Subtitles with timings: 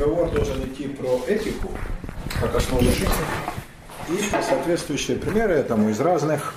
[0.00, 1.68] разговор должен идти про этику,
[2.40, 3.06] как основу жизни,
[4.08, 6.54] и соответствующие примеры этому из разных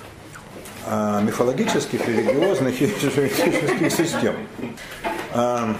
[0.86, 4.34] э, мифологических, религиозных и этических систем.
[5.34, 5.74] Э,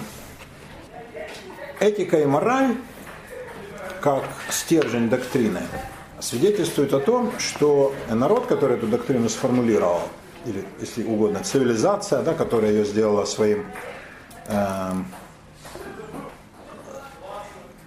[1.81, 2.77] этика и мораль,
[4.03, 5.63] как стержень доктрины,
[6.21, 10.03] свидетельствует о том, что народ, который эту доктрину сформулировал,
[10.45, 13.65] или, если угодно, цивилизация, да, которая ее сделала своим
[14.49, 14.93] э,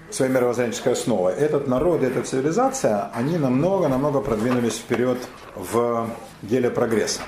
[0.09, 1.33] своей мировоззренческой основой.
[1.33, 5.17] Этот народ, эта цивилизация, они намного-намного продвинулись вперед
[5.55, 6.09] в
[6.41, 7.21] деле прогресса.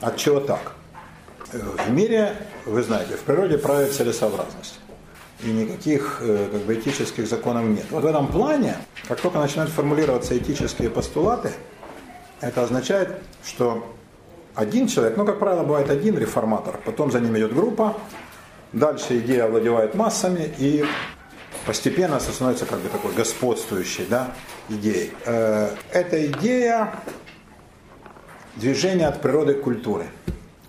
[0.00, 0.72] От чего так?
[1.52, 2.36] В мире,
[2.66, 4.80] вы знаете, в природе правит целесообразность.
[5.40, 7.84] И никаких э, как бы, этических законов нет.
[7.90, 11.52] Вот в этом плане, как только начинают формулироваться этические постулаты,
[12.40, 13.94] это означает, что
[14.54, 17.96] один человек, ну, как правило, бывает один реформатор, потом за ним идет группа,
[18.72, 20.84] дальше идея овладевает массами, и
[21.66, 24.32] постепенно становится как бы такой господствующей да,
[24.68, 25.12] идеей.
[25.26, 26.94] Э, эта идея
[28.54, 30.06] движения от природы к культуре.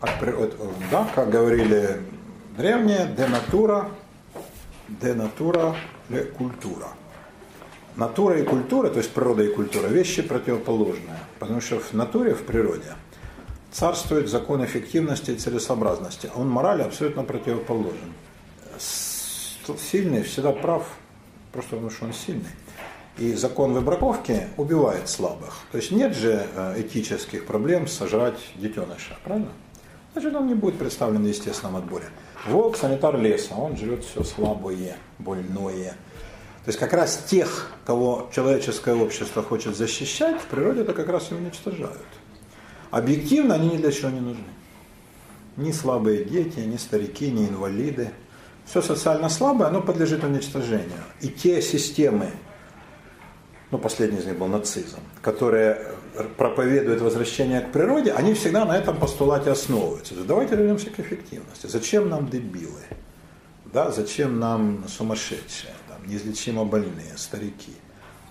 [0.02, 0.58] От, от,
[0.92, 2.02] да, как говорили
[2.58, 3.90] древние, денатура,
[4.88, 5.76] денатура,
[6.10, 6.88] ле культура.
[7.96, 11.20] Натура и культура, то есть природа и культура, вещи противоположные.
[11.40, 12.94] Потому что в натуре, в природе,
[13.72, 16.30] царствует закон эффективности и целесообразности.
[16.36, 18.14] Он морали абсолютно противоположен
[19.76, 20.88] сильный всегда прав,
[21.52, 22.50] просто потому что он сильный.
[23.18, 25.56] И закон выбраковки убивает слабых.
[25.72, 29.52] То есть нет же э, этических проблем сожрать детеныша, правильно?
[30.14, 32.06] Значит, он не будет представлен в естественном отборе.
[32.48, 35.92] Волк, санитар леса, он живет все слабое, больное.
[36.64, 41.32] То есть как раз тех, кого человеческое общество хочет защищать, в природе это как раз
[41.32, 42.06] и уничтожают.
[42.92, 44.44] Объективно они ни для чего не нужны.
[45.56, 48.12] Ни слабые дети, ни старики, ни инвалиды–
[48.68, 51.04] все социально слабое, оно подлежит уничтожению.
[51.22, 52.32] И те системы,
[53.72, 55.94] ну последний из них был нацизм, которые
[56.38, 60.16] проповедуют возвращение к природе, они всегда на этом постулате основываются.
[60.16, 61.68] Давайте вернемся к эффективности.
[61.68, 62.82] Зачем нам дебилы?
[63.66, 67.74] Да, зачем нам сумасшедшие, там, неизлечимо больные, старики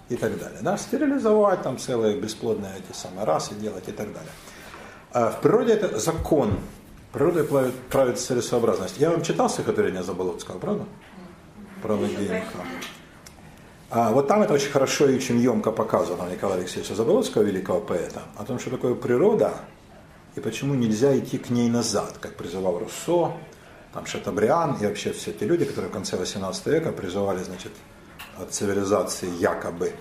[0.09, 0.59] и так далее.
[0.61, 0.77] Да?
[0.77, 4.33] Стерилизовать там целые бесплодные эти самые расы делать и так далее.
[5.13, 6.59] А в природе это закон,
[7.17, 8.99] Природой правит, правит целесообразность.
[8.99, 10.85] Я вам читал стихотворение Заболоцкого, правда?
[11.83, 12.59] Про Ладейника.
[13.89, 18.25] А вот там это очень хорошо и очень емко показано Николая Алексеевича Заболоцкого, великого поэта,
[18.37, 19.55] о том, что такое природа
[20.35, 23.33] и почему нельзя идти к ней назад, как призывал Руссо,
[23.95, 27.73] там Шатабриан и вообще все эти люди, которые в конце 18 века призывали, значит,
[28.39, 29.95] от цивилизации якобы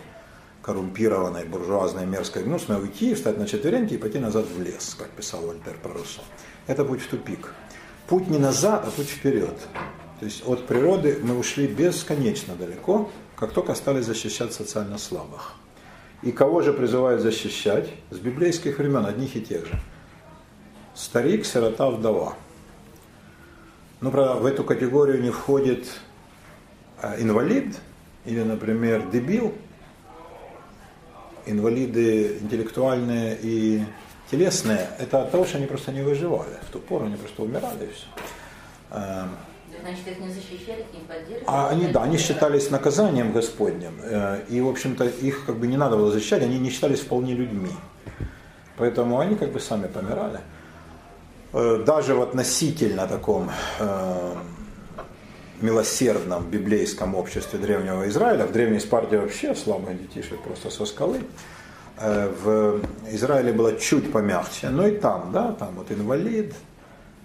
[0.62, 5.40] коррумпированной, буржуазной, мерзкой, гнусной уйти, встать на четвереньки и пойти назад в лес, как писал
[5.44, 6.20] Вольтер про Руссо
[6.68, 7.54] это путь в тупик.
[8.08, 9.58] Путь не назад, а путь вперед.
[10.20, 15.56] То есть от природы мы ушли бесконечно далеко, как только стали защищать социально слабых.
[16.22, 17.90] И кого же призывают защищать?
[18.10, 19.80] С библейских времен, одних и тех же.
[20.94, 22.36] Старик, сирота, вдова.
[24.02, 25.86] Ну, правда, в эту категорию не входит
[27.02, 27.76] а, инвалид
[28.26, 29.54] или, например, дебил.
[31.46, 33.84] Инвалиды интеллектуальные и
[34.32, 36.58] телесные, это от того, что они просто не выживали.
[36.68, 38.06] В ту пору они просто умирали и все.
[38.92, 39.30] Эм,
[39.82, 41.44] Значит, их не защищали, их не поддерживали?
[41.46, 43.94] А они, да, они считались наказанием Господним.
[44.02, 47.34] Э, и, в общем-то, их как бы не надо было защищать, они не считались вполне
[47.34, 47.72] людьми.
[48.78, 50.40] Поэтому они как бы сами помирали.
[51.54, 54.36] Э, даже в относительно таком э,
[55.62, 61.22] милосердном библейском обществе древнего Израиля, в древней Спарте вообще слабые детишек просто со скалы,
[62.00, 66.54] в Израиле было чуть помягче, но и там, да, там вот инвалид,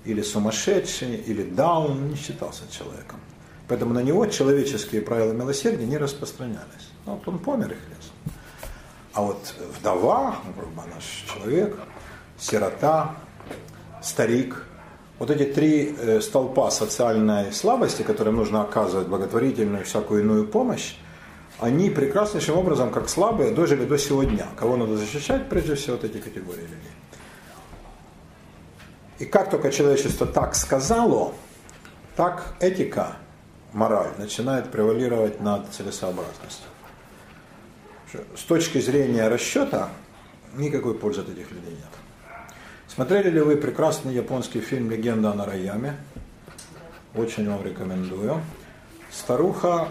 [0.04, 3.20] или сумасшедший, или даун не считался человеком.
[3.68, 6.90] Поэтому на него человеческие правила милосердия не распространялись.
[7.06, 8.34] Ну, вот он помер их лес.
[9.12, 11.76] А вот вдова, ну, наш человек,
[12.38, 13.14] сирота,
[14.02, 14.64] старик,
[15.18, 20.96] вот эти три э, столпа социальной слабости, которым нужно оказывать благотворительную всякую иную помощь,
[21.60, 24.46] они прекраснейшим образом, как слабые, дожили до сегодня.
[24.56, 26.92] Кого надо защищать, прежде всего, вот эти категории людей.
[29.18, 31.34] И как только человечество так сказало,
[32.16, 33.16] так этика,
[33.74, 36.66] мораль начинает превалировать над целесообразностью.
[38.36, 39.90] С точки зрения расчета
[40.54, 42.40] никакой пользы от этих людей нет.
[42.88, 45.96] Смотрели ли вы прекрасный японский фильм «Легенда о Нараяме»?
[47.14, 48.40] Очень вам рекомендую.
[49.12, 49.88] Старуха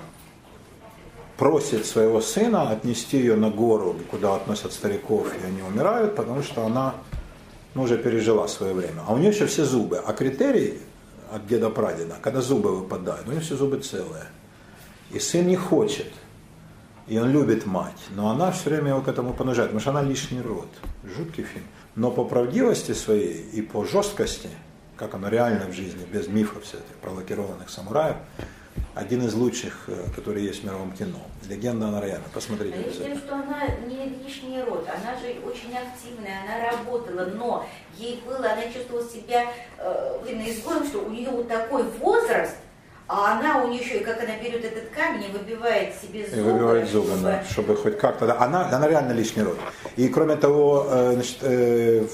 [1.39, 6.65] просит своего сына отнести ее на гору, куда относят стариков, и они умирают, потому что
[6.65, 6.95] она
[7.73, 9.01] ну, уже пережила свое время.
[9.07, 10.03] А у нее еще все зубы.
[10.05, 10.79] А критерий
[11.31, 14.25] от деда-прадеда, когда зубы выпадают, у нее все зубы целые.
[15.11, 16.11] И сын не хочет.
[17.07, 18.01] И он любит мать.
[18.15, 20.67] Но она все время его к этому понуждает, потому что она лишний род.
[21.05, 21.65] Жуткий фильм.
[21.95, 24.49] Но по правдивости своей и по жесткости,
[24.97, 28.17] как оно реально в жизни, без мифов всех этих провокированных самураев,
[28.95, 31.19] один из лучших, э, который есть в мировом кино.
[31.47, 32.23] Легенда о Нараяме.
[32.33, 32.77] Посмотрите.
[32.77, 37.65] А тем, что она не лишний род, она же очень активная, она работала, но
[37.97, 39.45] ей было, она чувствовала себя
[39.77, 42.55] э, изгоем, что у нее вот такой возраст,
[43.07, 46.37] а она у нее еще, и как она берет этот камень и выбивает себе зубы.
[46.37, 47.23] И выбивает зубы, чтобы...
[47.23, 48.27] да, чтобы хоть как-то.
[48.27, 48.39] Да.
[48.39, 49.57] Она, она реально лишний род.
[49.95, 52.05] И кроме того, э, значит, э,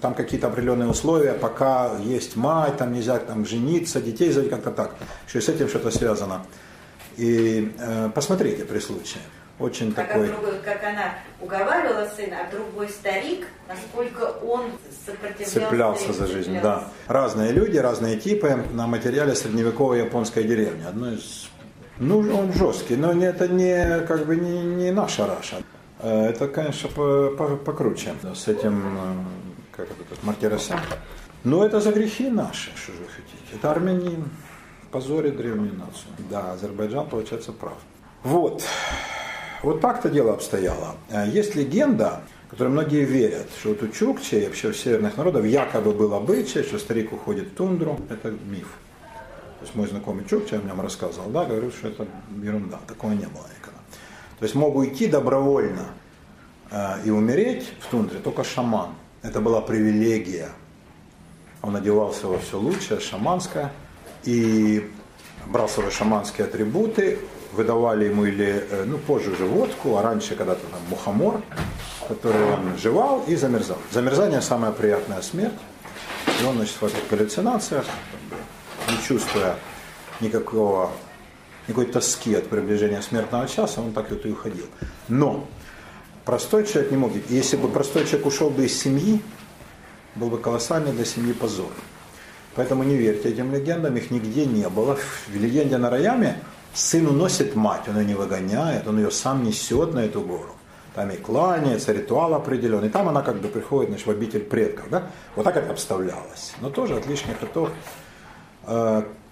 [0.00, 4.94] там какие-то определенные условия, пока есть мать, там нельзя там, жениться, детей заводить, как-то так.
[5.28, 6.46] Еще и с этим что-то связано.
[7.16, 9.22] И э, посмотрите при случае.
[9.58, 10.28] Очень как такой...
[10.28, 14.72] Другой, как она уговаривала сына, а другой старик, насколько он
[15.06, 15.60] сопротивлялся.
[15.60, 16.86] Цеплялся за жизнь, цеплялся.
[17.06, 17.12] да.
[17.12, 20.84] Разные люди, разные типы на материале средневековой японской деревни.
[20.84, 21.48] Одно из...
[21.98, 25.56] Ну, он жесткий, но это не, как бы не, не наша Раша.
[26.02, 28.14] Э, это, конечно, покруче.
[28.34, 29.14] С этим, э,
[29.76, 30.80] как это, тут, Мартиросян.
[31.44, 33.56] Но это за грехи наши, что же вы хотите.
[33.56, 34.28] Это армянин,
[34.90, 36.12] позорит древнюю нацию.
[36.30, 37.78] Да, Азербайджан, получается, прав.
[38.24, 38.62] Вот.
[39.62, 40.96] Вот так-то дело обстояло.
[41.08, 45.44] Э, есть легенда, которой многие верят, что вот у Чукчи и вообще у северных народов
[45.44, 47.98] якобы был обычай, что старик уходит в тундру.
[48.10, 48.76] Это миф.
[49.60, 52.08] То есть мой знакомый Чукча о нем рассказывал, да, говорил, что это
[52.42, 53.46] ерунда, такого не было.
[54.42, 55.90] То есть мог уйти добровольно
[56.72, 58.88] э, и умереть в тундре только шаман.
[59.22, 60.48] Это была привилегия.
[61.62, 63.72] Он одевался во все лучшее, шаманское,
[64.24, 64.90] и
[65.46, 67.20] брал свои шаманские атрибуты,
[67.52, 71.40] выдавали ему или, э, ну, позже уже водку, а раньше когда-то там мухомор,
[72.08, 73.78] который он жевал и замерзал.
[73.92, 75.54] Замерзание самая приятная смерть.
[76.40, 77.84] И он, значит, в этих галлюцинациях,
[78.90, 79.54] не чувствуя
[80.20, 80.90] никакого,
[81.68, 84.66] никакой тоски от приближения смертного часа, он так вот и уходил.
[85.08, 85.46] Но
[86.24, 87.12] простой человек не мог.
[87.28, 89.20] Если бы простой человек ушел бы из семьи,
[90.14, 91.70] был бы колоссальный для семьи позор.
[92.54, 94.98] Поэтому не верьте этим легендам, их нигде не было.
[95.28, 96.36] В легенде на Раяме
[96.74, 100.54] сын уносит мать, он ее не выгоняет, он ее сам несет на эту гору.
[100.94, 102.90] Там и кланяется, ритуал определенный.
[102.90, 104.90] Там она как бы приходит значит, в обитель предков.
[104.90, 105.04] Да?
[105.36, 106.52] Вот так это обставлялось.
[106.60, 107.70] Но тоже от лишних ртов.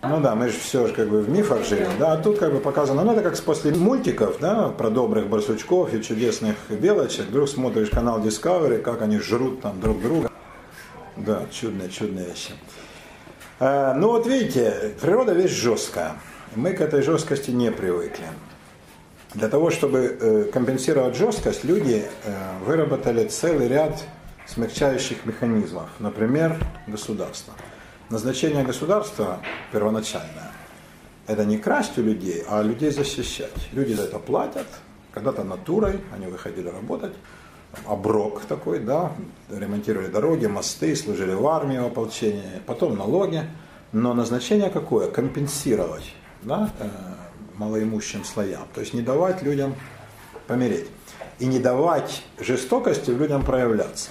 [0.03, 2.53] Ну да, мы же все же как бы в мифах жили, да, а тут как
[2.53, 7.51] бы показано, ну это как после мультиков, да, про добрых барсучков и чудесных белочек, вдруг
[7.51, 10.31] смотришь канал Discovery, как они жрут там друг друга.
[11.17, 12.53] Да, чудные, чудные вещи.
[13.59, 16.13] Э, ну вот видите, природа вещь жесткая.
[16.57, 18.25] Мы к этой жесткости не привыкли.
[19.35, 24.03] Для того, чтобы э, компенсировать жесткость, люди э, выработали целый ряд
[24.47, 25.91] смягчающих механизмов.
[25.99, 26.57] Например,
[26.87, 27.53] государство.
[28.11, 29.39] Назначение государства
[29.71, 30.51] первоначальное–
[31.29, 33.69] это не красть у людей, а людей защищать.
[33.71, 34.67] Люди за это платят,
[35.13, 37.13] когда-то натурой, они выходили работать,
[37.87, 39.13] оброк такой, да,
[39.49, 43.45] ремонтировали дороги, мосты, служили в армии, в ополчении, потом налоги.
[43.93, 45.09] Но назначение какое?
[45.09, 46.89] Компенсировать да, э,
[47.55, 48.67] малоимущим слоям.
[48.75, 49.77] То есть не давать людям
[50.49, 50.89] помереть.
[51.39, 54.11] И не давать жестокости людям проявляться.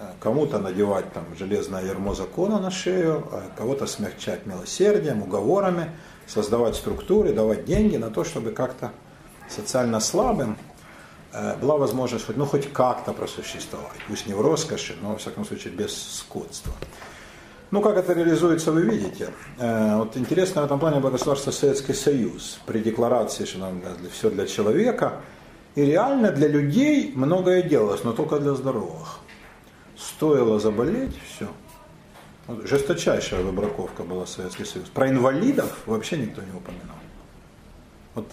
[0.00, 5.90] Э, кому-то надевать там железное ермо закона на шею, а кого-то смягчать милосердием, уговорами,
[6.26, 8.92] создавать структуры, давать деньги на то, чтобы как-то
[9.50, 10.56] социально слабым
[11.34, 13.98] э, была возможность хоть, ну, хоть как-то просуществовать.
[14.08, 16.72] Пусть не в роскоши, но, во всяком случае, без скотства.
[17.70, 19.28] Ну, как это реализуется, вы видите.
[19.58, 24.08] Э, вот интересно в этом плане было государство Советский Союз при декларации, что нам для,
[24.10, 25.20] все для человека.
[25.74, 29.19] И реально для людей многое делалось, но только для здоровых.
[30.00, 31.46] Стоило заболеть, все.
[32.46, 34.88] Вот жесточайшая выбраковка была Советский Союз.
[34.88, 36.96] Про инвалидов вообще никто не упоминал.
[38.14, 38.26] Вот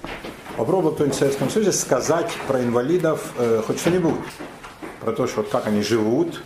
[0.55, 4.15] попробуй кто-нибудь в Советском Союзе сказать про инвалидов э, хоть что-нибудь.
[5.01, 6.41] Про то, что вот как они живут,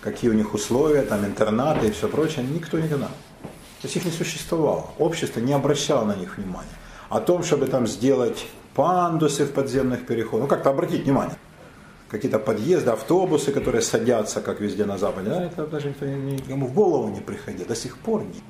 [0.00, 3.10] какие у них условия, там интернаты и все прочее, никто не знал.
[3.80, 4.90] То есть их не существовало.
[4.98, 6.68] Общество не обращало на них внимания.
[7.08, 11.36] О том, чтобы там сделать пандусы в подземных переходах, ну как-то обратить внимание.
[12.08, 17.08] Какие-то подъезды, автобусы, которые садятся, как везде на Западе, да, это даже никому в голову
[17.08, 17.66] не приходило.
[17.66, 18.42] До сих пор не.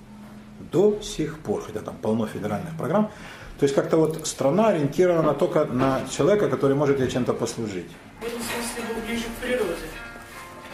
[0.72, 3.10] До сих пор, хотя там полно федеральных программ.
[3.58, 7.90] То есть как-то вот страна ориентирована только на человека, который может ей чем-то послужить.
[8.20, 9.86] В этом смысле был ближе к природе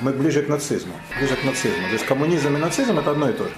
[0.02, 0.92] мы ближе к нацизму.
[1.18, 1.86] Ближе к нацизму.
[1.86, 3.54] То есть коммунизм и нацизм это одно и то же.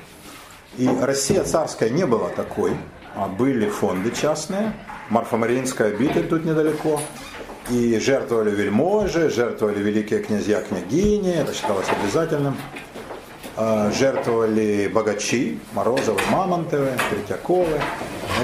[0.76, 2.76] И Россия царская не была такой,
[3.14, 4.72] а были фонды частные.
[5.10, 7.00] Марфа-Мариинская обитель тут недалеко.
[7.70, 12.56] И жертвовали вельможи, жертвовали великие князья, княгини, это считалось обязательным.
[13.56, 17.80] А, жертвовали богачи, Морозовы, Мамонтовы, Третьяковы.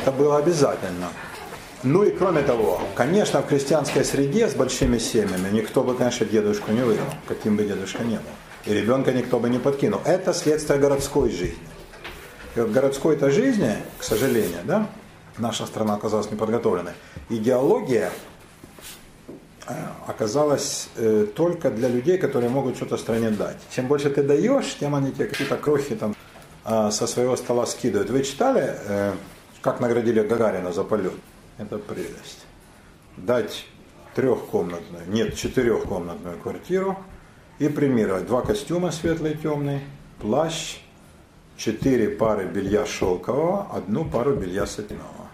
[0.01, 1.09] Это было обязательно.
[1.83, 6.73] Ну и кроме того, конечно, в крестьянской среде с большими семьями никто бы, конечно, дедушку
[6.73, 8.23] не выгнал, каким бы дедушка ни был.
[8.67, 10.01] И ребенка никто бы не подкинул.
[10.05, 11.59] Это следствие городской жизни.
[12.55, 14.87] И вот городской-то жизни, к сожалению, да,
[15.39, 16.93] наша страна оказалась неподготовленной.
[17.29, 18.11] Идеология
[20.07, 23.59] оказалась э, только для людей, которые могут что-то стране дать.
[23.71, 26.15] Чем больше ты даешь, тем они тебе какие-то крохи там
[26.65, 28.11] э, со своего стола скидывают.
[28.11, 29.15] Вы читали, э,
[29.61, 31.13] как наградили Гагарина за полет?
[31.59, 32.47] Это прелесть.
[33.17, 33.67] Дать
[34.15, 36.99] трехкомнатную, нет, четырехкомнатную квартиру
[37.59, 39.83] и премировать два костюма светлый и темный,
[40.21, 40.79] плащ,
[41.57, 45.29] четыре пары белья шелкового, одну пару белья сатинового.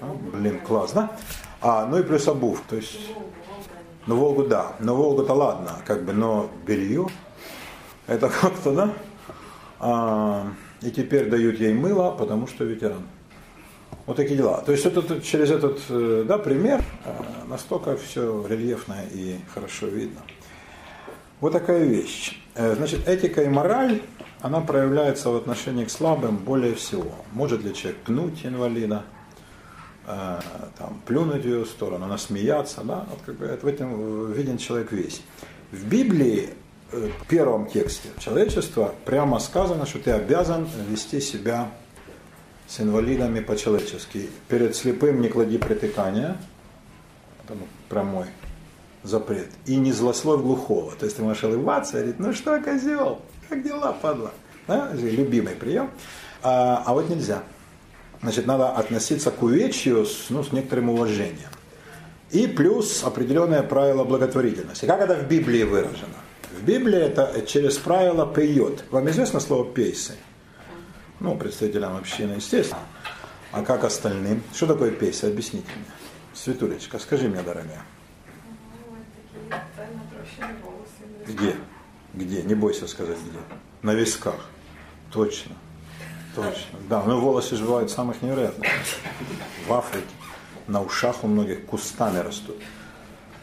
[0.00, 1.16] А, блин, класс, да?
[1.60, 2.98] А, ну и плюс обувь, то есть...
[4.06, 4.76] Ну, Волгу, да.
[4.78, 7.08] Но Волгу-то ладно, как бы, но белье,
[8.06, 8.92] это как-то, да?
[9.80, 10.46] А,
[10.80, 13.02] и теперь дают ей мыло, потому что ветеран.
[14.06, 14.62] Вот такие дела.
[14.64, 17.10] То есть это, через этот э, да, пример э,
[17.48, 20.20] настолько все рельефно и хорошо видно.
[21.40, 22.40] Вот такая вещь.
[22.54, 24.00] Э, значит, этика и мораль,
[24.40, 27.10] она проявляется в отношении к слабым более всего.
[27.32, 29.02] Может ли человек пнуть инвалида,
[30.06, 35.20] там, плюнуть в ее сторону, насмеяться, да, вот как бы в этом виден человек весь.
[35.72, 36.50] В Библии,
[36.92, 41.70] в первом тексте человечества прямо сказано, что ты обязан вести себя
[42.68, 44.30] с инвалидами по-человечески.
[44.48, 46.36] Перед слепым не клади притыкания,
[47.44, 47.58] это
[47.88, 48.26] прямой
[49.02, 49.48] запрет.
[49.66, 50.94] И не злословь глухого.
[50.96, 54.32] То есть ты можешь улыбаться и говорить, ну что, козел, как дела, падла?
[54.66, 54.90] Да?
[54.92, 55.90] Любимый прием.
[56.42, 57.42] А, а вот нельзя.
[58.26, 61.48] Значит, надо относиться к увечью с, ну, с некоторым уважением.
[62.32, 64.84] И плюс определенное правило благотворительности.
[64.84, 66.16] Как это в Библии выражено?
[66.50, 68.82] В Библии это через правило «пьет».
[68.90, 70.14] Вам известно слово «пейсы»?
[71.20, 72.80] Ну, представителям общины, естественно.
[73.52, 74.42] А как остальным?
[74.52, 75.28] Что такое пейса?
[75.28, 75.84] Объясните мне.
[76.34, 77.84] Светулечка, скажи мне, дорогая.
[81.28, 81.54] Где?
[82.12, 82.42] Где?
[82.42, 83.38] Не бойся сказать где.
[83.82, 84.46] На висках.
[85.12, 85.54] Точно.
[86.42, 86.78] Точно.
[86.88, 88.68] Да, но волосы же бывают самых невероятных.
[89.66, 90.06] В Африке.
[90.66, 92.56] На ушах у многих кустами растут.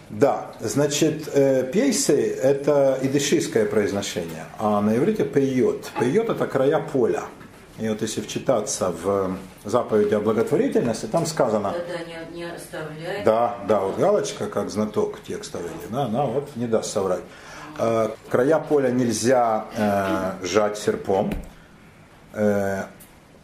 [0.09, 5.91] Да, значит, э, пейсы– это идышийское произношение, а на иврите пейот.
[5.99, 7.23] Пейот– это края поля.
[7.79, 11.71] И вот если вчитаться в заповеди о благотворительности, там сказано...
[11.71, 13.23] Тогда не, не оставляй.
[13.25, 15.59] Да, да, вот галочка, как знаток текста,
[15.89, 17.23] да, она вот не даст соврать.
[17.79, 21.33] Э, края поля нельзя э, сжать серпом,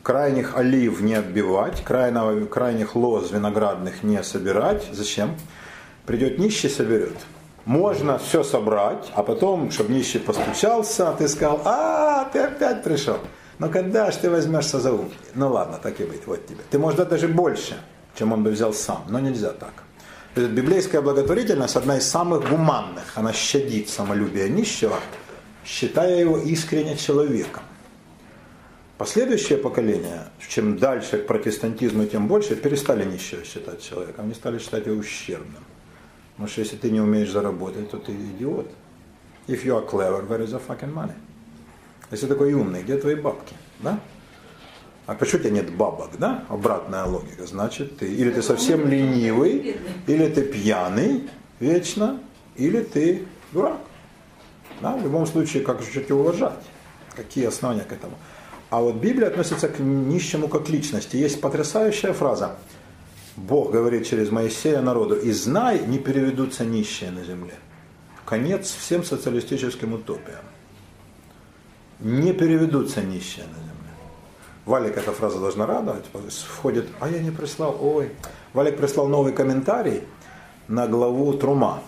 [0.04, 4.88] крайних олив не отбивать, крайного, крайних лоз виноградных не собирать.
[4.92, 5.36] Зачем?
[6.06, 7.16] Придет нищий, соберет.
[7.66, 13.20] Можно все собрать, а потом, чтобы нищий постучался, ты сказал, а, ты опять пришел.
[13.60, 15.12] Но когда же ты возьмешься за ум?
[15.36, 16.62] Ну ладно, так и быть, вот тебе.
[16.72, 17.78] Ты можешь дать даже больше,
[18.16, 19.74] чем он бы взял сам, но нельзя так.
[20.34, 23.04] То библейская благотворительность одна из самых гуманных.
[23.16, 24.96] Она щадит самолюбие нищего,
[25.66, 27.64] считая его искренне человеком.
[29.00, 34.26] Последующее поколение, чем дальше к протестантизму, тем больше, перестали нищего считать человеком.
[34.26, 35.64] Они стали считать его ущербным.
[36.34, 38.70] Потому что если ты не умеешь заработать, то ты идиот.
[39.48, 41.14] If you are clever, where is the fucking money?
[42.12, 43.56] Если такой умный, где твои бабки?
[43.80, 44.02] Да?
[45.06, 46.44] А почему у тебя нет бабок, да?
[46.50, 47.46] Обратная логика.
[47.48, 49.78] Значит, ты или ты совсем ленивый,
[50.08, 51.30] или ты пьяный
[51.62, 52.20] вечно,
[52.58, 53.80] или ты дурак.
[54.82, 54.98] Да?
[54.98, 56.66] В любом случае, как же тебя уважать?
[57.16, 58.18] Какие основания к этому?
[58.70, 61.18] А вот Библия относится к нищему как личности.
[61.18, 62.56] Есть потрясающая фраза.
[63.36, 67.54] Бог говорит через Моисея народу, и знай, не переведутся нищие на земле.
[68.26, 70.44] Конец всем социалистическим утопиям
[72.00, 73.70] не переведутся нищие на земле.
[74.66, 76.06] Валик эта фраза должна радовать.
[76.48, 78.12] Входит, а я не прислал, ой.
[78.54, 80.04] Валик прислал новый комментарий
[80.68, 81.82] на главу Трума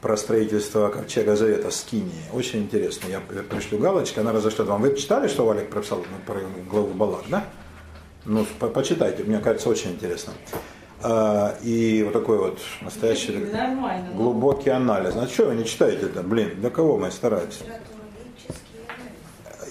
[0.00, 2.24] про строительство Ковчега Завета с Кинии.
[2.32, 3.08] Очень интересно.
[3.08, 4.82] Я пришлю галочки, она разошлет вам.
[4.82, 6.40] Вы читали, что Валик прописал про
[6.70, 7.44] главу Балак, да?
[8.24, 10.32] Ну, по почитайте, мне кажется, очень интересно.
[11.02, 13.46] А, и вот такой вот настоящий
[14.14, 15.16] глубокий анализ.
[15.16, 16.22] А что вы не читаете это?
[16.22, 17.64] Блин, для кого мы стараемся?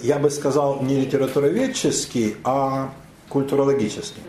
[0.02, 2.94] я бы сказал, не литературоведческий, а
[3.30, 4.22] культурологический.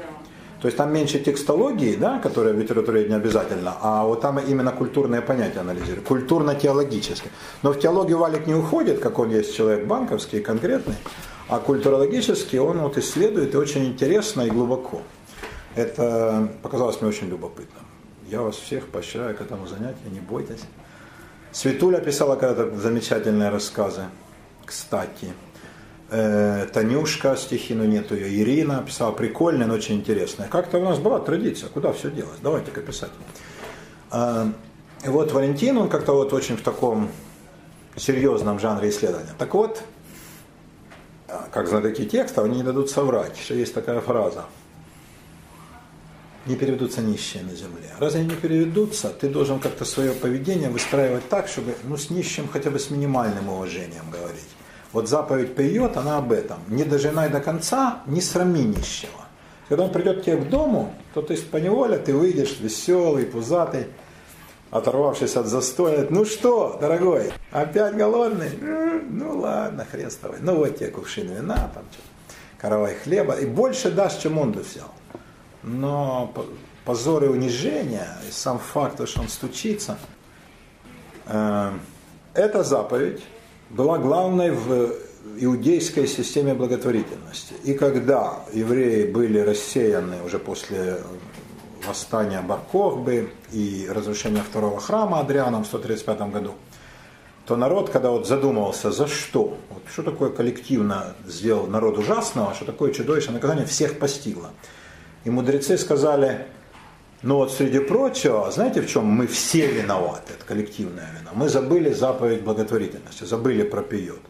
[0.60, 4.72] То есть там меньше текстологии, да, которая в литературе не обязательно, а вот там именно
[4.72, 7.30] культурные понятия анализируют, культурно-теологические.
[7.62, 10.96] Но в теологию Валик не уходит, как он есть человек банковский, конкретный,
[11.48, 15.02] а культурологически он вот исследует и очень интересно и глубоко.
[15.76, 17.84] Это показалось мне очень любопытным.
[18.28, 20.64] Я вас всех поощряю к этому занятию, не бойтесь.
[21.52, 24.02] Светуля писала когда-то замечательные рассказы,
[24.66, 25.32] кстати.
[26.10, 28.42] Э, Танюшка стихи, но нету ее.
[28.42, 30.48] Ирина писала прикольная, но очень интересная.
[30.48, 32.38] Как-то у нас была традиция, куда все делать?
[32.42, 33.10] Давайте-ка писать.
[34.10, 34.50] А,
[35.04, 37.10] и вот Валентин, он как-то вот очень в таком
[37.96, 39.34] серьезном жанре исследования.
[39.36, 39.82] Так вот,
[41.28, 44.46] а, как знатоки текста, они не дадут соврать, что есть такая фраза.
[46.46, 47.92] Не переведутся нищие на земле.
[47.98, 52.48] Раз они не переведутся, ты должен как-то свое поведение выстраивать так, чтобы ну, с нищим
[52.48, 54.48] хотя бы с минимальным уважением говорить.
[54.92, 56.58] Вот заповедь приет, она об этом.
[56.68, 59.26] Не дожинай до конца, не срами нищего.
[59.68, 63.88] Когда он придет к тебе к дому, то ты по неволе ты выйдешь веселый, пузатый,
[64.70, 66.06] оторвавшись от застоя.
[66.08, 68.50] Ну что, дорогой, опять голодный?
[69.10, 69.86] Ну ладно,
[70.22, 70.38] тобой.
[70.40, 72.02] Ну вот тебе кувшин вина, там что
[72.58, 73.34] каравай хлеба.
[73.34, 74.90] И больше дашь, чем он бы взял.
[75.62, 76.32] Но
[76.84, 79.98] позор и унижение, и сам факт, что он стучится,
[81.26, 81.72] э,
[82.34, 83.22] это заповедь,
[83.70, 84.92] была главной в
[85.38, 87.54] иудейской системе благотворительности.
[87.64, 90.98] И когда евреи были рассеяны уже после
[91.86, 96.54] восстания Баркохбы и разрушения второго храма Адрианом в 135 году,
[97.46, 102.66] то народ, когда вот задумывался, за что, вот что такое коллективно сделал народ ужасного, что
[102.66, 104.50] такое чудовищное наказание, всех постигло.
[105.24, 106.46] И мудрецы сказали,
[107.22, 111.30] но вот среди прочего, знаете, в чем мы все виноваты, это коллективная вина.
[111.34, 114.20] Мы забыли заповедь благотворительности, забыли про пиот.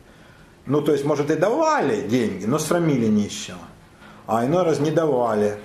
[0.65, 3.59] Ну, то есть, может, и давали деньги, но срамили нищего.
[4.27, 5.59] А иной раз не давали.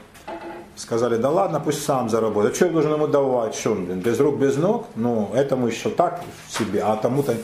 [0.75, 2.53] Сказали, да ладно, пусть сам заработает.
[2.53, 3.55] А что я должен ему давать?
[3.55, 4.87] Что он, без рук, без ног?
[4.95, 7.35] Ну, этому еще так себе, а тому-то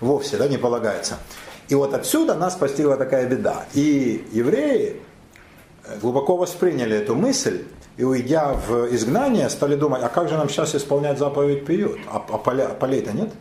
[0.00, 1.16] вовсе да, не полагается.
[1.68, 3.64] И вот отсюда нас постигла такая беда.
[3.74, 5.00] И евреи
[6.00, 7.64] глубоко восприняли эту мысль,
[7.96, 11.98] и уйдя в изгнание, стали думать, а как же нам сейчас исполнять заповедь пьют?
[12.08, 13.32] А, а поля, полей-то нет?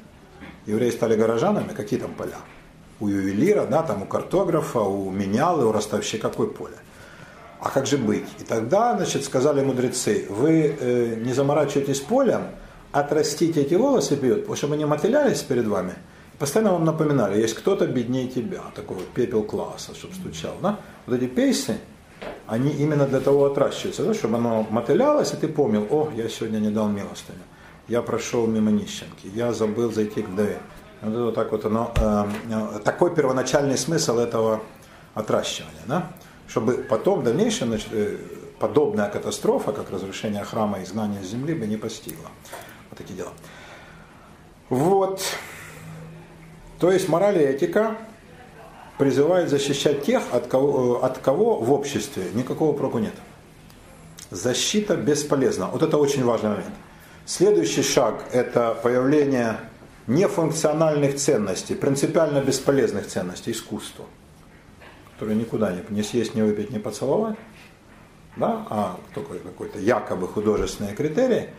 [0.66, 2.38] Евреи стали горожанами, какие там поля?
[3.00, 6.78] У ювелира, да, там у картографа, у менялы, у ростовщика какое поле?
[7.60, 8.28] А как же быть?
[8.40, 12.44] И тогда, значит, сказали мудрецы, вы э, не заморачивайтесь полем,
[12.92, 15.96] отрастите эти волосы пьют, чтобы они мотылялись перед вами.
[16.40, 20.54] Постоянно вам напоминали, есть кто-то беднее тебя, такой вот пепел класса, чтобы стучал.
[20.62, 20.80] Да?
[21.06, 21.78] Вот эти пейсы,
[22.48, 26.60] они именно для того отращиваются, да, чтобы оно мотылялось, и ты помнил, о, я сегодня
[26.60, 27.40] не дал милостыню,
[27.88, 30.60] я прошел мимо нищенки, я забыл зайти к вдове.
[31.02, 34.62] Вот, вот так вот оно, э, э, такой первоначальный смысл этого
[35.14, 36.12] отращивания, да?
[36.48, 38.18] чтобы потом в дальнейшем значит, э,
[38.60, 42.30] подобная катастрофа, как разрушение храма и изгнание с земли, бы не постигла.
[42.90, 43.32] Вот такие дела.
[44.70, 45.22] Вот.
[46.80, 47.98] То есть мораль и этика
[48.98, 53.14] призывает защищать тех, от кого, э, от кого в обществе никакого проку нет.
[54.32, 55.68] Защита бесполезна.
[55.68, 56.74] Вот это очень важный момент.
[57.26, 59.58] Следующий шаг– это появление
[60.08, 64.06] нефункциональных ценностей, принципиально бесполезных ценностей, искусства,
[65.14, 67.38] которые никуда не, не съесть, не выпить, не поцеловать,
[68.36, 71.50] да, а только какой-то якобы художественные критерии,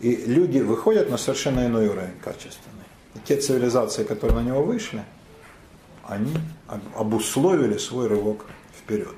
[0.00, 2.86] и люди выходят на совершенно иной уровень качественный.
[3.14, 5.02] И те цивилизации, которые на него вышли–
[6.04, 6.34] они
[6.96, 9.14] обусловили свой рывок вперед.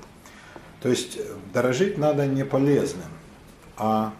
[0.81, 3.09] То есть э, дорожить надо не полезным,
[3.77, 4.13] а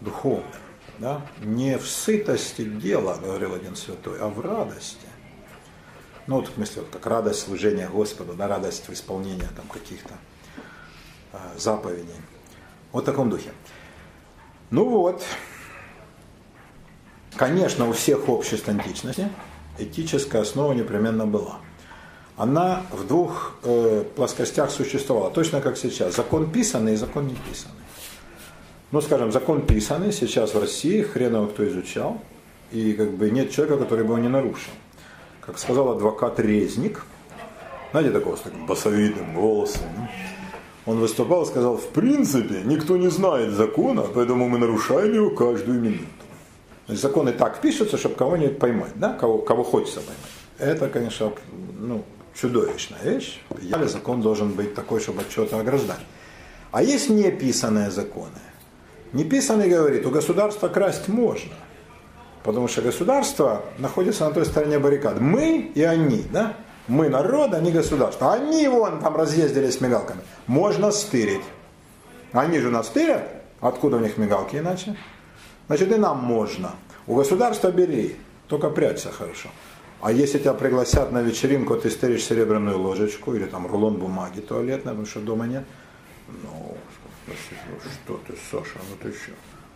[0.00, 0.44] духовным.
[0.98, 1.22] Да?
[1.40, 5.06] Не в сытости дела, говорил один святой, а в радости.
[6.26, 10.14] Ну вот в смысле, вот как радость служения Господу, да, радость в исполнении там, каких-то
[11.32, 12.14] э, заповедей.
[12.92, 13.52] Вот в таком духе.
[14.70, 15.22] Ну вот,
[17.36, 19.28] конечно, у всех обществ античности–
[19.78, 21.58] этическая основа непременно была.
[22.38, 26.14] Она в двух э, плоскостях существовала, точно как сейчас.
[26.14, 27.74] Закон писанный и закон не писанный.
[28.92, 32.22] Ну, скажем, закон писанный сейчас в России, хрен его кто изучал,
[32.70, 34.70] и как бы нет человека, который бы его не нарушил.
[35.40, 37.04] Как сказал адвокат Резник,
[37.90, 39.82] знаете, такого с таким басовитым голосом,
[40.86, 45.80] он выступал и сказал, в принципе, никто не знает закона, поэтому мы нарушаем его каждую
[45.80, 46.06] минуту.
[46.86, 49.12] Законы так пишутся, чтобы кого-нибудь поймать, да?
[49.12, 50.76] кого, кого хочется поймать.
[50.76, 51.32] Это, конечно,
[51.78, 53.40] ну, чудовищная вещь.
[53.60, 56.00] Я закон должен быть такой, чтобы от чего-то ограждать.
[56.70, 58.40] А есть неписанные законы.
[59.12, 61.54] Неписанный говорит, у государства красть можно.
[62.42, 65.20] Потому что государство находится на той стороне баррикад.
[65.20, 66.56] Мы и они, да?
[66.86, 68.32] Мы народ, они государство.
[68.32, 70.20] Они вон там разъездили с мигалками.
[70.46, 71.44] Можно стырить.
[72.32, 73.22] Они же нас стырят.
[73.60, 74.96] Откуда у них мигалки иначе?
[75.66, 76.72] Значит, и нам можно.
[77.06, 79.48] У государства бери, только прячься хорошо.
[80.00, 84.92] А если тебя пригласят на вечеринку, ты стыришь серебряную ложечку или там рулон бумаги туалетной,
[84.92, 85.64] потому что дома нет,
[86.28, 86.76] ну,
[88.04, 89.32] что ты, Саша, ну ты что?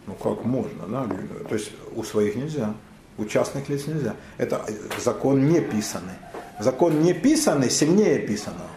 [0.07, 1.07] Ну как можно, да?
[1.49, 2.75] То есть у своих нельзя,
[3.19, 4.17] у частных лиц нельзя.
[4.39, 4.65] Это
[4.99, 6.15] закон не писанный.
[6.59, 8.71] Закон не писанный сильнее писанного.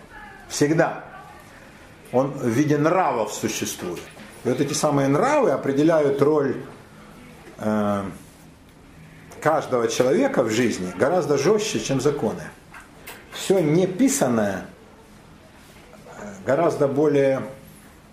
[0.50, 1.04] Всегда.
[2.12, 4.02] Он в виде нравов существует.
[4.44, 6.58] И вот эти самые нравы определяют роль
[7.58, 8.04] э,
[9.46, 12.42] каждого человека в жизни гораздо жестче, чем законы.
[13.32, 14.66] Все неписанное
[16.18, 17.44] э, гораздо более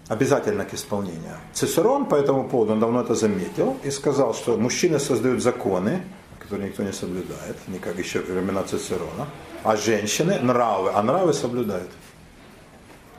[0.09, 1.38] обязательно к исполнению.
[1.55, 6.03] Цицерон по этому поводу, он давно это заметил и сказал, что мужчины создают законы,
[6.38, 9.27] которые никто не соблюдает, не как еще в времена Цицерона,
[9.64, 11.88] а женщины нравы, а нравы соблюдают.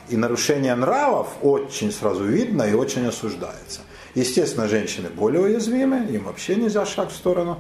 [0.10, 3.82] И нарушение нравов очень сразу видно и очень осуждается.
[4.14, 7.60] Естественно, женщины более уязвимы, им вообще нельзя шаг в сторону.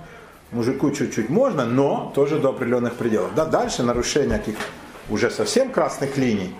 [0.53, 3.33] Мужику чуть-чуть можно, но тоже до определенных пределов.
[3.33, 4.55] Да, дальше нарушение каких
[5.09, 6.55] уже совсем красных линий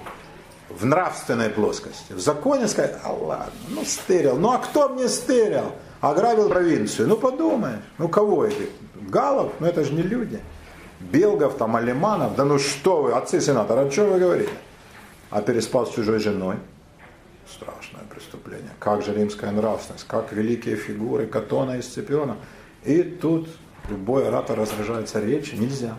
[0.70, 2.14] в нравственной плоскости.
[2.14, 4.38] В законе сказать, а ладно, ну стырил.
[4.38, 5.74] Ну а кто мне стырил?
[6.02, 7.08] Ограбил провинцию.
[7.08, 8.68] Ну подумай, ну кого эти?
[9.10, 9.54] Галов?
[9.60, 10.42] Ну это же не люди.
[11.00, 12.36] Белгов, там, Алиманов.
[12.36, 14.54] Да ну что вы, отцы сенатора, что вы говорите?
[15.30, 16.56] А переспал с чужой женой.
[17.48, 18.72] Страшное преступление.
[18.80, 22.38] Как же римская нравственность, как великие фигуры Катона и Сципиона.
[22.84, 23.48] И тут
[23.89, 25.60] любой оратор разражается речью.
[25.60, 25.96] Нельзя.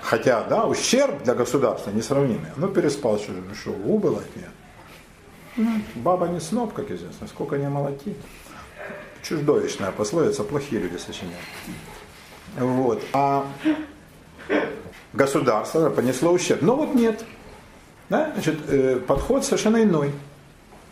[0.00, 2.50] Хотя, да, ущерб для государства несравнимый.
[2.56, 4.50] Ну, переспал чужой, ну что, убыл от нее.
[5.56, 8.14] Ну, баба не сноб, как известно, сколько не молоти.
[9.22, 11.42] Чуждовищная пословица, плохие люди сочиняют.
[12.56, 13.02] Вот.
[13.12, 13.46] А
[15.12, 16.62] государство понесло ущерб.
[16.62, 17.24] Но вот нет.
[18.08, 18.30] Да?
[18.34, 20.12] Значит, э, подход совершенно иной,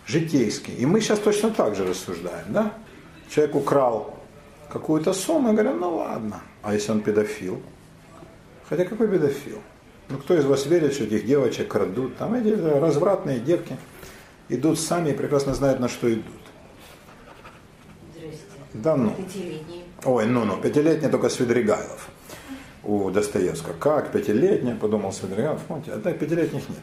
[0.06, 0.74] житейский.
[0.74, 2.46] И мы сейчас точно так же рассуждаем.
[2.48, 2.72] Да?
[3.30, 4.13] Человек украл
[4.74, 6.42] какую-то сумму, и говорим, ну ладно.
[6.62, 7.62] А если он педофил?
[8.68, 9.60] Хотя какой педофил?
[10.08, 12.16] Ну кто из вас верит, что этих девочек крадут?
[12.16, 13.76] Там эти развратные девки
[14.48, 16.24] идут сами и прекрасно знают, на что идут.
[18.16, 18.38] Здрасте.
[18.74, 19.10] Да ну.
[19.10, 19.84] Пятилетний.
[20.04, 22.10] Ой, ну-ну, пятилетний только Свидригайлов
[22.82, 23.74] у Достоевского.
[23.74, 26.78] Как пятилетняя, подумал Свидригайлов, помните, а так пятилетних нет.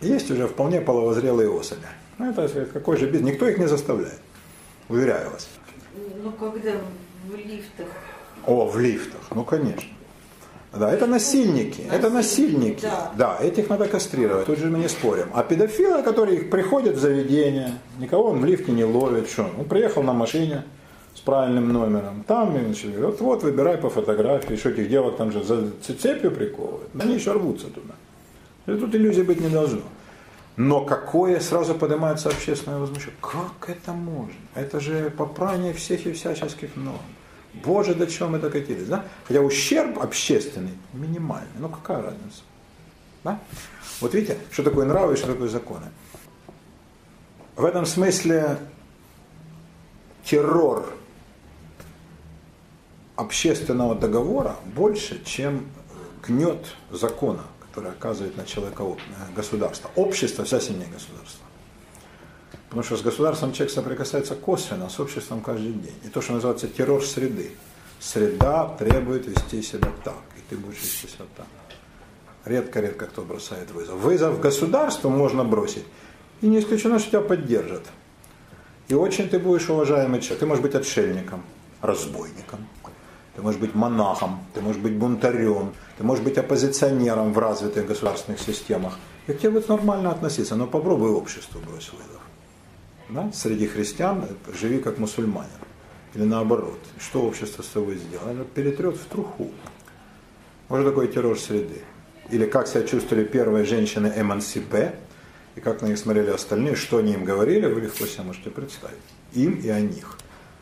[0.00, 1.86] Есть уже вполне половозрелые особи.
[2.18, 4.20] Ну, это какой же бизнес, никто их не заставляет,
[4.88, 5.48] уверяю вас.
[6.22, 6.72] Ну, когда
[7.28, 7.86] в лифтах.
[8.46, 9.88] О, в лифтах, ну конечно.
[10.72, 12.82] Да, это насильники, это насильники.
[12.82, 13.12] Да.
[13.16, 15.26] да, этих надо кастрировать, тут же мы не спорим.
[15.32, 20.02] А педофилы, которые приходят в заведение, никого он в лифте не ловит, что он приехал
[20.02, 20.64] на машине
[21.14, 25.44] с правильным номером, там, значит, вот, вот выбирай по фотографии, что этих девок там же
[25.44, 27.94] за цепью приковывают, они еще рвутся туда.
[28.66, 29.82] И тут иллюзий быть не должно.
[30.56, 33.16] Но какое сразу поднимается общественное возмущение?
[33.20, 34.34] Как это можно?
[34.54, 37.00] Это же попрание всех и всяческих норм.
[37.64, 39.04] Боже, до чего мы докатились, да?
[39.26, 41.48] Хотя ущерб общественный минимальный.
[41.58, 42.42] Ну какая разница?
[43.24, 43.40] Да?
[44.00, 45.86] Вот видите, что такое нравы и что такое законы.
[47.56, 48.58] В этом смысле
[50.24, 50.92] террор
[53.16, 55.66] общественного договора больше, чем
[56.26, 58.84] гнет закона, который оказывает на человека
[59.34, 59.90] государство.
[59.96, 61.44] Общество вся сильнее государства.
[62.68, 65.96] Потому что с государством человек соприкасается косвенно, с обществом каждый день.
[66.04, 67.50] И то, что называется террор среды.
[67.98, 71.46] Среда требует вести себя так, и ты будешь вести себя так.
[72.44, 73.98] Редко-редко кто бросает вызов.
[73.98, 75.84] Вызов государству можно бросить,
[76.42, 77.82] и не исключено, что тебя поддержат.
[78.86, 80.40] И очень ты будешь уважаемый человек.
[80.40, 81.42] Ты можешь быть отшельником,
[81.80, 82.68] разбойником,
[83.36, 88.40] ты можешь быть монахом, ты можешь быть бунтарем, ты можешь быть оппозиционером в развитых государственных
[88.40, 88.98] системах.
[89.26, 92.14] И к тебе будет нормально относиться, но попробуй обществу брось вызов
[93.08, 94.26] да, среди христиан
[94.58, 95.50] живи как мусульманин.
[96.14, 96.78] Или наоборот.
[96.98, 98.30] Что общество с тобой сделало?
[98.30, 99.50] Оно перетрет в труху.
[100.68, 101.82] Может такой террор среды.
[102.30, 104.94] Или как себя чувствовали первые женщины эмансипе,
[105.56, 108.96] и как на них смотрели остальные, что они им говорили, вы легко себе можете представить.
[109.34, 110.18] Им и о них.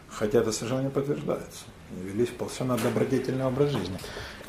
[0.08, 1.64] Хотя это совершенно не подтверждается.
[1.92, 3.98] Они вели совершенно добродетельный образ жизни.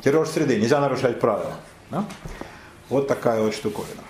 [0.02, 0.56] Террор среды.
[0.56, 1.56] Нельзя нарушать правила.
[1.90, 2.04] Да?
[2.88, 4.02] Вот такая вот штуковина.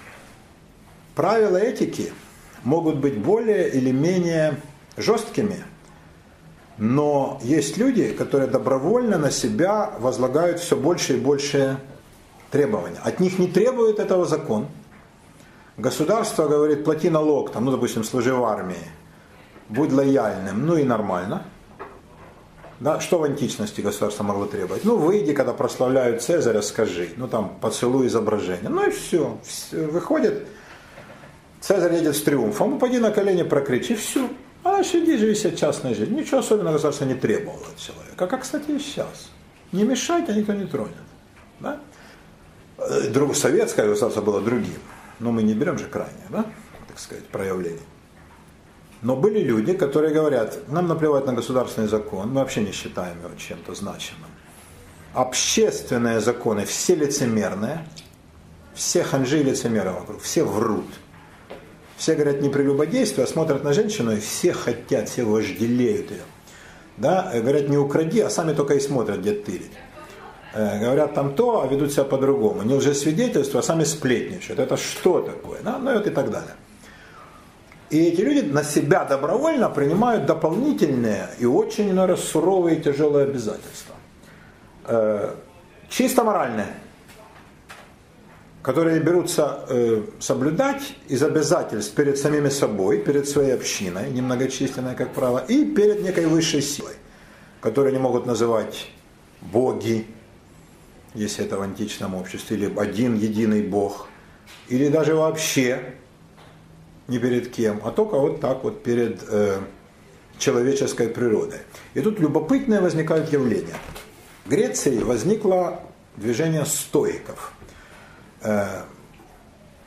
[1.14, 2.12] Правила этики–
[2.64, 4.60] могут быть более или менее
[4.96, 5.64] жесткими,
[6.78, 11.78] но есть люди, которые добровольно на себя возлагают все больше и больше
[12.50, 12.98] требования.
[13.04, 14.66] От них не требует этого закон.
[15.76, 18.76] Государство говорит, плати налог, там, ну, допустим, служи в армии,
[19.68, 21.44] будь лояльным, ну и нормально.
[22.80, 24.84] Да, что в античности государство могло требовать?
[24.84, 27.10] Ну, выйди, когда прославляют Цезаря, скажи.
[27.16, 28.68] Ну, там, поцелуй изображение.
[28.68, 29.38] Ну и все.
[29.72, 30.46] Выходит
[31.60, 34.28] Цезарь едет с триумфом, упади на колени, прокричи, все.
[34.64, 36.18] А сиди, живи себе частной жизнью.
[36.18, 38.26] Ничего особенного государство не требовало от человека.
[38.26, 39.30] Как, кстати, и сейчас.
[39.72, 40.94] Не мешать, никто не тронет.
[41.60, 41.80] Да?
[42.78, 44.78] Э, друг, советское государство было другим.
[45.20, 46.44] Но мы не берем же крайнее, да?
[46.88, 47.80] так сказать, проявление.
[49.04, 53.34] Но были люди, которые говорят, нам наплевать на государственный закон, мы вообще не считаем его
[53.36, 54.30] чем-то значимым.
[55.12, 57.86] общественные законы, все лицемерные,
[58.72, 60.86] все ханжи и лицемеры вокруг, все врут.
[61.98, 66.22] Все говорят не прелюбодействие, а смотрят на женщину и все хотят, все вожделеют ее.
[66.96, 67.30] Да?
[67.34, 69.72] Говорят, не укради, а сами только и смотрят, где тырить.
[70.54, 72.62] Э, говорят там то, а ведут себя по-другому.
[72.62, 74.58] Не лжесвидетельство, а сами сплетничают.
[74.58, 75.60] Это что такое?
[75.62, 75.78] Да?
[75.78, 76.54] Ну и вот и так далее.
[77.94, 83.94] И эти люди на себя добровольно принимают дополнительные и очень, наверное, суровые и тяжелые обязательства.
[84.84, 85.36] Э,
[85.88, 86.66] чисто моральные,
[88.62, 95.44] которые берутся э, соблюдать из обязательств перед самими собой, перед своей общиной, немногочисленной, как правило,
[95.46, 96.96] и перед некой высшей силой,
[97.60, 98.90] которую они могут называть
[99.40, 100.04] боги,
[101.14, 104.08] если это в античном обществе, или один единый бог,
[104.68, 105.94] или даже вообще
[107.08, 109.60] не перед кем, а только вот так вот перед э,
[110.38, 111.60] человеческой природой.
[111.94, 113.76] И тут любопытное возникают явления.
[114.44, 115.80] В Греции возникло
[116.16, 117.52] движение стоиков,
[118.42, 118.82] э,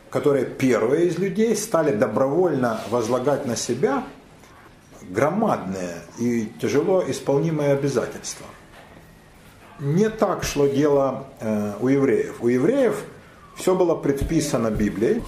[0.10, 4.04] которые первые из людей стали добровольно возлагать на себя
[5.10, 8.46] громадные и тяжело исполнимые обязательства.
[9.80, 12.38] Не так шло дело э, у евреев.
[12.42, 13.04] У евреев
[13.56, 15.24] все было предписано Библией,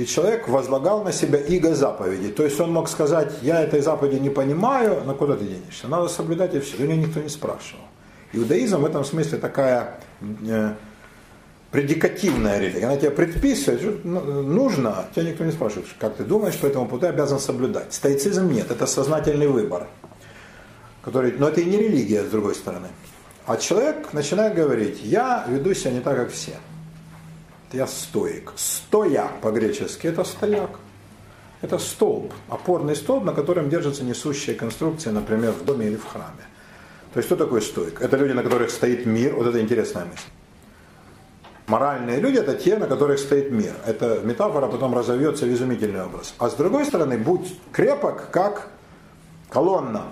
[0.00, 2.28] и человек возлагал на себя иго заповеди.
[2.28, 5.88] То есть он мог сказать, я этой заповеди не понимаю, но куда ты денешься?
[5.88, 6.78] Надо соблюдать и все.
[6.78, 7.84] У него никто не спрашивал.
[8.32, 10.72] Иудаизм в этом смысле такая э,
[11.70, 12.86] предикативная религия.
[12.86, 17.38] Она тебе предписывает, ну, нужно, тебя никто не спрашивает, как ты думаешь, по этому обязан
[17.38, 17.92] соблюдать.
[17.92, 19.86] Стоицизм нет, это сознательный выбор.
[21.02, 22.88] Который, но это и не религия, с другой стороны.
[23.44, 26.54] А человек начинает говорить, я веду себя не так, как все
[27.72, 28.52] я стоик.
[28.56, 30.70] Стоя по-гречески это стояк.
[31.62, 36.46] Это столб, опорный столб, на котором держатся несущие конструкции, например, в доме или в храме.
[37.12, 38.00] То есть что такое стоик?
[38.00, 39.34] Это люди, на которых стоит мир.
[39.34, 40.28] Вот это интересная мысль.
[41.66, 43.74] Моральные люди это те, на которых стоит мир.
[43.86, 46.34] Это метафора потом разовьется в изумительный образ.
[46.38, 48.70] А с другой стороны, будь крепок, как
[49.50, 50.04] колонна,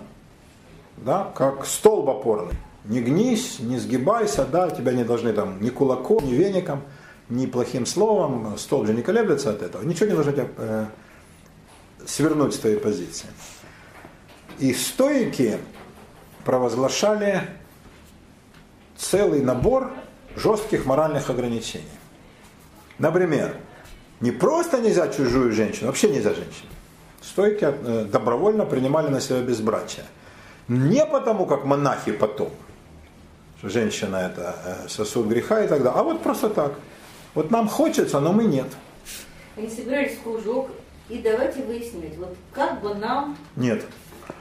[0.99, 2.55] да, как столб опорный.
[2.85, 6.83] Не гнись, не сгибайся, да, тебя не должны там ни кулаком, ни веником–
[7.31, 10.87] ни плохим словом, стол же не колеблется от этого, ничего не должно тебя э,
[12.07, 13.29] свернуть с твоей позиции.
[14.59, 15.59] И стойки
[16.45, 17.43] провозглашали
[18.97, 19.93] целый набор
[20.37, 21.85] жестких моральных ограничений.
[22.99, 23.55] Например,
[24.21, 26.71] не просто нельзя чужую женщину, вообще нельзя женщину.
[27.21, 30.07] Стойки э, добровольно принимали на себя безбрачие.
[30.67, 32.51] Не потому, как монахи потом,
[33.59, 36.73] что женщина это э, сосуд греха и так далее, а вот просто так–
[37.35, 38.67] вот нам хочется, но мы нет.
[39.57, 40.71] Они собирались в кружок
[41.09, 43.37] и давайте выяснять, вот как бы нам...
[43.57, 43.85] Нет.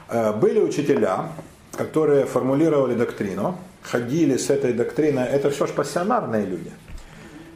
[0.08, 1.32] Э, были учителя,
[1.72, 6.70] которые формулировали доктрину, ходили с этой доктриной, это все ж пассионарные люди.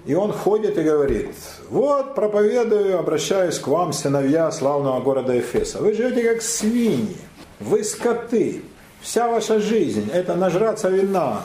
[0.05, 1.31] И он ходит и говорит,
[1.69, 5.79] вот проповедую, обращаюсь к вам, сыновья славного города Эфеса.
[5.79, 7.17] Вы живете как свиньи,
[7.61, 8.63] вы скоты,
[9.01, 11.43] вся ваша жизнь это нажраться вина,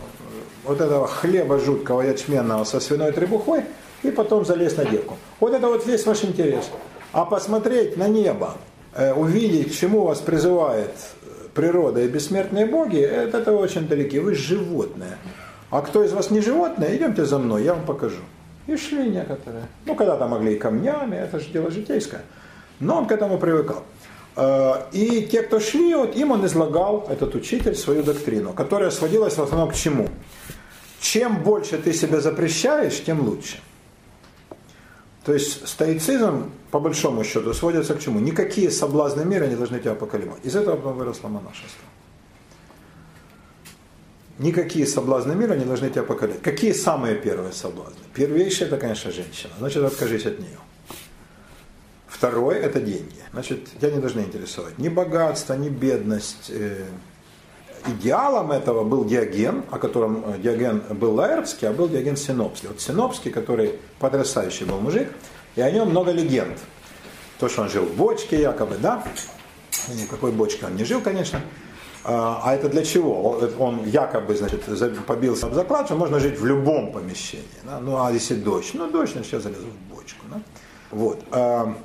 [0.68, 3.64] вот этого хлеба жуткого ячменного со свиной требухой,
[4.04, 5.18] и потом залезть на девку.
[5.40, 6.70] Вот это вот весь ваш интерес.
[7.14, 8.56] А посмотреть на небо,
[8.94, 10.92] э, увидеть, к чему вас призывает
[11.24, 14.20] э, природа и бессмертные боги, это, это очень далеки.
[14.20, 15.18] Вы животное.
[15.70, 18.22] А кто из вас не животное, идемте за мной, я вам покажу.
[18.68, 19.66] И шли некоторые.
[19.86, 22.22] Ну, когда-то могли и камнями, это же дело житейское.
[22.80, 23.84] Но он к этому привыкал.
[24.36, 29.38] Э, и те, кто шли, вот им он излагал, этот учитель, свою доктрину, которая сводилась
[29.38, 30.08] в основном к чему?
[31.00, 33.60] Чем больше ты себя запрещаешь, тем лучше.
[35.24, 38.20] То есть стоицизм, по большому счету, сводится к чему?
[38.20, 40.40] Никакие соблазны мира не должны тебя поколебать.
[40.44, 41.84] Из этого потом выросло монашество.
[44.40, 46.42] Никакие соблазны мира не должны тебя поколебать.
[46.42, 48.00] Какие самые первые соблазны?
[48.14, 49.52] Первейший это, конечно, женщина.
[49.58, 50.60] Значит, откажись от нее.
[52.08, 53.22] Второй– это деньги.
[53.34, 56.86] Значит, тебя не должны интересовать ни богатство, ни бедность, э,
[57.88, 62.70] идеалом этого был Диоген, о котором э, Диоген был Лаэртский, а был Диоген Синопский.
[62.70, 65.10] Вот Синопский, который потрясающий был мужик,
[65.56, 66.58] и о нем много легенд.
[67.40, 69.04] То, что он жил в бочке якобы, да,
[69.94, 71.42] никакой бочке он не жил, конечно.
[72.04, 73.38] А, а это для чего?
[73.60, 74.64] Он якобы, значит,
[75.06, 77.46] побился об заклад, что можно жить в любом помещении.
[77.64, 77.80] Да?
[77.80, 78.72] Ну, а если дождь?
[78.74, 80.26] Ну, дождь, значит, я залезу в бочку.
[80.32, 80.42] Да?
[80.92, 81.20] Вот.
[81.32, 81.76] А,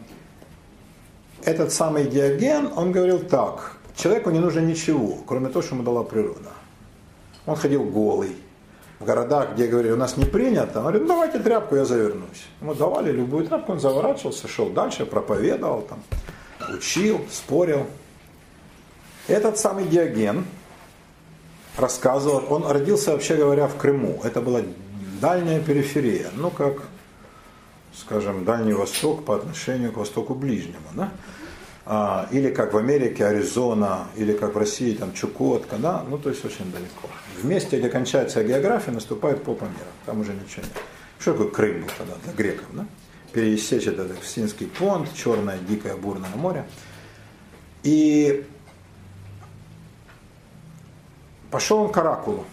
[1.45, 6.03] этот самый Диоген, он говорил так, Человеку не нужно ничего, кроме того, что ему дала
[6.03, 6.51] природа.
[7.47, 8.35] Он ходил голый.
[8.99, 12.47] В городах, где говорили, у нас не принято, он говорит, ну давайте тряпку, я завернусь.
[12.61, 16.03] Ему давали любую тряпку, он заворачивался, шел дальше, проповедовал, там,
[16.75, 17.87] учил, спорил.
[19.29, 20.47] Этот самый Диоген
[21.77, 24.21] рассказывал, он родился, вообще говоря, в Крыму.
[24.25, 24.63] Это была
[25.21, 26.83] дальняя периферия, ну как,
[27.95, 30.89] скажем, Дальний Восток по отношению к Востоку Ближнему.
[30.95, 31.13] Да?
[31.85, 36.05] А, или как в Америке Аризона, или как в России там Чукотка, да?
[36.09, 37.09] ну то есть очень далеко.
[37.41, 40.73] В месте, где кончается география, наступает попа мира, там уже ничего нет.
[41.19, 42.67] Что такое Крым был тогда для греков?
[42.73, 42.87] Да?
[43.33, 46.65] Пересечь этот Фсинский понт, черное, дикое, бурное море.
[47.83, 48.47] И
[51.51, 52.45] пошел он к оракулу.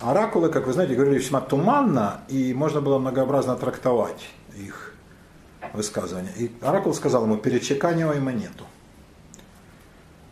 [0.00, 4.93] Оракулы, как вы знаете, говорили весьма туманно, и можно было многообразно трактовать их
[5.72, 6.32] высказывания.
[6.36, 8.64] И оракул сказал ему, перечеканивай монету.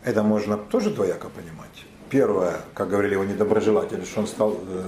[0.04, 1.86] Это можно тоже двояко понимать.
[2.10, 4.82] Первое, как говорили его недоброжелатели, что он стал, э,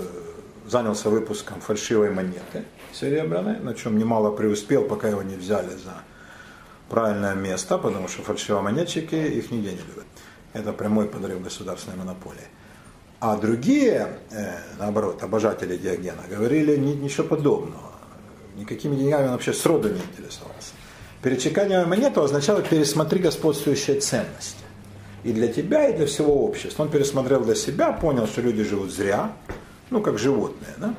[0.67, 5.95] занялся выпуском фальшивой монеты серебряной, на чем немало преуспел, пока его не взяли за
[6.89, 10.05] правильное место, потому что фальшивомонетчики их нигде не любят.
[10.53, 12.49] Это прямой подрыв государственной монополии.
[13.21, 17.94] А другие, э, наоборот, обожатели Диогена, говорили ничего подобного.
[18.57, 20.73] Никакими деньгами он вообще сроду не интересовался.
[21.23, 24.65] Перечеканивая монету означало пересмотри господствующие ценности.
[25.25, 26.83] И для тебя, и для всего общества.
[26.83, 29.33] Он пересмотрел для себя, понял, что люди живут зря,
[29.91, 30.75] ну как животные.
[30.77, 30.95] Да?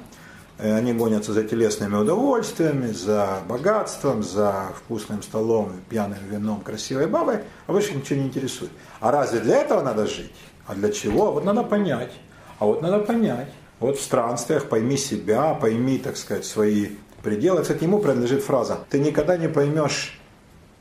[0.58, 7.39] Э, они гонятся за телесными удовольствиями, за богатством, за вкусным столом, пьяным вином, красивой бабой,
[7.68, 8.72] а больше ничего не интересует.
[9.00, 10.34] А разве для этого надо жить?
[10.65, 11.32] А для чего?
[11.32, 12.12] Вот надо понять.
[12.60, 13.50] А вот надо понять.
[13.80, 16.91] Вот в странствиях пойми себя, пойми, так сказать, свои
[17.26, 17.62] пределы.
[17.62, 20.20] Кстати, ему принадлежит фраза «Ты никогда не поймешь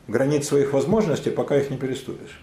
[0.08, 2.40] границ своих возможностей, пока их не переступишь».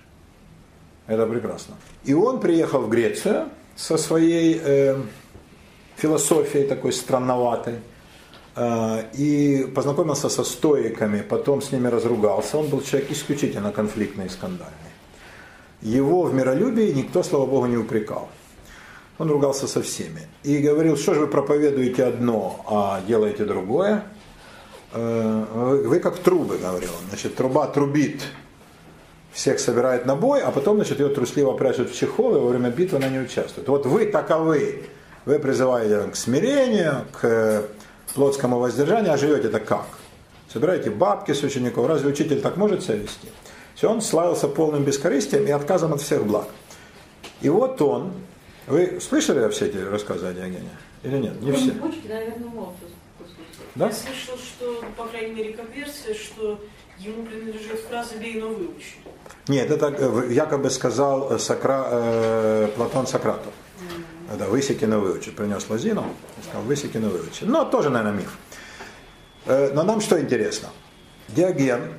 [1.08, 1.76] Это прекрасно.
[2.04, 4.96] И он приехал в Грецию со своей э,
[5.98, 7.76] философией такой странноватой
[8.56, 12.58] э, и познакомился со стоиками, потом с ними разругался.
[12.58, 14.92] Он был человек исключительно конфликтный и скандальный.
[15.82, 18.30] Его в миролюбии никто, слава богу, не упрекал.
[19.18, 20.22] Он ругался со всеми.
[20.44, 24.04] И говорил, что же вы проповедуете одно, а делаете другое.
[24.94, 27.10] Э, вы как трубы, говорил он.
[27.10, 28.22] Значит, труба трубит,
[29.32, 32.70] всех собирает на бой, а потом, значит, ее трусливо прячут в чехол, и во время
[32.70, 33.68] битвы она не участвует.
[33.68, 34.84] Вот вы таковы.
[35.26, 37.64] Вы призываете к смирению, к
[38.16, 39.86] плотскому воздержанию, а живете это как?
[40.52, 41.88] Собираете бабки с учеников.
[41.88, 43.30] Разве учитель так может себя вести?
[43.76, 46.48] Все, он славился полным бескорыстием и отказом от всех благ.
[47.42, 48.14] И вот он,
[48.68, 50.70] вы слышали все эти рассказы о Диогене?
[51.04, 51.42] Или нет?
[51.42, 51.72] Не все.
[51.72, 52.74] Почки, наверное, мало
[53.76, 53.88] да?
[53.88, 56.60] Я слышал, что, по крайней мере, как версия, что
[57.00, 58.96] ему принадлежит фраза «бей, но выучи».
[59.48, 61.88] Нет, это э, якобы сказал Сокра...
[61.90, 63.50] э, Платон Сократу.
[63.50, 64.38] Mm-hmm.
[64.38, 65.32] Да, высеки на выучи.
[65.32, 66.06] Принес лозину,
[66.44, 67.44] сказал, высеки на выучи.
[67.44, 68.38] Но тоже, наверное, миф.
[69.46, 70.70] Э, но нам что интересно?
[71.30, 71.94] Диоген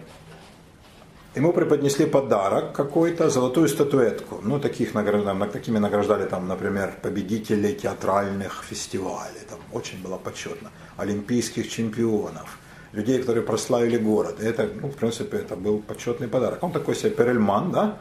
[1.34, 4.40] ему преподнесли подарок какой-то, золотую статуэтку.
[4.42, 9.40] Ну, таких награждали, такими награждали, там, например, победителей театральных фестивалей.
[9.48, 10.70] Там очень было почетно.
[10.96, 12.58] Олимпийских чемпионов,
[12.92, 14.40] людей, которые прославили город.
[14.40, 16.62] И это, ну, в принципе, это был почетный подарок.
[16.62, 17.98] Он такой себе перельман, да?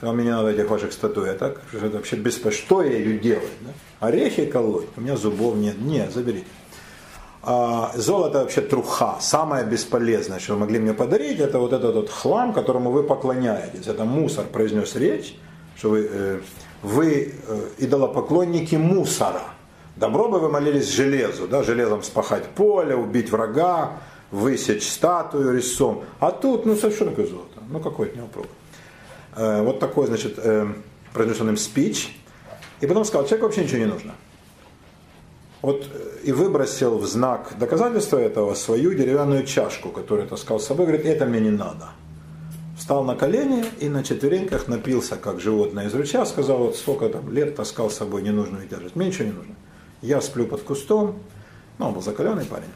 [0.00, 1.62] А мне не надо этих ваших статуэток.
[1.72, 2.50] Это вообще беспо...
[2.50, 3.52] Что я ее делать?
[3.60, 4.06] Да?
[4.06, 4.88] Орехи колоть?
[4.96, 5.78] У меня зубов нет.
[5.78, 6.46] Нет, заберите.
[7.46, 12.08] А, золото вообще труха, самое бесполезное, что вы могли мне подарить, это вот этот вот
[12.08, 13.86] хлам, которому вы поклоняетесь.
[13.86, 15.36] Это мусор, произнес речь,
[15.76, 16.40] что вы, э,
[16.82, 19.42] вы э, идолопоклонники мусора.
[19.96, 23.98] Добро бы вы молились железу, да, железом спахать поле, убить врага,
[24.30, 26.04] высечь статую резцом.
[26.20, 27.60] А тут, ну, совершенно такое золото.
[27.68, 28.46] Ну, какой от него прок?
[29.36, 30.66] Э, вот такой, значит, э,
[31.12, 32.16] произнесен им спич.
[32.80, 34.14] И потом сказал, человеку вообще ничего не нужно.
[35.64, 35.86] Вот
[36.22, 41.24] и выбросил в знак доказательства этого свою деревянную чашку, которую таскал с собой, говорит, это
[41.24, 41.88] мне не надо.
[42.76, 47.32] Встал на колени и на четвереньках напился, как животное из ручья, сказал, вот сколько там
[47.32, 49.54] лет таскал с собой ненужную тяжесть, мне ничего не нужно.
[50.02, 51.20] Я сплю под кустом,
[51.78, 52.74] ну, он был закаленный парень.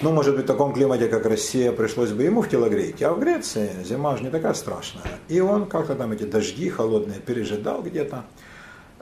[0.00, 3.06] Ну, может быть, в таком климате, как Россия, пришлось бы ему в телогрейке.
[3.06, 5.04] А в Греции зима же не такая страшная.
[5.28, 8.24] И он как-то там эти дожди холодные пережидал где-то.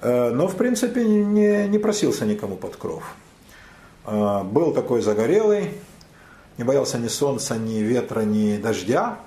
[0.03, 3.15] Э, но, в принципе, не, не просился никому под кров.
[4.07, 5.75] Э, был такой загорелый,
[6.59, 9.19] не боялся ни солнца, ни ветра, ни дождя.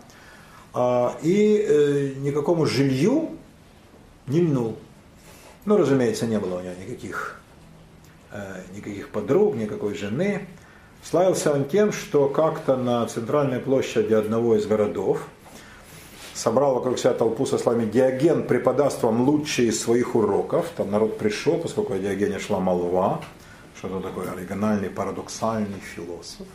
[0.74, 3.30] Э, и никакому жилью
[4.28, 4.78] не льнул.
[5.66, 7.40] Ну, разумеется, не было у него никаких,
[8.76, 10.46] никаких подруг, никакой жены.
[11.02, 15.26] Славился он тем, что как-то на центральной площади одного из городов–
[16.34, 20.70] собрал вокруг себя толпу со словами «Диоген преподаст вам лучшие из своих уроков».
[20.76, 23.22] Там народ пришел, поскольку о Диогене шла молва,
[23.78, 26.48] что это такой оригинальный, парадоксальный философ,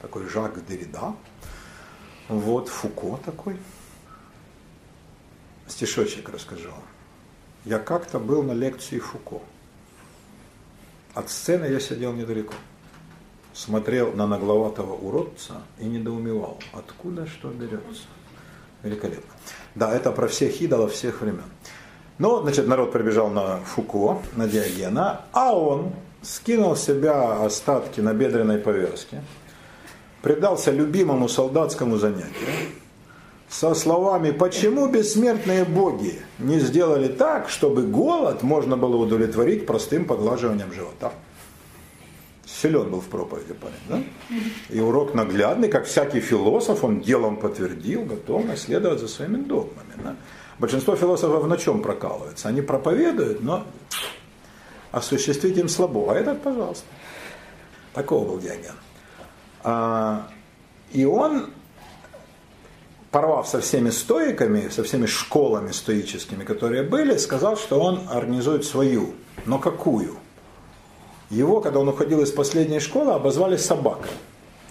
[0.00, 1.14] такой Жак Деррида.
[2.28, 3.56] Вот Фуко такой.
[5.68, 6.70] Стишочек расскажу.
[7.64, 9.40] Я как-то был на лекции Фуко.
[11.14, 12.54] От сцены я сидел недалеко.
[13.54, 18.04] Смотрел на нагловатого уродца и недоумевал, откуда что берется.
[18.86, 19.32] Великолепно.
[19.74, 21.42] Да, это про всех идолов всех времен.
[22.18, 28.14] Ну, значит, народ прибежал на Фуко, на Диогена, а он скинул с себя остатки на
[28.14, 29.22] бедренной повязке,
[30.22, 32.48] предался любимому солдатскому занятию,
[33.48, 40.72] со словами «Почему бессмертные боги не сделали так, чтобы голод можно было удовлетворить простым поглаживанием
[40.72, 41.12] живота?»
[42.46, 44.02] Силен был в проповеди парень, да?
[44.70, 49.94] И урок наглядный, как всякий философ, он делом подтвердил готовность следовать за своими догмами.
[50.02, 50.16] Да?
[50.58, 52.48] Большинство философов на чем прокалываются?
[52.48, 53.64] Они проповедуют, но
[54.92, 56.12] осуществить им слабо.
[56.12, 56.86] А этот, пожалуйста.
[57.92, 58.74] Такого был Диоген.
[59.64, 60.28] А,
[60.92, 61.50] и он
[63.10, 69.14] порвав со всеми стоиками, со всеми школами стоическими, которые были, сказал, что он организует свою.
[69.46, 70.18] Но какую?
[71.30, 74.10] Его, когда он уходил из последней школы, обозвали собакой.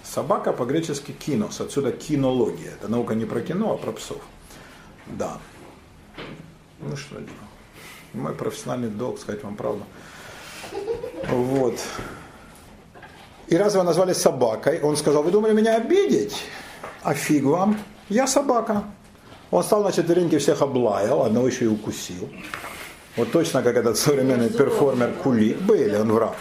[0.03, 2.71] Собака по-гречески кинос, отсюда кинология.
[2.71, 4.21] Это наука не про кино, а про псов.
[5.07, 5.37] Да.
[6.79, 7.17] Ну что,
[8.13, 9.83] мой профессиональный долг сказать вам правду.
[11.29, 11.79] Вот.
[13.47, 16.35] И раз его назвали собакой, он сказал, вы думали меня обидеть?
[17.03, 17.79] А фиг вам.
[18.09, 18.83] Я собака.
[19.51, 22.29] Он стал на четвереньки всех облаял, одного еще и укусил.
[23.15, 25.57] Вот точно как этот современный перформер Кулик.
[25.61, 26.35] Были, он враг.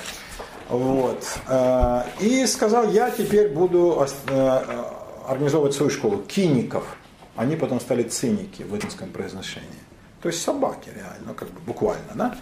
[0.68, 1.24] Вот.
[1.48, 4.60] Э, и сказал, я теперь буду э,
[5.28, 6.84] организовывать свою школу киников.
[7.36, 9.68] Они потом стали циники в латинском произношении.
[10.20, 12.36] То есть собаки реально, как бы буквально, да?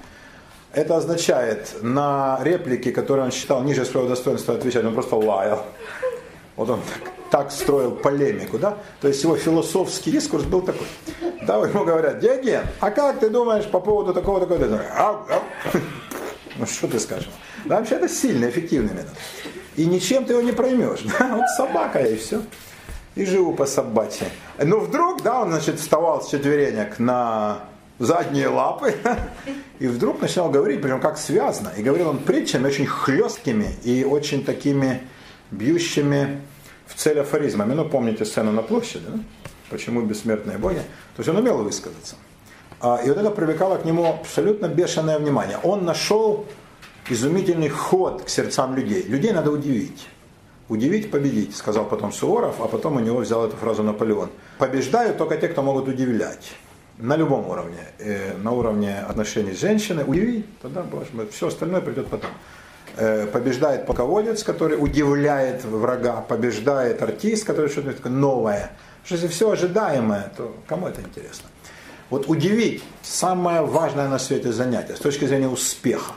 [0.72, 5.66] Это означает, на реплики, которые он считал ниже своего достоинства отвечать, он просто лаял.
[6.57, 8.78] Вот он так, так строил полемику, да?
[9.00, 10.86] То есть его философский дискурс был такой.
[11.46, 15.42] Да, ему говорят, Диоген, а как ты думаешь по поводу такого, такого, а.
[16.57, 17.30] Ну что ты скажешь?
[17.64, 19.12] Да, вообще это сильный, эффективный метод.
[19.76, 21.00] И ничем ты его не проймешь.
[21.18, 21.36] Да?
[21.36, 22.42] Вот собака и все.
[23.14, 24.26] И живу по собачьи.
[24.59, 27.61] Но вдруг, да, он, значит, вставал с четверенек на
[27.98, 28.94] задние лапы
[29.78, 31.72] и вдруг начинал говорить, причем как связано.
[31.76, 35.03] И говорил он притчами очень хлесткими и очень такими
[35.53, 36.40] бьющими
[36.86, 37.74] в цель афоризмами.
[37.74, 39.20] Ну, помните сцену на площади, да?
[39.70, 40.82] почему бессмертные боги?
[41.16, 42.16] То есть он умел высказаться.
[42.80, 45.59] А, и вот это привлекало к нему абсолютно бешеное внимание.
[45.62, 46.46] Он нашел
[47.09, 49.05] изумительный ход к сердцам людей.
[49.05, 50.09] Людей надо удивить.
[50.68, 54.30] Удивить, победить, сказал потом Суворов, а потом у него взял эту фразу Наполеон.
[54.59, 56.53] Побеждают только те, кто могут удивлять.
[56.98, 57.88] На любом уровне.
[57.98, 60.05] Э, на уровне отношений с женщиной.
[60.07, 62.30] Удивить, тогда, боже мой, все остальное придет потом.
[62.95, 68.72] Э, побеждает полководец, который удивляет врага, побеждает артист, который что-то такое новое.
[69.05, 71.49] Что если все ожидаемое, то кому это интересно?
[72.11, 76.12] Вот удивить самое важное на свете занятие с точки зрения успеха.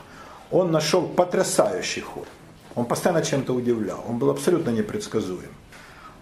[0.50, 2.28] Он нашел потрясающий ход.
[2.74, 4.04] Он постоянно чем-то удивлял.
[4.06, 5.54] Он был абсолютно непредсказуем.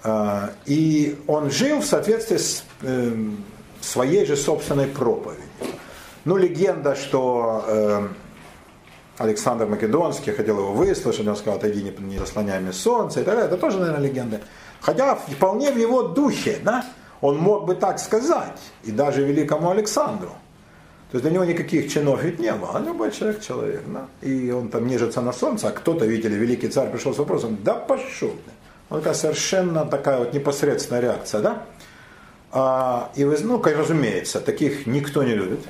[0.04, 3.44] Э, и он жил в соответствии с эм,
[3.80, 5.44] своей же собственной проповедью.
[6.24, 8.14] Ну, легенда, что эм,
[9.18, 13.34] Александр Македонский хотел его выслушать, он сказал, отойди, не, не заслоняй мне солнце и так
[13.34, 13.48] далее.
[13.48, 14.40] Это тоже, наверное, легенда.
[14.80, 16.84] Хотя вполне в его духе, да,
[17.20, 20.30] он мог бы так сказать, и даже великому Александру.
[21.10, 24.08] То есть для него никаких чинов ведь не было, а любой человек человек, да?
[24.20, 27.56] и он там нежится на солнце, а кто-то, видите ли, великий царь пришел с вопросом,
[27.62, 28.50] да пошел ты.
[28.88, 31.62] Вот такая совершенно такая вот непосредственная реакция, да?
[32.50, 35.60] А, и вы, ну, разумеется, таких никто не любит.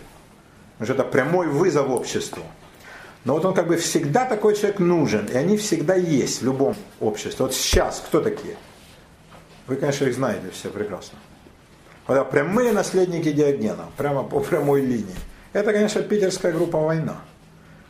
[0.78, 2.42] Потому что это прямой вызов обществу.
[3.24, 6.76] Но вот он как бы всегда такой человек нужен, и они всегда есть в любом
[7.00, 7.44] обществе.
[7.44, 8.56] Вот сейчас кто такие?
[9.66, 11.18] Вы, конечно, их знаете все прекрасно.
[12.06, 15.16] Вот прямые наследники Диогена, прямо по прямой линии.
[15.54, 17.16] Это, конечно, питерская группа «Война»,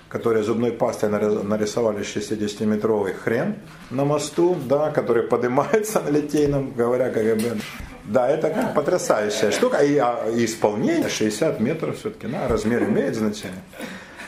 [0.08, 3.56] которая зубной пастой нарисовали 60-метровый хрен
[3.90, 7.56] на мосту, да, который поднимается на Литейном, говоря КГБ.
[8.04, 9.78] Да, это как потрясающая штука.
[9.78, 13.62] И, а, и исполнение 60 метров все-таки, да, размер имеет значение.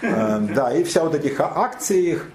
[0.02, 2.28] Э, да, и вся вот этих акций их,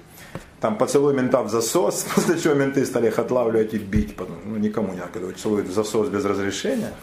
[0.59, 4.57] там поцелуй мента в засос, после чего менты стали их отлавливать и бить, потом, ну,
[4.57, 6.93] никому не надо, когда целуют в засос без разрешения.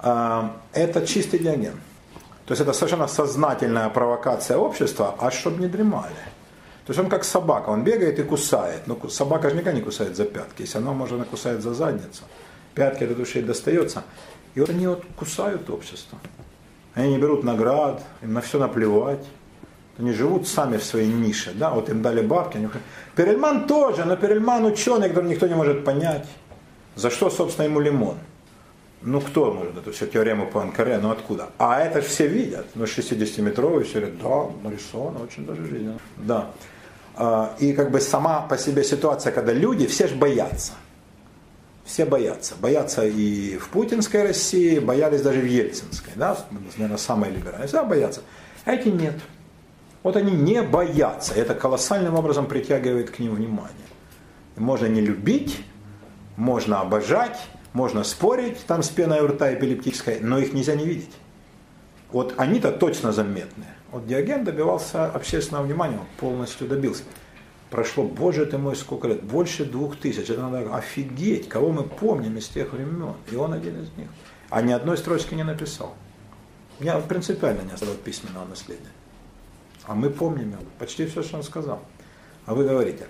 [0.00, 1.74] Э, это чистый диаген.
[2.46, 6.12] То есть это совершенно сознательная провокация общества, а чтобы не дремали.
[6.86, 8.86] То есть он как собака, он бегает и кусает.
[8.86, 11.74] Но ну, собака же никогда не кусает за пятки, если она может, она кусает за
[11.74, 12.24] задницу.
[12.74, 14.02] Пятки до души достается.
[14.54, 16.18] И вот они вот кусают общество.
[16.94, 19.24] Они не берут наград, им на все наплевать.
[19.98, 21.52] Они живут сами в своей нише.
[21.54, 21.70] Да?
[21.70, 22.56] Вот им дали бабки.
[22.56, 22.68] Они...
[23.14, 26.26] Перельман тоже, но Перельман ученый, который никто не может понять.
[26.94, 28.16] За что, собственно, ему лимон?
[29.04, 31.50] Ну кто может эту всю теорему по Анкаре, ну откуда?
[31.58, 32.66] А это же все видят.
[32.74, 35.98] Ну 60-метровый все говорят, да, нарисовано, очень даже жизненно.
[36.18, 36.50] Да.
[37.16, 40.72] А, и как бы сама по себе ситуация, когда люди, все же боятся.
[41.84, 42.54] Все боятся.
[42.60, 46.38] Боятся и в путинской России, боялись даже в ельцинской, да,
[46.76, 47.66] наверное, самые либеральные.
[47.66, 48.20] Всегда боятся.
[48.64, 49.16] А эти нет.
[50.02, 51.34] Вот они не боятся.
[51.34, 53.86] Это колоссальным образом притягивает к ним внимание.
[54.56, 55.64] Можно не любить,
[56.36, 57.38] можно обожать,
[57.72, 61.12] можно спорить там с пеной у рта эпилептической, но их нельзя не видеть.
[62.10, 63.64] Вот они-то точно заметны.
[63.90, 67.04] Вот Диоген добивался общественного внимания, он полностью добился.
[67.70, 70.28] Прошло, боже ты мой, сколько лет, больше двух тысяч.
[70.28, 73.14] Это надо офигеть, кого мы помним из тех времен.
[73.30, 74.08] И он один из них.
[74.50, 75.94] А ни одной строчки не написал.
[76.80, 78.90] Я принципиально не оставил письменного наследия.
[79.86, 81.80] А мы помним его, почти все, что он сказал.
[82.46, 83.06] А вы говорите,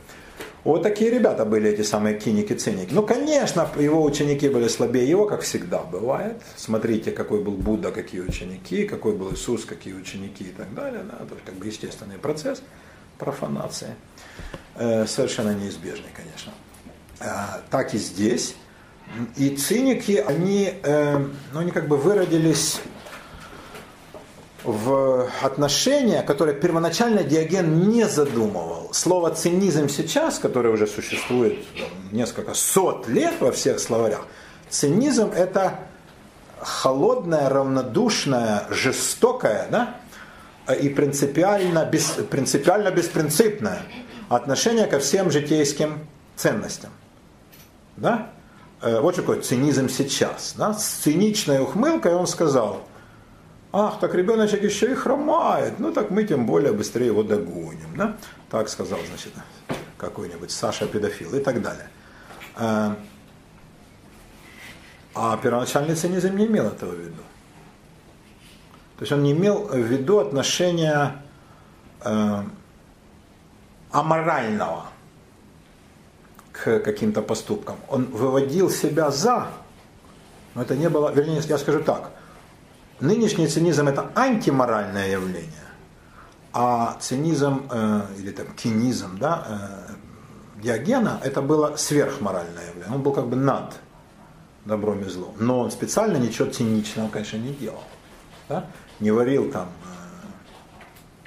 [0.65, 2.93] вот такие ребята были эти самые киники-циники.
[2.93, 6.41] Ну, конечно, его ученики были слабее его, как всегда бывает.
[6.57, 11.03] Смотрите, какой был Будда, какие ученики, какой был Иисус, какие ученики и так далее.
[11.03, 12.63] Да, это как бы естественный процесс
[13.19, 13.97] профанации.
[14.77, 16.53] Э, совершенно неизбежный, конечно.
[17.21, 18.55] Э, так и здесь.
[19.37, 22.81] И циники, они, э, ну, они как бы выродились
[24.65, 28.91] в отношения, которые первоначально Диоген не задумывал.
[28.93, 31.59] Слово цинизм сейчас, которое уже существует
[32.13, 34.27] несколько сот лет во всех словарях,
[34.69, 35.81] цинизм это
[36.61, 39.97] холодное, равнодушное, жестокое да,
[40.75, 43.83] и принципиально, без, принципиально беспринципное
[44.29, 46.07] отношение ко всем житейским
[46.37, 46.91] ценностям.
[47.97, 48.31] Да?
[48.81, 50.55] Э, вот такой цинизм сейчас.
[50.57, 50.73] Да?
[50.73, 52.83] С циничной ухмылкой он сказал–
[53.75, 57.97] Ах, так ребеночек еще и хромает, ну так мы тем более быстрее его догоним.
[57.97, 58.17] Да?
[58.51, 59.33] Так сказал, значит,
[59.97, 61.89] какой-нибудь Саша педофил и так далее.
[62.55, 62.95] А,
[65.15, 67.23] а первоначальный цинизм не имел этого в виду.
[68.99, 71.23] То есть он не имел в виду отношения
[72.05, 72.43] э,
[73.91, 74.85] аморального
[76.53, 77.77] к каким-то поступкам.
[77.89, 79.49] Он выводил себя за,
[80.55, 82.11] но это не было, вернее, я скажу так–
[83.03, 85.51] Нынешний цинизм это антиморальное явление,
[86.53, 92.95] а цинизм э, или там кинизм, да, э, Диогена это было сверхморальное явление.
[92.95, 93.75] Он был как бы над
[94.65, 95.35] добром и злом.
[95.41, 97.83] Но он специально ничего циничного, конечно, не делал.
[98.49, 98.67] Да?
[99.01, 101.27] Не варил там э,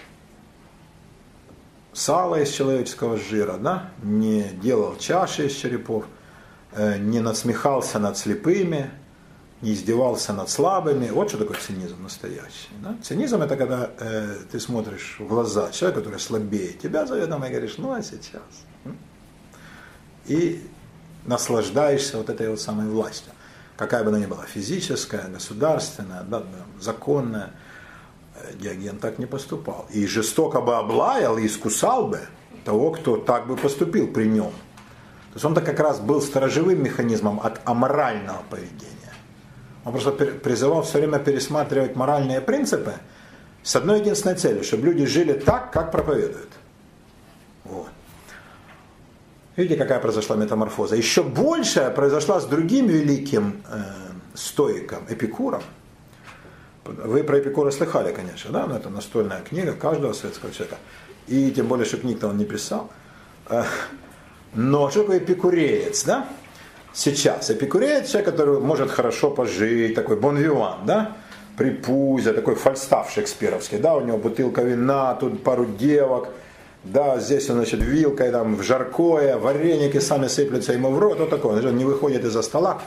[1.92, 3.90] сало из человеческого жира, да?
[4.02, 6.06] не делал чаши из черепов,
[6.72, 8.92] э, не насмехался над слепыми,
[9.62, 11.10] не издевался над слабыми.
[11.10, 12.70] Вот что такое цинизм настоящий.
[12.82, 12.96] Да?
[13.02, 17.78] Цинизм это когда э, ты смотришь в глаза человека, который слабее тебя заведомо и говоришь,
[17.78, 18.42] ну а сейчас.
[20.28, 20.68] И
[21.26, 23.32] наслаждаешься вот этой вот самой властью.
[23.78, 26.44] Какая бы она ни была, физическая, государственная, да,
[26.80, 27.52] законная.
[28.36, 29.88] Э, Диоген так не поступал.
[29.92, 32.20] И жестоко бы облаял и искусал бы
[32.66, 34.52] того, кто так бы поступил при нем.
[34.52, 38.95] То есть он-то как раз был сторожевым механизмом от аморального поведения.
[39.86, 42.94] Он просто призывал все время пересматривать моральные принципы
[43.64, 46.50] с одной единственной целью, чтобы люди жили так, как проповедуют.
[47.64, 47.90] Вот.
[49.56, 50.96] Видите, какая произошла метаморфоза?
[50.96, 53.84] Еще большая произошла с другим великим э,
[54.34, 55.62] стоиком, Эпикуром.
[56.84, 58.66] Вы про Эпикура слыхали, конечно, да?
[58.66, 60.78] Но это настольная книга каждого светского человека.
[61.28, 62.92] И тем более, что книг-то он не писал.
[63.50, 63.64] Э,
[64.56, 66.28] но что такое эпикуреец, да?
[66.96, 67.52] Сейчас.
[67.52, 71.18] Эпикуреец, человек, который может хорошо пожить, такой бонвиван, да,
[71.58, 76.30] припузя, такой фальстав шекспировский, да, у него бутылка вина, тут пару девок,
[76.84, 81.30] да, здесь он, значит, вилкой там в жаркое, вареники сами сыплются ему в рот, вот
[81.30, 82.82] такой, он не выходит из-за стола.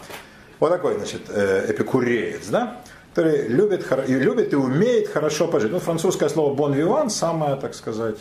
[0.60, 2.78] Вот такой, значит, э, эпикуреец, да,
[3.14, 5.70] который любит, и любит и умеет хорошо пожить.
[5.70, 8.18] Ну, французское слово bon vivant самое, так сказать,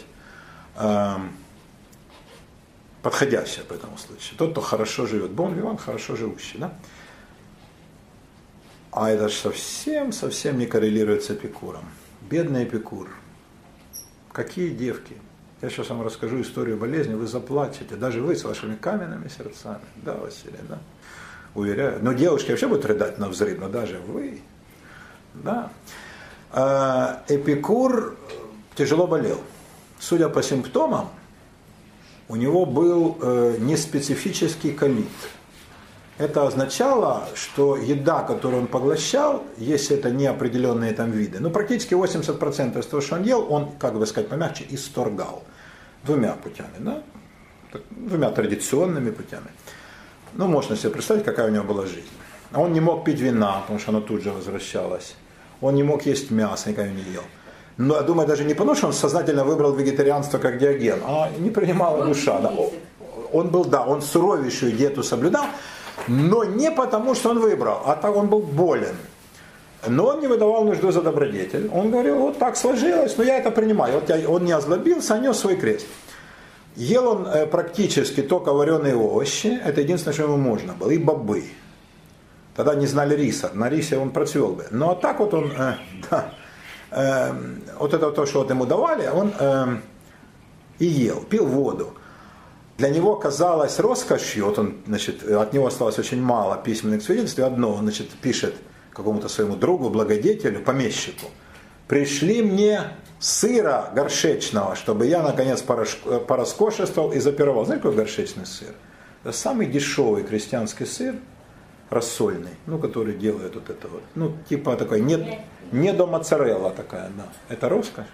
[0.80, 1.32] эм,
[3.08, 4.38] подходящее по этому случаю.
[4.38, 5.32] Тот, кто хорошо живет.
[5.32, 6.58] Бон Виван хорошо живущий.
[6.58, 6.74] Да?
[8.92, 11.86] А это же совсем, совсем не коррелирует с Эпикуром.
[12.30, 13.08] Бедный Эпикур.
[14.34, 15.16] Какие девки.
[15.62, 17.96] Я сейчас вам расскажу историю болезни, вы заплачете.
[17.96, 19.80] Даже вы с вашими каменными сердцами.
[19.96, 20.78] Да, Василий, да?
[21.56, 22.00] Уверяю.
[22.02, 24.42] Но девушки вообще будут рыдать на взрыв, но даже вы.
[25.34, 25.72] Да.
[26.52, 28.18] А, Эпикур
[28.76, 29.40] тяжело болел.
[29.98, 31.10] Судя по симптомам,
[32.30, 35.08] у него был э, неспецифический колит.
[36.18, 41.94] Это означало, что еда, которую он поглощал, если это не определенные там виды, ну практически
[41.94, 45.44] 80% из того, что он ел, он, как бы сказать помягче, исторгал.
[46.04, 47.04] Двумя путями, да?
[47.92, 49.50] Двумя традиционными путями.
[50.34, 52.08] Ну, можно себе представить, какая у него была жизнь.
[52.54, 55.16] Он не мог пить вина, потому что оно тут же возвращалось.
[55.62, 57.24] Он не мог есть мясо, никогда не ел.
[57.78, 61.52] Но я думаю, даже не потому, что он сознательно выбрал вегетарианство как диаген, а не
[61.52, 62.40] принимала душа.
[62.40, 62.52] Да.
[63.32, 65.46] Он был, да, он суровейшую диету соблюдал,
[66.08, 68.96] но не потому, что он выбрал, а так он был болен.
[69.86, 71.70] Но он не выдавал нужду за добродетель.
[71.72, 73.96] Он говорил, вот так сложилось, но я это принимаю.
[73.96, 75.86] Вот я, он не озлобился, а нес свой крест.
[76.76, 81.44] Ел он э, практически только вареные овощи, это единственное, что ему можно было, и бобы.
[82.56, 84.66] Тогда не знали риса, на рисе он процвел бы.
[84.72, 85.76] Но так вот он, э,
[86.12, 86.34] да,
[86.92, 87.34] э,
[87.80, 89.78] вот это то, что вот ему давали, он э,
[90.80, 91.94] и ел, пил воду.
[92.78, 97.74] Для него казалось роскошью, вот он, значит, от него осталось очень мало письменных свидетельств, одно
[97.74, 98.56] он, значит, пишет
[98.92, 101.28] какому-то своему другу, благодетелю, помещику.
[101.88, 102.82] Пришли мне
[103.20, 107.66] сыра горшечного, чтобы я, наконец, пороскошествовал и запировал.
[107.66, 108.74] Знаете, какой горшечный сыр?
[109.24, 111.16] Это самый дешевый крестьянский сыр,
[111.90, 114.04] рассольный, ну, который делает вот это вот.
[114.16, 115.42] Ну, типа такой, не,
[115.72, 117.26] не до моцарелла такая, да.
[117.50, 118.06] Это роскошь.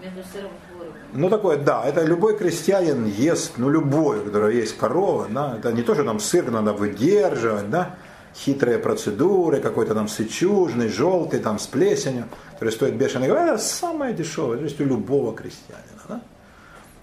[0.00, 4.76] Между сыром и Ну такое, да, это любой крестьянин ест, ну любой, у которого есть
[4.78, 7.96] корова, да, это не то, что там сыр надо выдерживать, да,
[8.34, 14.58] хитрые процедуры, какой-то там сычужный, желтый, там с плесенью, который стоит бешеный, это самое дешевое,
[14.58, 16.22] то есть у любого крестьянина, да.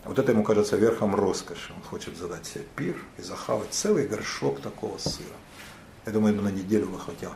[0.05, 1.73] Вот это ему кажется верхом роскоши.
[1.75, 5.35] Он хочет задать себе пир и захавать целый горшок такого сыра.
[6.05, 7.33] Я думаю, ему на неделю бы хватило.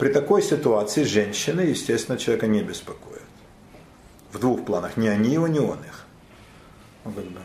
[0.00, 3.22] При такой ситуации женщины, естественно, человека не беспокоят
[4.32, 4.96] в двух планах.
[4.96, 6.06] Не они его, не он их.
[7.04, 7.40] Ну, как бы,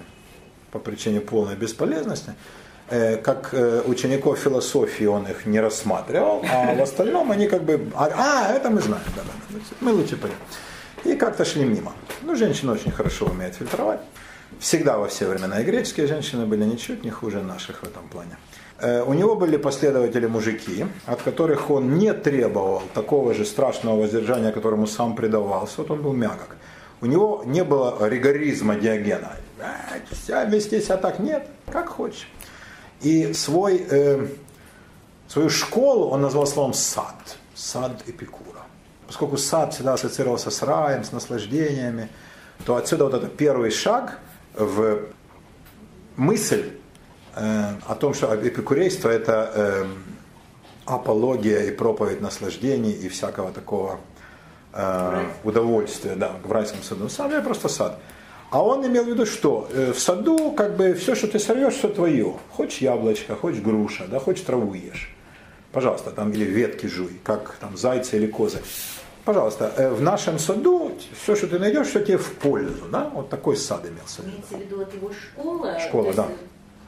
[0.71, 2.33] по причине полной бесполезности.
[2.89, 7.91] Э, как э, учеников философии он их не рассматривал, а в остальном они как бы,
[7.93, 10.37] а, а это мы знаем, да, да, мы лучше пойдем.
[11.03, 11.91] И как-то шли мимо.
[12.21, 13.99] Ну, женщина очень хорошо умеет фильтровать.
[14.59, 18.37] Всегда во все времена и греческие женщины были ничуть не хуже наших в этом плане.
[18.79, 24.51] Э, у него были последователи мужики, от которых он не требовал такого же страшного воздержания,
[24.51, 25.75] которому сам предавался.
[25.77, 26.57] Вот он был мягок.
[27.01, 29.33] У него не было ригоризма Диогена.
[30.11, 32.27] Вся вести себя так нет, как хочешь.
[33.01, 34.27] И свой, э,
[35.27, 37.37] свою школу он назвал словом сад.
[37.53, 38.63] Сад Эпикура.
[39.07, 42.09] Поскольку сад всегда ассоциировался с раем, с наслаждениями,
[42.65, 44.19] то отсюда вот этот первый шаг
[44.53, 45.03] в
[46.17, 46.71] мысль
[47.35, 49.85] э, о том, что эпикурейство это э,
[50.85, 53.99] апология и проповедь наслаждений и всякого такого
[54.73, 57.09] э, удовольствия, да, в райском саду.
[57.09, 57.99] Сад это просто сад.
[58.51, 61.73] А он имел в виду, что э, в саду как бы все, что ты сорвешь,
[61.73, 62.35] все твое.
[62.51, 65.13] Хочешь яблочко, хочешь груша, да, хочешь траву ешь.
[65.71, 68.61] Пожалуйста, там или ветки жуй, как там зайцы или козы.
[69.25, 72.85] Пожалуйста, э, в нашем саду все, что ты найдешь, все тебе в пользу.
[72.91, 73.09] Да?
[73.13, 74.21] Вот такой сад имелся.
[74.21, 75.79] Имеется в виду от его школа?
[75.79, 76.27] Школа, да.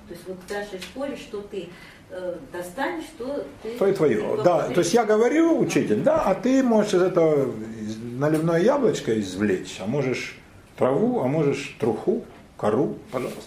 [0.07, 1.67] То есть вот в нашей школе, что ты
[2.09, 3.77] э, достанешь, то ты...
[3.77, 4.41] То и твое.
[4.43, 7.53] Да, то есть я говорю, учитель, да, а ты можешь из этого
[8.17, 10.37] наливное яблочко извлечь, а можешь
[10.77, 12.23] траву, а можешь труху,
[12.55, 13.41] кору, пожалуйста,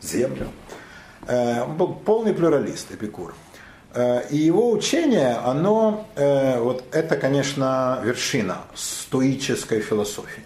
[0.00, 0.48] землю.
[1.28, 3.34] Э, он был полный плюралист, Эпикур.
[3.94, 10.42] Э, и его учение, оно, вот это, конечно, вершина стоической философии.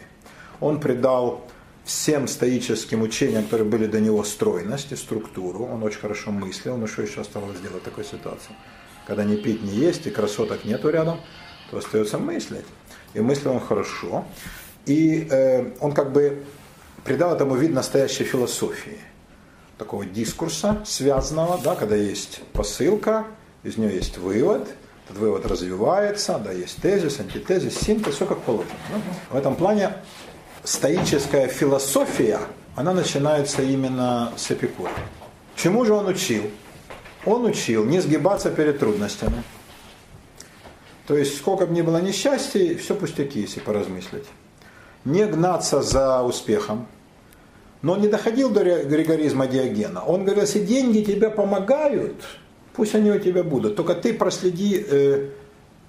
[0.60, 1.40] Он придал
[1.84, 5.64] всем стоическим учениям, которые были до него, стройность и структуру.
[5.64, 8.54] Он очень хорошо мыслил, но что еще оставалось сделать в такой ситуации?
[9.06, 11.20] Когда не пить, не есть, и красоток нету рядом,
[11.70, 12.66] то остается мыслить.
[13.14, 14.24] И мыслил он хорошо.
[14.86, 16.44] И э, он как бы
[17.04, 18.98] придал этому вид настоящей философии,
[19.78, 23.26] такого дискурса связанного, да, когда есть посылка,
[23.64, 24.68] из нее есть вывод,
[25.04, 28.70] этот вывод развивается, да, есть тезис, антитезис, синтез, все как положено.
[28.90, 29.00] Да?
[29.30, 29.94] В этом плане
[30.64, 32.40] стоическая философия,
[32.76, 34.92] она начинается именно с Эпикура.
[35.56, 36.44] Чему же он учил?
[37.24, 39.42] Он учил не сгибаться перед трудностями.
[41.06, 44.26] То есть, сколько бы ни было несчастий, все пустяки, если поразмыслить
[45.04, 46.86] не гнаться за успехом.
[47.82, 50.04] Но он не доходил до ригоризма Диогена.
[50.04, 52.14] Он говорил, если деньги тебе помогают,
[52.74, 53.74] пусть они у тебя будут.
[53.74, 55.30] Только ты проследи, э,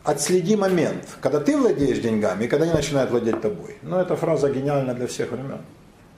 [0.03, 3.77] отследи момент, когда ты владеешь деньгами и когда они начинают владеть тобой.
[3.81, 5.61] Но эта фраза гениальна для всех времен.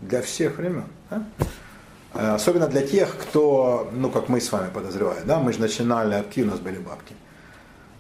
[0.02, 0.86] Для всех времен.
[1.10, 1.24] Да?
[2.16, 6.24] Э, особенно для тех, кто, ну как мы с вами подозреваем, да, мы же начинали,
[6.38, 7.14] у нас были бабки.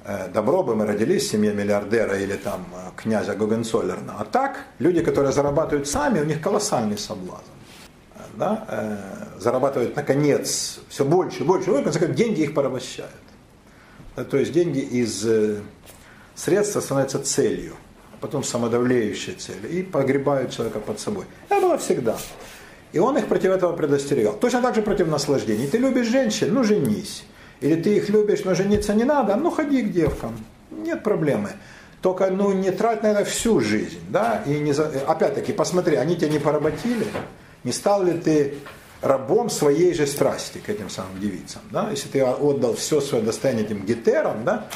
[0.06, 4.16] Э, добро бы мы родились в семье миллиардера или там э, князя Гогенцоллерна.
[4.18, 7.44] А так, люди, которые зарабатывают сами, у них колоссальный соблазн.
[8.38, 8.68] Да?
[9.40, 13.12] Зарабатывают, наконец, все больше и больше, в конце концов, деньги их порабощают.
[14.16, 15.26] То есть деньги из
[16.36, 17.76] средства становятся целью,
[18.14, 21.26] а потом самодавлеющей целью, и погребают человека под собой.
[21.50, 22.18] Это было всегда.
[22.94, 24.34] И он их против этого предостерегал.
[24.34, 25.68] Точно так же против наслаждений.
[25.68, 27.26] Ты любишь женщин, ну женись.
[27.60, 30.38] Или ты их любишь, но жениться не надо, ну ходи к девкам,
[30.72, 31.52] нет проблемы.
[32.02, 34.00] Только ну, не трать на это всю жизнь.
[34.10, 34.44] Да?
[34.46, 34.86] И не за...
[35.08, 37.08] Опять-таки, посмотри, они тебя не поработили,
[37.64, 38.54] не стал ли ты
[39.06, 41.62] рабом своей же страсти к этим самым девицам.
[41.72, 41.90] Да?
[41.92, 44.68] Если ты отдал все свое достояние этим гетерам, да,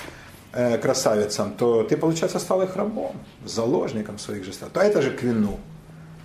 [0.54, 3.16] э, красавицам, то ты, получается, стал их рабом,
[3.46, 4.74] заложником своих же страстей.
[4.74, 5.60] То это же к вину.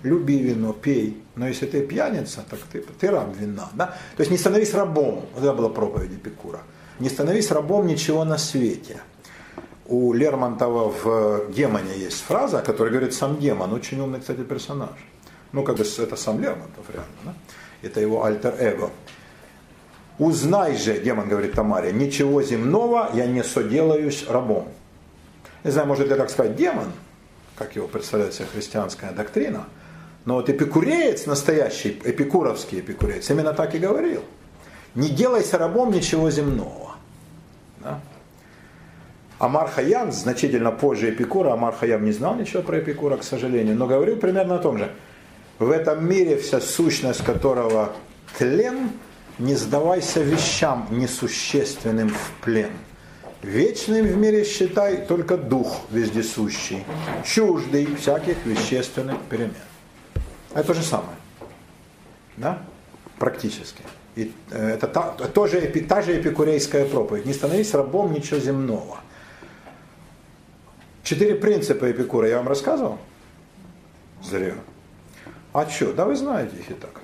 [0.03, 1.23] Люби вино, пей.
[1.35, 3.69] Но если ты пьяница, так ты, ты раб вина.
[3.73, 3.87] Да?
[4.15, 5.25] То есть не становись рабом.
[5.33, 6.59] Вот это была проповедь Эпикура.
[6.99, 9.01] Не становись рабом ничего на свете.
[9.87, 13.73] У Лермонтова в «Демоне» есть фраза, которая говорит сам демон.
[13.73, 14.89] Очень умный, кстати, персонаж.
[15.51, 17.15] Ну, как бы это сам Лермонтов реально.
[17.23, 17.33] Да?
[17.85, 18.89] Это его альтер-эго.
[20.17, 24.69] Узнай же, демон говорит Тамаре, ничего земного я не соделаюсь рабом.
[25.63, 26.91] Не знаю, может это так сказать демон,
[27.57, 29.65] как его представляет себе христианская доктрина,
[30.25, 34.23] но вот эпикуреец, настоящий эпикуровский эпикуреец, именно так и говорил.
[34.95, 36.95] Не делайся рабом ничего земного.
[37.79, 37.99] Да?
[39.37, 43.85] Амар Хаян, значительно позже Эпикура, Амар Хаян не знал ничего про Эпикура, к сожалению, но
[43.85, 44.89] говорил примерно о том же.
[45.59, 47.93] В этом мире вся сущность которого
[48.37, 48.91] тлен,
[49.39, 52.71] не сдавайся вещам несущественным в плен.
[53.41, 56.83] Вечным в мире считай только дух вездесущий,
[57.23, 59.53] чуждый всяких вещественных перемен.
[60.53, 61.17] Это то же самое.
[62.37, 62.61] Да?
[63.19, 63.83] Практически.
[64.15, 67.25] И э, это та, тоже, та же эпикурейская проповедь.
[67.25, 68.97] Не становись рабом ничего земного.
[71.03, 72.97] Четыре принципа Эпикура я вам рассказывал?
[74.23, 74.55] Зря.
[75.55, 75.93] А что?
[75.93, 76.99] Да вы знаете их и так.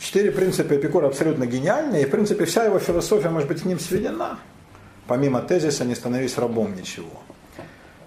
[0.00, 3.78] Четыре принципа Эпикура абсолютно гениальные, и в принципе вся его философия может быть к ним
[3.78, 4.40] сведена.
[5.06, 7.22] Помимо тезиса «не становись рабом ничего».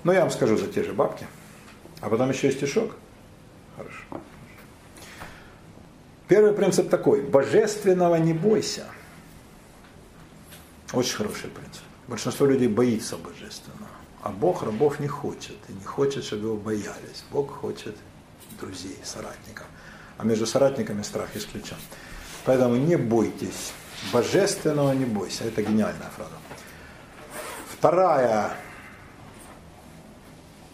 [0.04, 1.26] Но я вам скажу за те же бабки.
[2.02, 2.92] А потом еще и стишок.
[3.78, 4.04] Хорошо.
[6.28, 7.22] Первый принцип такой.
[7.22, 8.84] Божественного не бойся.
[10.92, 11.84] Очень хороший принцип.
[12.10, 13.88] Большинство людей боится божественного.
[14.24, 15.56] А Бог рабов не хочет.
[15.70, 17.24] И не хочет, чтобы его боялись.
[17.32, 17.96] Бог хочет
[18.62, 19.66] друзей, соратников.
[20.18, 21.78] А между соратниками страх исключен.
[22.46, 23.74] Поэтому не бойтесь.
[24.14, 25.44] Божественного не бойся.
[25.44, 26.32] Это гениальная фраза.
[27.72, 28.54] Вторая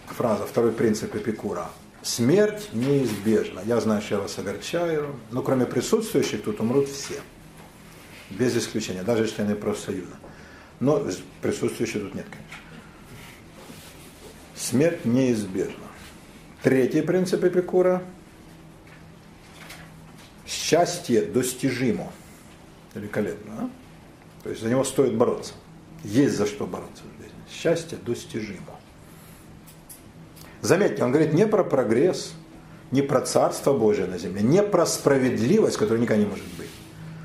[0.05, 1.69] фраза, второй принцип Эпикура.
[2.03, 3.61] Смерть неизбежна.
[3.65, 7.19] Я знаю, что я вас огорчаю, но кроме присутствующих тут умрут все.
[8.29, 10.15] Без исключения, даже члены профсоюза.
[10.79, 11.03] Но
[11.41, 12.67] присутствующих тут нет, конечно
[14.57, 15.86] смерть неизбежна.
[16.67, 18.03] Третий принцип Эпикура–
[20.45, 22.11] счастье достижимо.
[22.93, 23.53] Великолепно.
[23.57, 23.69] А?
[24.43, 25.53] То есть за него стоит бороться.
[26.03, 27.39] Есть за что бороться в жизни.
[27.49, 28.75] Счастье достижимо.
[30.59, 32.33] Заметьте, он говорит не про прогресс,
[32.91, 36.67] не про Царство Божие на земле, не про справедливость, которая никогда не может быть.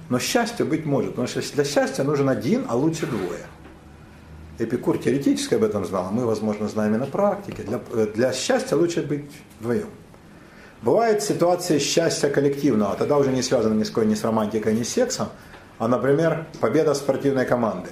[0.09, 3.41] Но счастье быть может, потому что для счастья нужен один, а лучше двое–
[4.59, 7.63] Эпикур теоретически об этом знал, а мы, возможно, знаем и на практике.
[7.63, 9.31] Для, для счастья лучше быть
[9.61, 9.89] вдвоем.
[10.83, 14.83] Бывает ситуация счастья коллективного, тогда уже не связано ни с какой, ни с романтикой, ни
[14.83, 15.29] с сексом,
[15.79, 17.91] а, например, победа спортивной команды,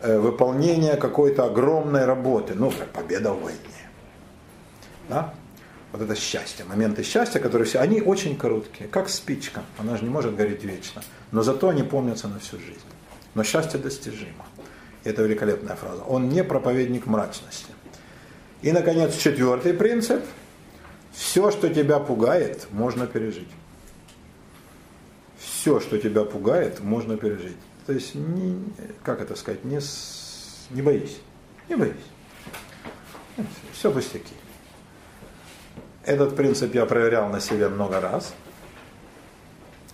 [0.00, 3.58] э, выполнение какой-то огромной работы, ну, победа в войне.
[5.08, 5.34] Да?
[5.90, 10.10] Вот это счастье, моменты счастья, которые все, они очень короткие, как спичка, она же не
[10.10, 12.78] может гореть вечно, но зато они помнятся на всю жизнь.
[13.34, 14.44] Но счастье достижимо.
[15.04, 16.02] Это великолепная фраза.
[16.02, 17.72] Он не проповедник мрачности.
[18.62, 20.22] И, наконец, четвертый принцип.
[21.12, 23.48] Все, что тебя пугает, можно пережить.
[25.38, 27.56] Все, что тебя пугает, можно пережить.
[27.86, 28.62] То есть, не,
[29.02, 29.80] как это сказать, не,
[30.70, 31.18] не боись.
[31.68, 31.94] Не боись.
[33.72, 34.34] Все пустяки.
[36.04, 38.34] Этот принцип я проверял на себе много раз.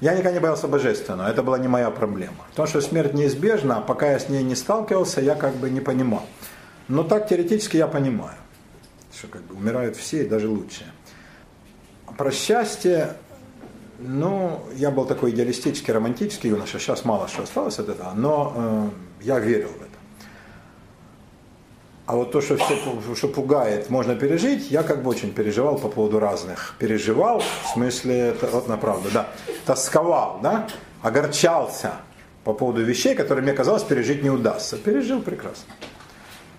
[0.01, 2.45] Я никогда не боялся божественного, это была не моя проблема.
[2.55, 5.81] То, что смерть неизбежна, а пока я с ней не сталкивался, я как бы не
[5.81, 6.27] понимал.
[6.89, 8.37] Но так теоретически я понимаю,
[9.17, 10.89] что как бы умирают все и даже лучшие.
[12.19, 13.17] Про счастье,
[13.99, 18.53] ну, я был такой идеалистический, романтический юноша, сейчас мало что осталось от этого, но
[19.21, 19.94] э, я верил в это.
[22.07, 25.89] А вот то, что все что пугает, можно пережить, я как бы очень переживал по
[25.89, 26.75] поводу разных.
[26.79, 29.31] Переживал, в смысле, вот на правду, да.
[29.65, 30.69] Тосковал, да,
[31.01, 31.93] огорчался
[32.45, 34.77] по поводу вещей, которые мне казалось пережить не удастся.
[34.77, 35.73] Пережил прекрасно.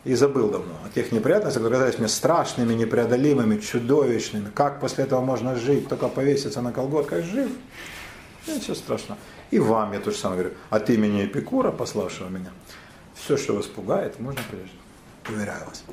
[0.04, 4.50] И забыл давно о тех неприятностях, которые казались мне страшными, непреодолимыми, чудовищными.
[4.54, 5.88] Как после этого можно жить?
[5.88, 7.52] Только повеситься на колготках жив?
[8.48, 9.20] Ничего страшного.
[9.52, 10.58] И вам я то же самое говорю.
[10.72, 12.52] От имени Эпикура, пославшего меня,
[13.16, 14.80] все, что вас пугает, можно пережить.
[15.30, 15.84] Уверяю вас.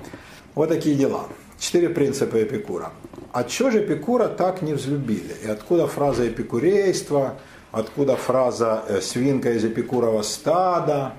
[0.54, 1.26] Вот такие дела.
[1.58, 2.92] Четыре принципа Эпикура.
[3.32, 5.34] А чего же Эпикура так не взлюбили?
[5.44, 7.38] И откуда фраза эпикурейства,
[7.70, 11.14] откуда фраза э, свинка из эпикурова стада?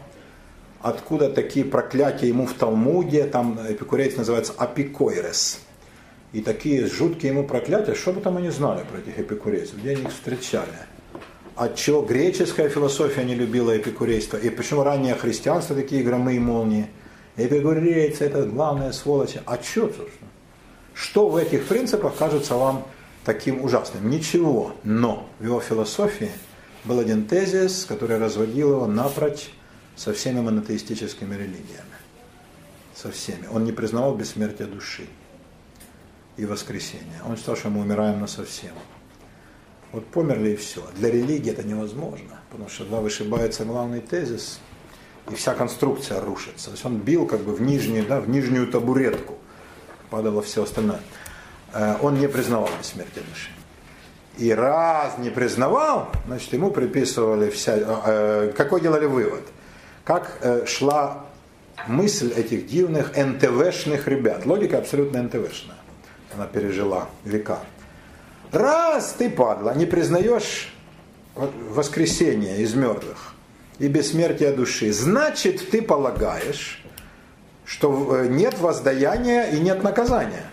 [0.84, 5.61] откуда такие проклятия ему в Талмуде, там эпикурейцы называется апикойрес.
[6.34, 10.01] И такие жуткие ему проклятия, что бы там они знали про этих эпикурейцев, где они
[10.01, 10.74] их встречали.
[11.55, 16.88] От чего греческая философия не любила эпикурейство, и почему раннее христианство такие громы и молнии.
[17.36, 19.38] Эпикурейцы это главная сволочь.
[19.45, 20.29] А что, собственно?
[20.93, 22.86] Что в этих принципах кажется вам
[23.25, 24.09] таким ужасным?
[24.09, 24.75] Ничего.
[24.84, 26.31] Но в его философии
[26.84, 29.49] был один тезис, который разводил его напрочь
[29.95, 31.97] со всеми монотеистическими религиями.
[32.95, 33.47] Со всеми.
[33.47, 35.07] Он не признавал бессмертия души
[36.38, 37.21] и воскресения.
[37.27, 38.73] Он считал, что мы умираем на совсем.
[39.91, 40.84] Вот померли и все.
[40.95, 44.59] Для религии это невозможно, потому что тогда вышибается главный тезис,
[45.32, 46.65] и вся конструкция рушится.
[46.65, 49.38] То есть он бил как бы в нижнюю, да, в нижнюю табуретку,
[50.09, 50.99] падало все остальное.
[51.74, 53.49] Э, он не признавал бессмертия души.
[54.38, 57.76] И раз не признавал, значит, ему приписывали вся...
[57.78, 59.43] Э, какой делали вывод?
[60.03, 61.26] Как э, шла
[61.88, 64.45] мысль этих дивных НТВшных ребят.
[64.45, 65.78] Логика абсолютно НТВшная.
[66.34, 67.59] Она пережила века.
[68.51, 70.74] Раз ты, падла, не признаешь
[71.36, 73.32] воскресение из мертвых
[73.80, 76.84] и бессмертия души, значит, ты полагаешь,
[77.65, 80.45] что э, нет воздаяния и нет наказания.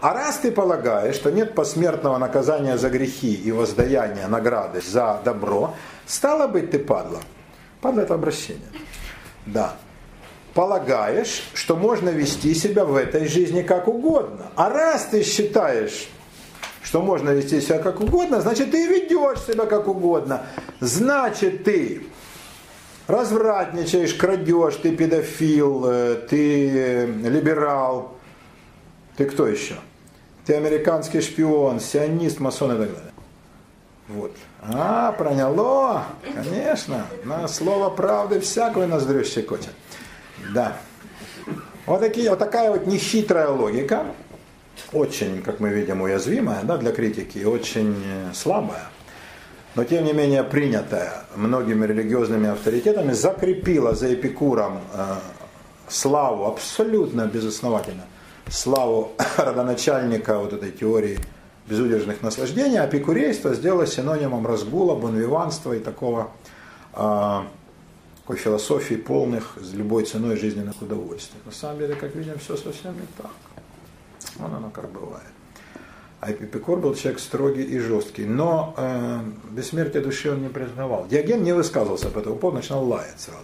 [0.00, 5.74] А раз ты полагаешь, что нет посмертного наказания за грехи и воздаяния награды за добро,
[6.06, 7.20] стало быть, ты падла.
[7.80, 8.68] Падла это обращение.
[9.46, 9.74] Да.
[10.54, 14.46] Полагаешь, что можно вести себя в этой жизни как угодно.
[14.56, 16.08] А раз ты считаешь,
[16.82, 20.42] что можно вести себя как угодно, значит ты ведешь себя как угодно.
[20.80, 22.02] Значит ты
[23.10, 28.16] развратничаешь, крадешь, ты педофил, э, ты либерал,
[29.16, 29.74] ты кто еще?
[30.46, 33.12] Ты американский шпион, сионист, масон и так далее.
[34.08, 34.32] Вот.
[34.62, 36.04] А, проняло,
[36.34, 37.06] конечно.
[37.24, 39.74] На слово правды всякую ноздрю щекочет.
[40.52, 40.76] Да.
[41.86, 44.06] Вот, такие, вот такая вот нехитрая логика,
[44.92, 48.88] очень, как мы видим, уязвимая да, для критики, очень э, слабая,
[49.74, 55.14] но тем не менее принятая многими религиозными авторитетами, закрепила за Эпикуром э,
[55.88, 58.04] славу абсолютно безосновательно,
[58.48, 61.18] славу родоначальника вот этой теории
[61.68, 66.30] безудержных наслаждений, а эпикурейство сделало синонимом разгула, бонвиванства и такого
[66.94, 67.40] э,
[68.30, 71.38] такой философии полных с любой ценой жизненных удовольствий.
[71.44, 73.32] На самом деле, как видим, все совсем не так.
[74.36, 75.26] Вон оно как бывает.
[76.20, 79.20] А Эпикур был человек строгий и жесткий, но э,
[79.52, 81.06] бессмертие души он не признавал.
[81.08, 83.40] Диоген не высказывался по этому поводу, начинал лаять сразу.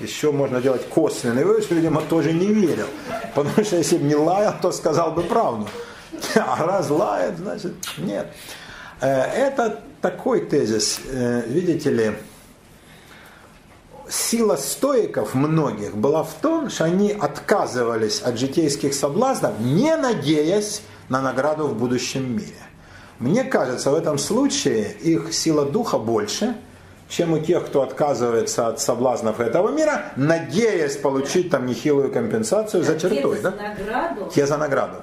[0.00, 2.86] Еще можно делать косвенный вывод, что, видимо, тоже не верил.
[3.34, 5.68] Потому что если бы не лаял, то сказал бы правду.
[6.36, 8.28] А раз лает, значит, нет.
[9.02, 12.12] Э, это такой тезис, э, видите ли,
[14.08, 21.20] сила стоиков многих была в том, что они отказывались от житейских соблазнов, не надеясь на
[21.20, 22.52] награду в будущем мире.
[23.18, 26.56] Мне кажется, в этом случае их сила духа больше,
[27.08, 32.98] чем у тех, кто отказывается от соблазнов этого мира, надеясь получить там нехилую компенсацию за
[32.98, 33.36] чертой.
[33.36, 34.30] Те за награду.
[34.34, 34.96] Те за награду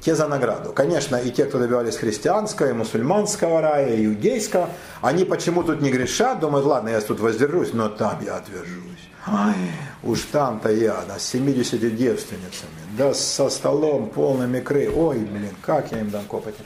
[0.00, 0.72] те за награду.
[0.72, 4.70] Конечно, и те, кто добивались христианского, и мусульманского рая, и иудейского,
[5.02, 9.09] они почему тут не грешат, думают, ладно, я тут воздержусь, но там я отвержусь.
[9.26, 9.54] Ай,
[10.02, 14.90] уж там-то я, да, с 70 девственницами, да, со столом полным икры.
[14.90, 16.62] Ой, блин, как я им дам копоти.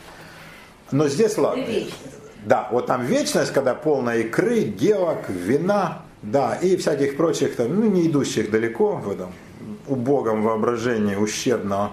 [0.93, 1.65] Но здесь ладно.
[2.45, 7.91] Да, вот там вечность, когда полная икры, девок, вина, да, и всяких прочих, там, ну,
[7.91, 9.33] не идущих далеко в этом
[9.89, 11.93] убогом воображении ущербного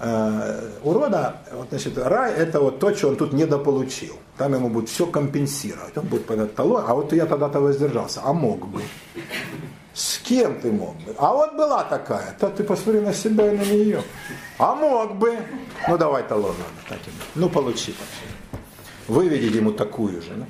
[0.00, 4.16] э, урода, вот, значит, рай это вот то, что он тут недополучил.
[4.36, 5.96] Там ему будет все компенсировать.
[5.96, 8.82] Он будет под талон, а вот я тогда-то воздержался, а мог бы.
[9.94, 11.14] С кем ты мог бы?
[11.18, 12.36] А вот была такая.
[12.40, 14.02] То ты посмотри на себя и на нее.
[14.58, 15.38] А мог бы.
[15.88, 16.54] Ну давай талон
[16.88, 17.00] надо.
[17.36, 17.94] Ну получи.
[19.06, 20.32] Выведи ему такую же.
[20.34, 20.46] Ну.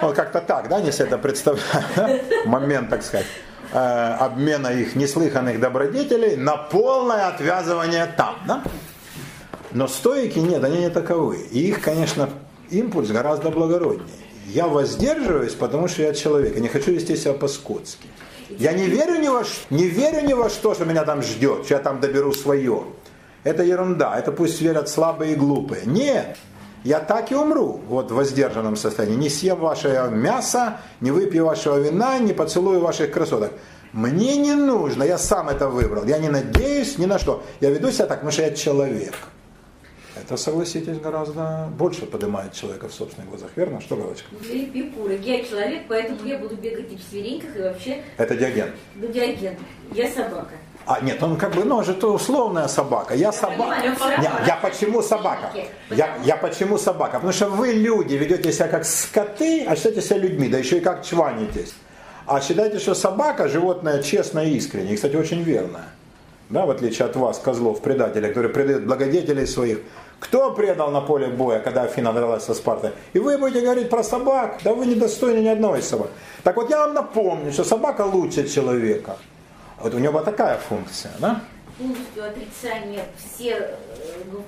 [0.00, 2.20] Вот как-то так, да, если это представляю.
[2.46, 3.26] Момент, так сказать.
[3.72, 8.36] Э, обмена их неслыханных добродетелей на полное отвязывание там.
[8.46, 8.62] Да?
[9.72, 11.38] Но стойки нет, они не таковы.
[11.50, 12.28] И их, конечно,
[12.70, 14.06] импульс гораздо благороднее.
[14.46, 16.54] Я воздерживаюсь, потому что я человек.
[16.54, 18.08] Я не хочу вести себя по-скотски.
[18.50, 21.74] Я не верю ни во, не верю ни во что, что меня там ждет, что
[21.74, 22.84] я там доберу свое.
[23.42, 24.18] Это ерунда.
[24.18, 25.82] Это пусть верят слабые и глупые.
[25.86, 26.36] Нет
[26.84, 29.16] я так и умру вот в воздержанном состоянии.
[29.16, 33.52] Не съем ваше мясо, не выпью вашего вина, не поцелую ваших красоток.
[33.92, 36.04] Мне не нужно, я сам это выбрал.
[36.04, 37.42] Я не надеюсь ни на что.
[37.60, 39.14] Я веду себя так, потому что я человек.
[40.24, 43.78] Это, согласитесь, гораздо больше поднимает человека в собственных глазах, верно?
[43.82, 44.26] Что, Галочка?
[44.40, 45.14] Для Эпикура.
[45.16, 48.02] Я человек, поэтому я буду бегать и в свиринках, и вообще...
[48.16, 48.70] Это Диоген.
[48.94, 49.54] Ну, Диоген.
[49.92, 50.54] Я собака.
[50.86, 53.14] А, нет, он как бы, ну, он же то условная собака.
[53.14, 53.86] Я собака.
[54.18, 55.50] Нет, я почему собака?
[55.90, 57.16] Я, я почему собака?
[57.16, 60.80] Потому что вы люди, ведете себя как скоты, а считаете себя людьми, да еще и
[60.80, 61.74] как чванитесь.
[62.26, 65.84] А считаете, что собака животное честное и искреннее, и, кстати, очень верное.
[66.50, 69.80] Да, в отличие от вас, козлов, предателей, которые предают благодетелей своих.
[70.24, 72.90] Кто предал на поле боя, когда Афина дралась со Спартой?
[73.12, 74.60] И вы будете говорить про собак?
[74.64, 76.08] Да вы не достойны ни одного из собак.
[76.42, 79.16] Так вот я вам напомню, что собака лучше человека.
[79.80, 81.40] Вот у него такая функция, да?
[81.78, 83.74] полностью отрицание все, э,
[84.32, 84.44] ну,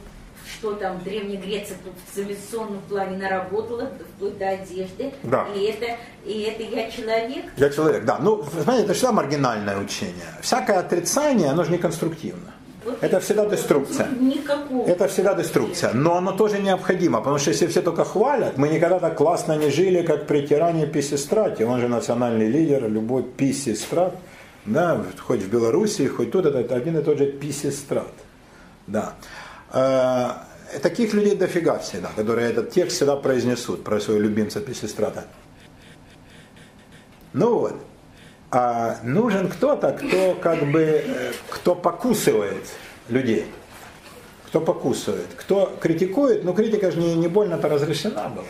[0.47, 5.13] что там в Древней Греции тут в цивилизационном плане наработала, вплоть до одежды.
[5.25, 5.47] Да.
[5.55, 7.45] И это, и это я человек.
[7.57, 8.19] Я человек, да.
[8.21, 10.27] Ну, знаете, это всегда маргинальное учение.
[10.41, 12.53] Всякое отрицание, оно же не конструктивно.
[12.87, 14.09] Вот Это всегда деструкция.
[14.09, 14.87] Никакого.
[14.87, 19.01] Это всегда деструкция, но оно тоже необходимо, потому что если все только хвалят, мы никогда
[19.01, 24.15] так классно не жили, как при тиране Писистрате, он же национальный лидер, любой Писистрат,
[24.65, 28.13] да, хоть в Белоруссии, хоть тут, это один и тот же Писистрат.
[28.87, 29.15] Да.
[29.73, 30.31] Э,
[30.83, 35.25] Таких людей дофига всегда, которые этот текст всегда произнесут про своего любимца Писистрата.
[37.33, 37.75] Ну вот,
[38.51, 42.65] а нужен кто-то, кто как бы, э, кто покусывает
[43.09, 43.47] людей.
[44.47, 45.27] Кто покусывает.
[45.37, 48.45] Кто критикует, но критика же не, не больно-то разрешена была.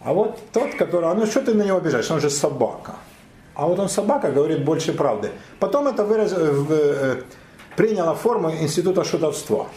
[0.00, 2.96] А вот тот, который, а ну что ты на него обижаешь, он же собака.
[3.54, 5.30] А вот он собака говорит больше правды.
[5.60, 7.22] Потом это выраз, э, в- э,
[7.76, 9.68] приняло форму института шутовства.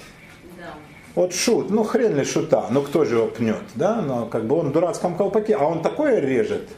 [0.58, 0.74] Да.
[1.16, 4.58] Вот шут, ну хрен ли шута, ну кто же его пнет, да, но как бы
[4.58, 6.70] он в дурацком колпаке, а он такое режет.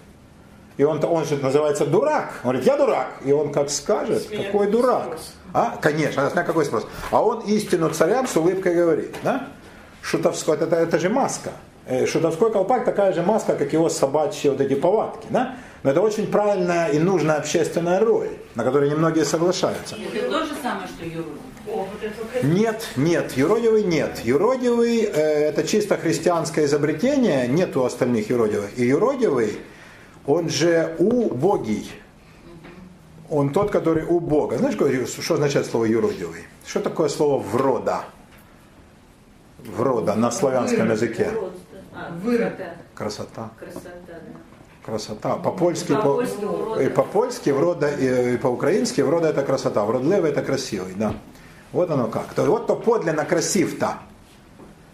[0.80, 2.40] И он, он же называется дурак.
[2.42, 3.08] Он говорит, я дурак.
[3.26, 5.04] И он как скажет, С меня какой дурак.
[5.08, 5.34] спрос?
[5.52, 6.88] А, конечно, на какой спрос.
[7.12, 9.50] А он истину царям с улыбкой говорит, да?
[10.02, 11.52] Шутовской, это, это же маска.
[11.86, 15.58] Э, Шутовской колпак такая же маска, как его собачьи вот эти повадки, да?
[15.84, 19.98] Но это очень правильная и нужная общественная роль, на которую немногие соглашаются.
[19.98, 21.40] Это то же самое, что юродивый.
[22.44, 24.22] Нет, нет, юродивый нет.
[24.24, 28.78] Юродивый э, это чисто христианское изобретение, нет у остальных юродивых.
[28.78, 29.60] И юродивый,
[30.26, 31.92] он же убогий.
[33.30, 34.58] Он тот, который у Бога.
[34.58, 36.46] Знаешь, что означает слово юродивый?
[36.66, 38.06] Что такое слово врода?
[39.60, 41.32] Врода на славянском языке.
[41.94, 42.54] А, Вырод.
[42.96, 43.52] красота.
[43.60, 43.90] Красота.
[44.08, 44.16] Да.
[44.86, 45.36] Красота.
[45.36, 46.24] По-польски, по,
[46.80, 49.84] и по-польски врода, и по-украински врода это красота.
[49.86, 51.14] Вродливый это красивый, да.
[51.72, 52.34] Вот оно как.
[52.34, 54.00] То, вот то подлинно красив-то.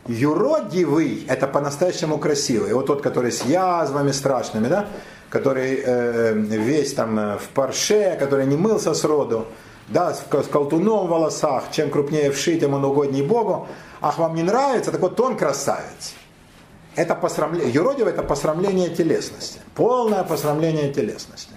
[0.08, 2.74] Юродивый это по-настоящему красивый.
[2.74, 4.88] Вот тот, который с язвами страшными, да,
[5.30, 9.46] который э, весь там э, в парше, который не мылся с роду,
[9.88, 13.68] да, с ко- с колтуном в волосах, чем крупнее вшить, тем он угодней Богу.
[14.02, 14.92] Ах, вам не нравится?
[14.92, 16.14] Так вот он красавец.
[16.96, 19.60] Это посрамление, юродивый это посрамление телесности.
[19.74, 21.54] Полное посрамление телесности.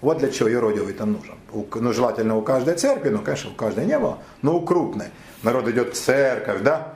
[0.00, 1.34] Вот для чего юродивый-то нужен.
[1.52, 5.06] У- ну, желательно у каждой церкви, ну, конечно, у каждой не было, но у крупной.
[5.42, 6.94] Народ идет в церковь, да,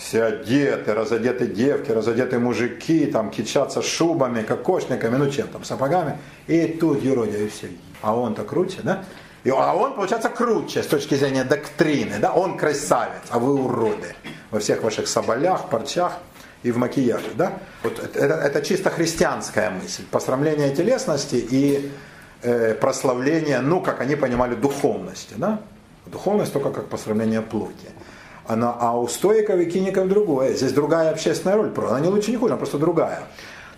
[0.00, 6.18] все одеты, разодеты девки, разодеты мужики, там кичатся шубами, кокошниками, ну чем там, сапогами.
[6.46, 7.68] И тут юродивый все.
[8.00, 9.04] А он-то круче, да?
[9.44, 12.32] И, а он, получается, круче с точки зрения доктрины, да?
[12.32, 14.14] Он красавец, а вы уроды.
[14.50, 16.14] Во всех ваших соболях, парчах
[16.62, 17.58] и в макияже, да?
[17.82, 20.04] Вот это, это чисто христианская мысль.
[20.10, 21.90] Посрамление телесности и
[22.42, 25.60] э, прославление, ну, как они понимали, духовности, да?
[26.06, 27.90] Духовность только как посрамление плоти.
[28.50, 30.54] Она, а у стоиков и киников другое.
[30.54, 31.70] Здесь другая общественная роль.
[31.88, 33.22] Она не лучше, не хуже, она просто другая.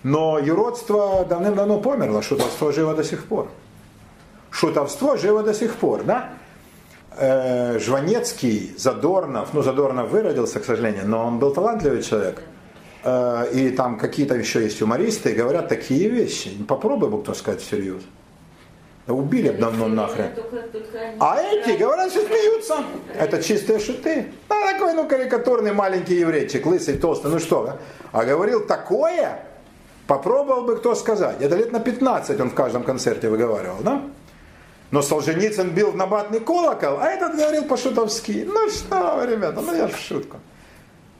[0.03, 3.49] Но юродство давным-давно померло, шутовство живо до сих пор.
[4.51, 6.31] Шутовство живо до сих пор, да?
[7.19, 12.43] Э, Жванецкий, Задорнов, ну Задорнов выродился, к сожалению, но он был талантливый человек.
[13.05, 16.51] Э, И там какие-то еще есть юмористы, говорят такие вещи.
[16.67, 18.01] Попробуй бы кто сказать всерьез.
[19.07, 20.31] Да Убили бы давно нахрен.
[21.19, 22.85] А эти говорят, что смеются.
[23.19, 24.27] Это чистые шуты.
[24.49, 27.77] А такой, ну, карикатурный маленький еврейчик, лысый, толстый, ну что, да?
[28.13, 29.45] А говорил такое,
[30.07, 31.41] попробовал бы кто сказать.
[31.41, 34.03] Это лет на 15 он в каждом концерте выговаривал, да?
[34.93, 38.47] Но Солженицын бил в набатный колокол, а этот говорил по-шутовски.
[38.47, 40.37] Ну что, ребята, ну я в шутку.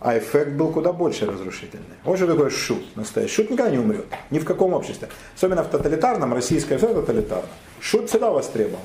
[0.05, 1.85] А эффект был куда больше разрушительный.
[2.05, 3.35] Вот что такое шут настоящий.
[3.35, 4.07] Шут никогда не умрет.
[4.31, 5.09] Ни в каком обществе.
[5.37, 7.49] Особенно в тоталитарном, российское все тоталитарно.
[7.81, 8.81] Шут всегда востребован.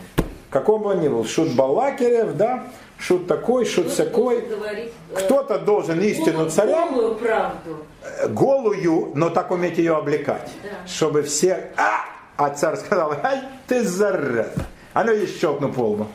[0.52, 1.26] Каком бы он ни был.
[1.26, 2.68] Шут Балакирев, да,
[3.00, 4.38] шут такой, шут всякой.
[4.38, 7.78] э, Кто-то должен истину царям, голую правду.
[8.22, 10.50] э, голую, но так уметь ее облекать.
[10.64, 10.88] Да.
[10.88, 12.06] Чтобы все, а,
[12.38, 14.66] а царь сказал, ай, ты зараза.
[14.94, 16.08] А ну и щелкну по лбу.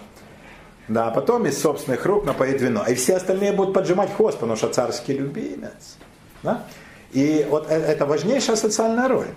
[0.89, 2.85] Да, а потом из собственных рук напоит вино.
[2.89, 5.97] И все остальные будут поджимать хвост, потому что царский любимец.
[6.43, 6.65] Да?
[7.13, 9.29] И вот э, это важнейшая социальная роль.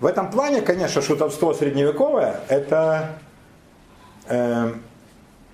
[0.00, 3.18] В этом плане, конечно, шутовство средневековое– это
[4.28, 4.72] э,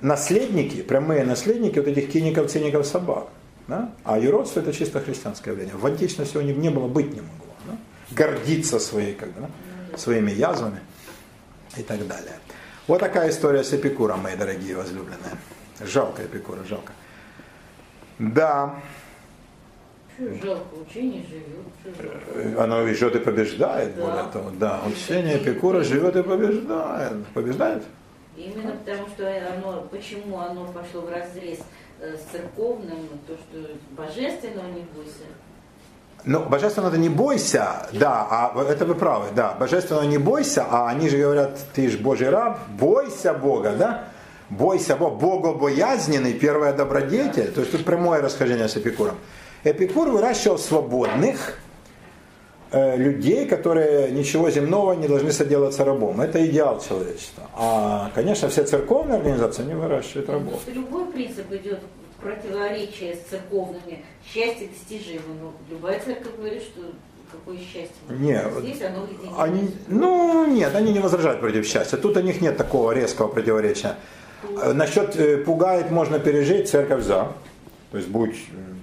[0.00, 3.28] наследники, прямые наследники вот этих киников, циников, собак.
[3.68, 3.92] Да?
[4.04, 5.76] А юродство– это чисто христианское явление.
[5.76, 7.54] В античности у них не было, быть не могло.
[7.66, 7.76] Да?
[8.10, 9.98] Гордиться своей, как бы, да?
[9.98, 10.80] своими язвами
[11.76, 12.34] и так далее.
[12.90, 15.36] Вот такая история с Эпикуром, мои дорогие возлюбленные.
[15.80, 16.92] Жалко Эпикура, жалко.
[18.18, 18.74] Да.
[20.18, 22.58] Жалко, учение живет.
[22.58, 24.04] Оно живет и побеждает, да.
[24.04, 24.50] более того.
[24.58, 27.26] Да, учение Эпикура живет и побеждает.
[27.28, 27.84] Побеждает?
[28.36, 31.60] Именно потому, что оно, почему оно пошло в разрез
[32.00, 35.28] э, с церковным, то, что божественного не бойся.
[36.24, 41.08] Ну, божественного не бойся, да, а это вы правы, да, божественного не бойся, а они
[41.08, 44.04] же говорят, ты же Божий раб, бойся Бога, да,
[44.50, 49.16] бойся Бога, богобоязненный, первая добродетель, то есть тут прямое расхождение с Эпикуром.
[49.64, 51.58] Эпикур выращивал свободных
[52.70, 56.20] э, людей, которые ничего земного не должны соделаться рабом.
[56.20, 57.44] Это идеал человечества.
[57.54, 60.60] А, конечно, все церковные организации не выращивают рабов.
[60.66, 61.80] Любой принцип идет
[62.20, 64.04] противоречие с церковными.
[64.24, 65.34] Счастье достижимо.
[65.40, 66.82] Но любая церковь говорит, что
[67.30, 67.90] какое счастье.
[68.08, 69.06] Нет, Здесь оно
[69.38, 71.96] они, ну нет, они не возражают против счастья.
[71.96, 73.96] Тут у них нет такого резкого противоречия.
[74.74, 77.32] Насчет э, пугает можно пережить, церковь за.
[77.90, 78.36] То есть будь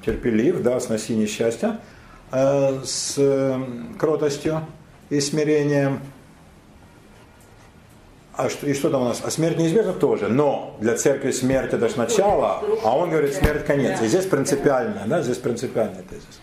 [0.05, 1.79] терпелив, да, сноси несчастья
[2.31, 3.59] э, с э,
[3.97, 4.65] кротостью
[5.09, 5.99] и смирением.
[8.37, 9.21] А что, и что там у нас?
[9.23, 10.27] А смерть неизбежна тоже.
[10.27, 14.01] Но для церкви смерть это же начало, а он говорит смерть конец.
[14.01, 16.39] И здесь принципиально, да, здесь принципиальный тезис.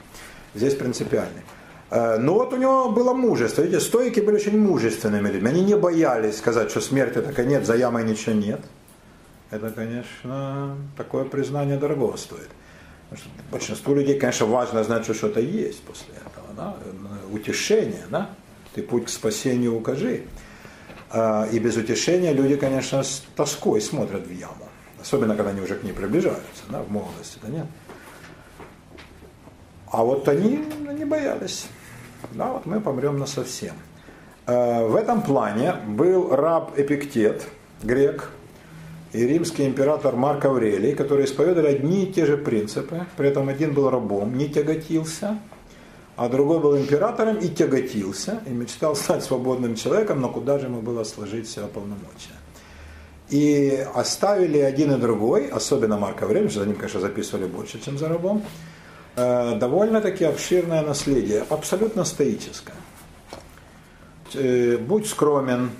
[0.54, 1.42] Здесь принципиальный.
[1.90, 3.62] Э, но вот у него было мужество.
[3.62, 5.48] Видите, стойки были очень мужественными людьми.
[5.48, 8.60] Они не боялись сказать, что смерть это конец, за ямой ничего нет
[9.54, 12.48] это, конечно, такое признание дорого стоит.
[13.52, 16.48] Большинству людей, конечно, важно знать, что что-то есть после этого.
[16.56, 16.76] Да?
[17.30, 18.30] Утешение, да?
[18.74, 20.24] Ты путь к спасению укажи.
[21.16, 24.68] А, и без утешения люди, конечно, с тоской смотрят в яму.
[25.00, 26.82] Особенно, когда они уже к ней приближаются, да?
[26.82, 27.66] в молодости да нет.
[29.92, 30.64] А вот они
[30.98, 31.66] не боялись.
[32.32, 33.74] Да, вот мы помрем на совсем.
[34.46, 37.46] А, в этом плане был раб Эпиктет,
[37.84, 38.30] грек,
[39.12, 43.72] и римский император Марк Аврелий, которые исповедовали одни и те же принципы, при этом один
[43.72, 45.38] был рабом, не тяготился,
[46.16, 50.80] а другой был императором и тяготился, и мечтал стать свободным человеком, но куда же ему
[50.80, 52.34] было сложить себя полномочия.
[53.30, 57.98] И оставили один и другой, особенно Марк Аврелий, что за ним, конечно, записывали больше, чем
[57.98, 58.44] за рабом,
[59.16, 62.76] э, довольно-таки обширное наследие, абсолютно стоическое.
[64.34, 65.70] Э, будь скромен,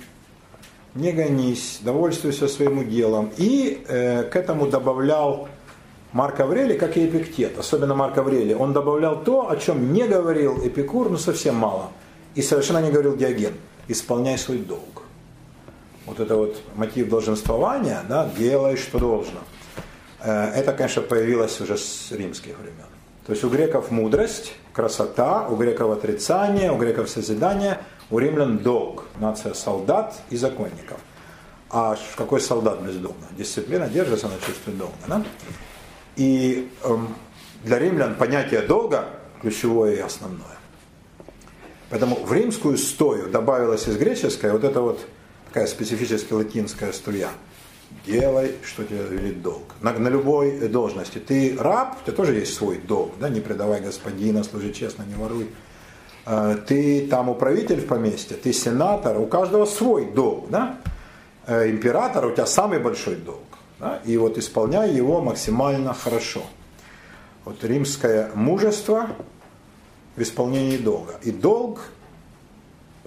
[0.95, 3.31] не гонись, довольствуйся своим делом.
[3.37, 5.47] И э, к этому добавлял
[6.15, 10.65] Марк Аврелий, как и Эпиктет, особенно Марк Аврелий, он добавлял то, о чем не говорил
[10.65, 11.91] Эпикур, ну совсем мало,
[12.35, 13.53] и совершенно не говорил Диоген.
[13.89, 15.03] Исполняй свой долг.
[16.05, 19.39] Вот это вот мотив долженствования, да, делай, что должно.
[20.21, 22.87] Э, это, конечно, появилось уже с римских времен.
[23.25, 27.79] То есть у греков мудрость, красота, у греков отрицание, у греков созидание–
[28.11, 30.99] у римлян долг, нация солдат и законников.
[31.69, 32.95] А какой солдат без?
[33.37, 34.93] Дисциплина держится на чувстве долга.
[35.07, 35.23] Да?
[36.15, 37.15] И эм,
[37.63, 39.05] для римлян понятие долга
[39.41, 40.57] ключевое и основное.
[41.89, 45.05] Поэтому в римскую стою добавилась из греческой вот эта вот
[45.47, 47.29] такая специфическая латинская струя.
[48.05, 49.63] Делай, что тебе велит долг.
[49.81, 51.19] На, на любой должности.
[51.19, 53.13] Ты раб, у тебя тоже есть свой долг.
[53.19, 53.29] Да?
[53.29, 55.47] Не предавай господина, служи честно, не воруй.
[56.25, 60.77] Э, ты там управитель в поместье, ты сенатор, у каждого свой долг, да?
[61.47, 63.43] Э, император, у тебя самый большой долг,
[63.79, 64.01] да?
[64.05, 66.43] и вот исполняй его максимально хорошо.
[67.43, 69.09] Вот римское мужество
[70.15, 71.19] в исполнении долга.
[71.23, 71.81] И долг,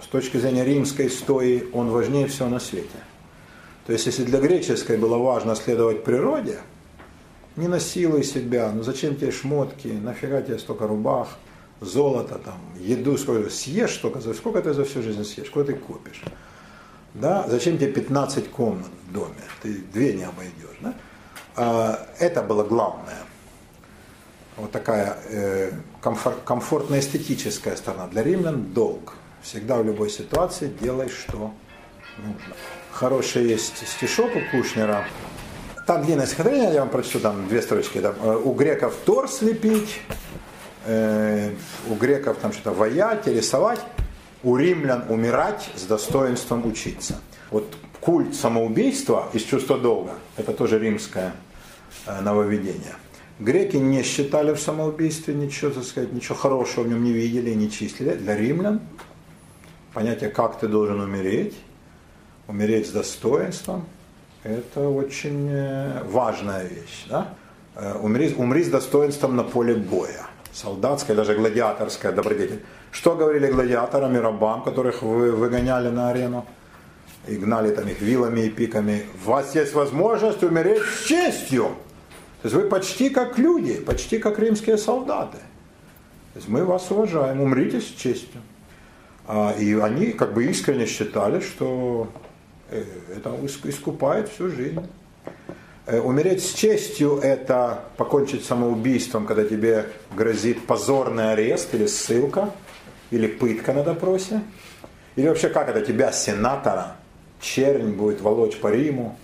[0.00, 2.88] с точки зрения римской истории, он важнее всего на свете.
[3.86, 6.58] То есть, если для греческой было важно следовать природе,
[7.56, 11.38] не насилуй себя, ну зачем тебе шмотки, нафига тебе столько рубах,
[11.80, 16.22] золото, там, еду, сколько съешь, сколько, сколько ты за всю жизнь съешь, сколько ты купишь.
[17.14, 17.46] Да?
[17.48, 19.34] Зачем тебе 15 комнат в доме?
[19.62, 20.76] Ты две не обойдешь.
[20.80, 20.94] Да?
[21.56, 23.18] А, это было главное.
[24.56, 28.08] Вот такая э, комфорт, комфортно-эстетическая сторона.
[28.08, 29.14] Для римлян долг.
[29.42, 31.52] Всегда в любой ситуации делай, что
[32.18, 32.54] нужно.
[32.90, 35.04] Хороший есть стишок у Кушнера.
[35.86, 38.00] Там длинное стихотворение, я вам прочту, там две строчки.
[38.00, 40.00] Там, «Э, у греков торс лепить,
[40.86, 41.52] э,
[41.88, 43.80] у греков там что-то воять, рисовать,
[44.42, 47.20] у римлян умирать, с достоинством учиться.
[47.50, 47.64] Вот
[48.00, 50.14] культ самоубийства из чувства долга.
[50.36, 51.34] Это тоже римское
[52.06, 52.94] э, нововведение.
[53.38, 57.70] Греки не считали в самоубийстве ничего, так сказать, ничего хорошего в нем не видели не
[57.70, 58.14] числили.
[58.14, 58.80] Для римлян
[59.92, 61.54] понятие, как ты должен умереть,
[62.46, 63.84] умереть с достоинством,
[64.42, 67.06] это очень э, важная вещь.
[67.08, 67.34] Да?
[67.74, 70.26] Э, умри, умри с достоинством на поле боя.
[70.52, 72.62] Солдатская, даже гладиаторская добродетель.
[72.90, 76.46] Что говорили гладиаторам и рабам, которых вы выгоняли на арену?
[77.26, 79.04] И гнали там их вилами и пиками.
[79.24, 81.64] У вас есть возможность умереть с честью.
[82.42, 85.38] То есть вы почти как люди, почти как римские солдаты.
[86.32, 88.40] То есть мы вас уважаем, умрите с честью.
[89.26, 92.08] А, и они как бы искренне считали, что
[92.70, 92.84] э,
[93.14, 94.80] это искупает всю жизнь.
[95.84, 102.52] Э, умереть с честью– это покончить самоубийством, когда тебе грозит позорный арест или ссылка,
[103.10, 104.42] или пытка на допросе.
[105.16, 106.96] Или вообще как это тебя, сенатора,
[107.40, 109.16] чернь будет волочь по Риму,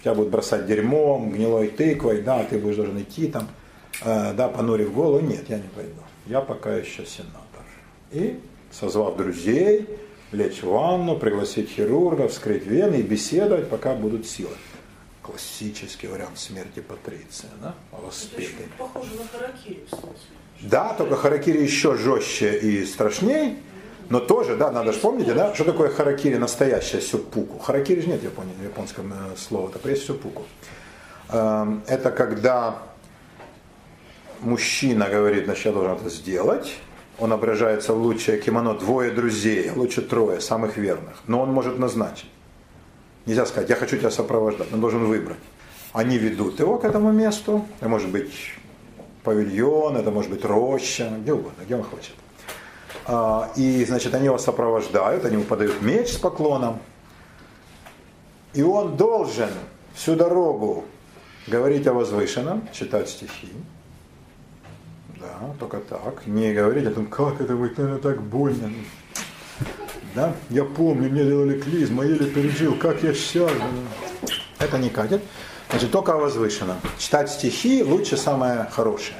[0.00, 3.48] тебя будут бросать дерьмом, гнилой тыквой, да, ты будешь должен идти там,
[4.02, 5.20] э, да, понурив голову.
[5.20, 5.92] Нет, я не пойду.
[6.26, 7.42] Я пока еще сенатор.
[8.12, 8.38] И
[8.70, 9.88] созвав друзей,
[10.32, 14.54] лечь в ванну, пригласить хирурга, вскрыть вены и беседовать, пока будут силы.
[15.22, 17.74] Классический вариант смерти Патриция, да?
[17.90, 18.66] Воспетый.
[18.76, 20.43] похоже на харакири, кстати.
[20.60, 23.56] Да, только харакири еще жестче и страшнее.
[24.10, 27.58] Но тоже, да, надо же помнить, да, что такое харакири настоящее сюпуку.
[27.58, 30.42] Харакири же нет в Японии, в японском э, слова, это есть сюпуку.
[31.30, 32.78] Эм, это когда
[34.40, 36.74] мужчина говорит, значит, я должен это сделать,
[37.18, 41.14] он обращается в лучшее кимоно, двое друзей, лучше трое, самых верных.
[41.26, 42.30] Но он может назначить.
[43.24, 45.38] Нельзя сказать, я хочу тебя сопровождать, он должен выбрать.
[45.92, 48.32] Они ведут его к этому месту, может быть
[49.24, 52.14] павильон, это может быть роща, где угодно, где он хочет.
[53.06, 56.78] А, и, значит, они его сопровождают, они ему подают меч с поклоном.
[58.52, 59.50] И он должен
[59.94, 60.84] всю дорогу
[61.46, 63.50] говорить о возвышенном, читать стихи,
[65.24, 66.26] да, только так.
[66.26, 68.70] Не говорить о том, как это будет, наверное, так больно.
[70.14, 70.34] Да?
[70.50, 73.50] Я помню, мне делали клизму, еле пережил, как я сейчас.
[74.58, 75.22] Это не катит.
[75.74, 76.76] Значит, только о возвышенном.
[76.98, 79.18] Читать стихи лучше самое хорошее.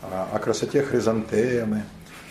[0.00, 1.82] О красоте хризантемы,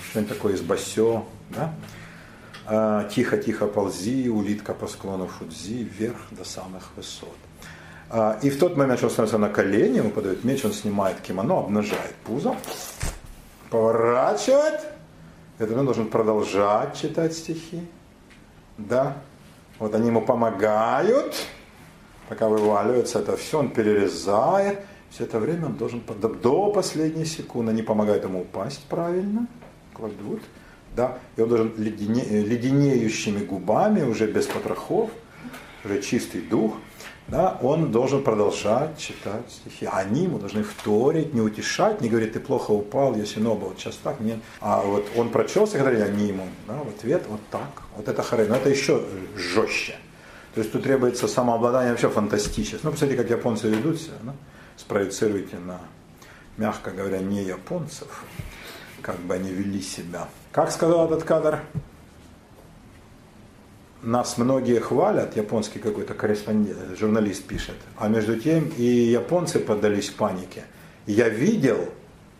[0.09, 1.27] что-нибудь такое из басё.
[1.49, 3.05] Да?
[3.09, 7.35] Тихо-тихо ползи, улитка по склону Фудзи, вверх до самых высот.
[8.09, 11.21] А, и в тот момент, что он становится на колени, ему подает меч, он снимает
[11.21, 12.55] кимоно, обнажает пузо,
[13.69, 14.81] поворачивает.
[15.59, 17.87] Это он должен продолжать читать стихи.
[18.79, 19.17] Да.
[19.77, 21.35] Вот они ему помогают,
[22.31, 24.79] пока вываливается это все, он перерезает.
[25.09, 26.01] Все это время он должен
[26.41, 29.47] до последней секунды, они помогают ему упасть правильно,
[29.93, 30.41] кладут.
[30.95, 35.09] Да, и он должен ледене, леденеющими губами, уже без потрохов,
[35.83, 36.75] уже чистый дух,
[37.27, 39.89] да, он должен продолжать читать стихи.
[39.91, 43.97] Они ему должны вторить, не утешать, не говорить, ты плохо упал, если ноба вот сейчас
[43.97, 44.39] так, нет.
[44.61, 47.83] А вот он прочел стихотворение, они ему, да, в ответ вот так.
[47.97, 49.03] Вот это хорошо, но это еще
[49.35, 49.97] жестче.
[50.53, 52.81] То есть тут требуется самообладание вообще фантастическое.
[52.83, 54.33] Ну, посмотрите, как японцы ведут себя, да?
[54.75, 55.79] спроецируйте на,
[56.57, 58.23] мягко говоря, не японцев,
[59.01, 60.27] как бы они вели себя.
[60.51, 61.61] Как сказал этот кадр,
[64.01, 70.63] нас многие хвалят, японский какой-то корреспондент, журналист пишет, а между тем и японцы поддались панике.
[71.05, 71.89] Я видел,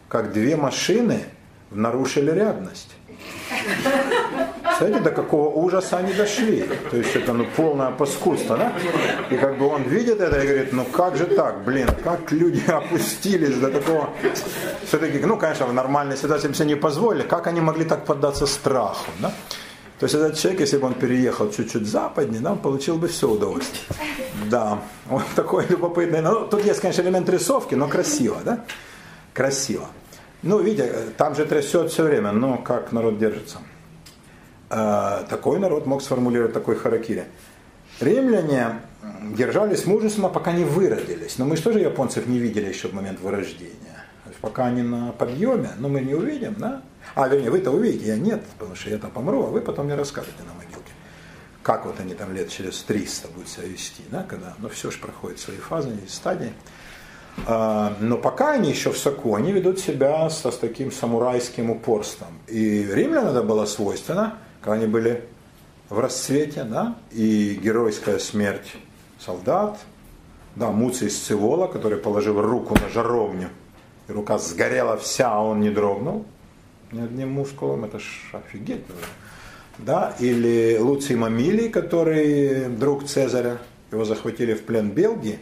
[0.10, 1.26] как две машины
[1.70, 2.92] нарушили рядность.
[4.82, 6.68] Знаете, до какого ужаса они дошли.
[6.90, 8.74] То есть это ну, полное паскудство, да?
[9.30, 12.64] И как бы он видит это и говорит, ну как же так, блин, как люди
[12.68, 14.10] опустились до такого.
[14.88, 18.48] Все-таки, ну, конечно, в нормальной ситуации им все не позволили, как они могли так поддаться
[18.48, 19.32] страху, да?
[20.00, 23.30] То есть этот человек, если бы он переехал чуть-чуть западнее, да, он получил бы все
[23.30, 23.84] удовольствие.
[24.50, 24.80] Да,
[25.12, 26.22] он такой любопытный.
[26.22, 28.66] Ну, тут есть, конечно, элемент рисовки, но красиво, да?
[29.32, 29.86] Красиво.
[30.42, 33.60] Ну, видите, там же трясет все время, но как народ держится.
[34.72, 37.26] Э, такой народ мог сформулировать такой харакири.
[38.00, 38.80] Римляне
[39.36, 41.38] держались мужественно, пока не выродились.
[41.38, 44.06] Но мы же тоже японцев не видели еще в момент вырождения.
[44.40, 46.82] Пока они на подъеме, но мы не увидим, да?
[47.16, 50.42] А, вернее, вы-то увидите, я нет, потому что я-то помру, а вы потом мне расскажете
[50.48, 50.92] на могилке.
[51.62, 54.98] Как вот они там лет через 300 будут себя вести, да, когда, ну, все же
[55.00, 56.54] проходит свои фазы стадии.
[57.46, 62.40] А, но пока они еще в соку, они ведут себя со, с таким самурайским упорством.
[62.48, 65.24] И римлянам это было свойственно, когда они были
[65.90, 68.76] в расцвете, да, и геройская смерть
[69.20, 69.80] солдат,
[70.56, 73.50] да, Муций Сцевола, который положил руку на жаровню,
[74.08, 76.26] и рука сгорела вся, а он не дрогнул,
[76.92, 78.86] ни одним мускулом, это ж офигеть.
[79.78, 83.58] да, или Луций Мамилий, который друг Цезаря,
[83.92, 85.40] его захватили в плен Белгии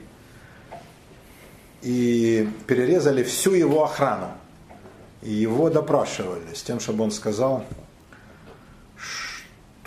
[1.82, 4.32] и перерезали всю его охрану.
[5.22, 7.66] И его допрашивали с тем, чтобы он сказал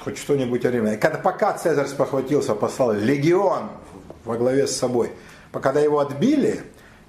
[0.02, 0.96] хоть что-нибудь о Риме.
[0.96, 3.70] Когда, пока Цезарь спохватился, послал легион
[4.24, 5.12] во главе с собой.
[5.52, 6.62] Когда его отбили,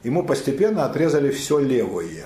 [0.03, 2.26] ему постепенно отрезали все левое.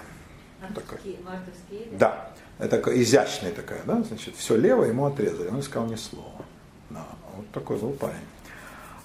[1.98, 6.44] Да, это изящная такая, да, значит, все левое ему отрезали, он сказал ни слова.
[6.90, 8.16] Да, вот такой был парень.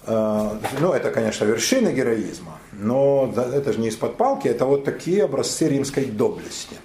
[0.05, 5.23] А, ну, это, конечно, вершина героизма, но это же не из-под палки, это вот такие
[5.23, 6.75] образцы римской доблести.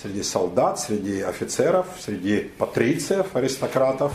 [0.00, 4.12] Среди солдат, среди офицеров, среди патрициев, аристократов,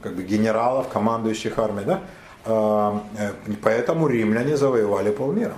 [0.00, 2.00] как бы генералов, командующих армией, да?
[2.44, 3.32] А, э,
[3.62, 5.56] поэтому римляне завоевали полмира.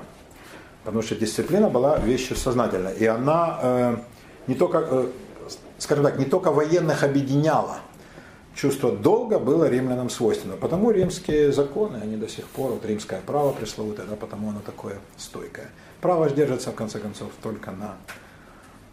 [0.84, 2.94] Потому что дисциплина была вещью сознательной.
[2.94, 3.96] И она э,
[4.46, 5.08] не только, э,
[5.78, 7.80] скажем так, не только военных объединяла.
[8.54, 10.56] Чувство долга было римлянам свойственно.
[10.56, 14.98] Потому римские законы, они до сих пор, вот римское право пресловутое, да, потому оно такое
[15.18, 15.68] стойкое.
[16.00, 17.96] Право же держится, в конце концов, только на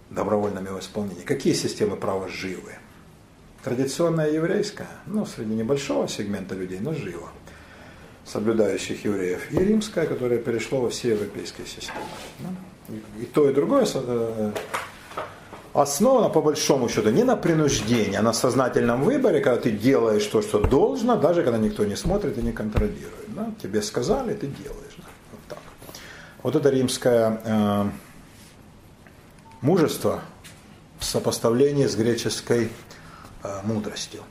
[0.09, 1.23] добровольном его исполнении.
[1.23, 2.73] Какие системы права живы?
[3.63, 7.29] Традиционная еврейская, ну, среди небольшого сегмента людей, но живо
[8.27, 11.99] соблюдающих евреев, и римская, которая перешло во все европейские системы.
[13.19, 14.51] И то, и другое э,
[15.73, 20.41] основано по большому счету не на принуждении, а на сознательном выборе, когда ты делаешь то,
[20.41, 23.27] что должно, даже когда никто не смотрит и не контролирует.
[23.61, 24.97] Тебе сказали, ты делаешь.
[25.31, 25.59] Вот, так.
[26.43, 27.85] вот это римское э,
[29.61, 30.21] мужество
[30.99, 32.69] в сопоставлении с греческой
[33.43, 34.21] э, мудростью.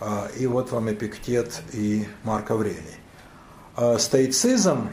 [0.00, 2.96] Э, и вот вам Эпиктет и Марк Аврелий.
[3.76, 4.90] Э, стоицизм...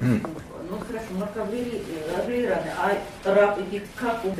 [0.00, 1.82] Ну хорошо, Марк Аврелий,
[2.16, 3.58] Аврелий рано, а раб
[3.96, 4.34] как он?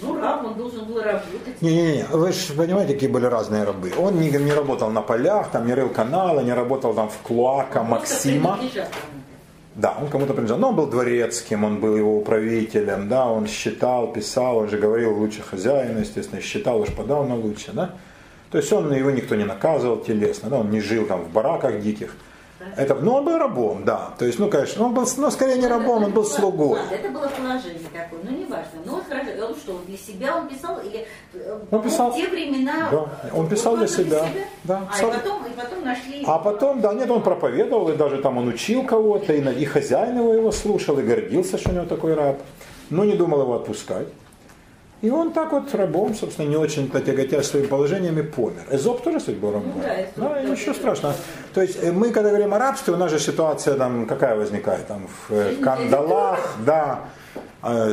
[0.00, 1.60] Ну, раб, он должен был работать.
[1.60, 3.92] Не-не-не, вы же понимаете, какие были разные рабы.
[3.96, 7.82] Он не, не работал на полях, там не рыл каналы, не работал там в Клуака,
[7.82, 8.58] Максима.
[9.74, 10.58] Да, он кому-то принадлежал.
[10.58, 15.16] Но он был дворецким, он был его управителем, да, он считал, писал, он же говорил
[15.16, 17.90] лучше хозяина, естественно, считал, уж подал на лучше, да.
[18.50, 21.80] То есть он, его никто не наказывал телесно, да, он не жил там в бараках
[21.80, 22.14] диких.
[22.76, 24.10] Это, ну, он был рабом, да.
[24.18, 26.78] То есть, ну, конечно, он был, ну, скорее не рабом, он был слугой.
[26.90, 28.20] Это было положение такое.
[28.22, 28.41] Ну,
[29.62, 32.88] хорошо, он что, для себя он писал или э, он писал, в те времена...
[32.90, 34.20] Да, он писал для себя.
[34.20, 34.44] Для себя?
[34.64, 36.24] Да, а, и потом, и потом нашли...
[36.26, 40.18] А потом, да, нет, он проповедовал, и даже там он учил кого-то, и, и хозяин
[40.18, 42.38] его, его слушал, и гордился, что у него такой раб.
[42.90, 44.08] Но не думал его отпускать.
[45.00, 48.62] И он так вот рабом, собственно, не очень-то тяготя своим положением и помер.
[48.70, 49.72] Эзоп тоже, кстати, был рабом.
[49.74, 51.14] Ну, да, да, ничего страшного.
[51.52, 54.86] То есть э, мы, когда говорим о рабстве, у нас же ситуация там какая возникает?
[54.86, 57.00] Там в э, кандалах, да,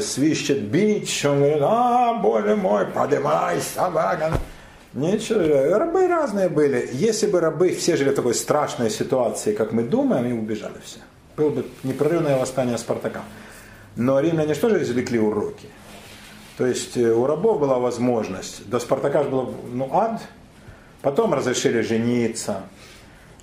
[0.02, 4.34] свищет бич, он говорит, а, боже мой, поднимай, собака.
[4.94, 6.90] Ничего, рабы разные были.
[6.94, 11.00] Если бы рабы все жили в такой страшной ситуации, как мы думаем, они убежали все.
[11.38, 13.22] Было бы непрерывное восстание Спартака.
[13.96, 15.68] Но римляне что же извлекли уроки?
[16.58, 20.22] То есть э, у рабов была возможность, до Спартака же было ну, ад,
[21.02, 22.64] потом разрешили жениться,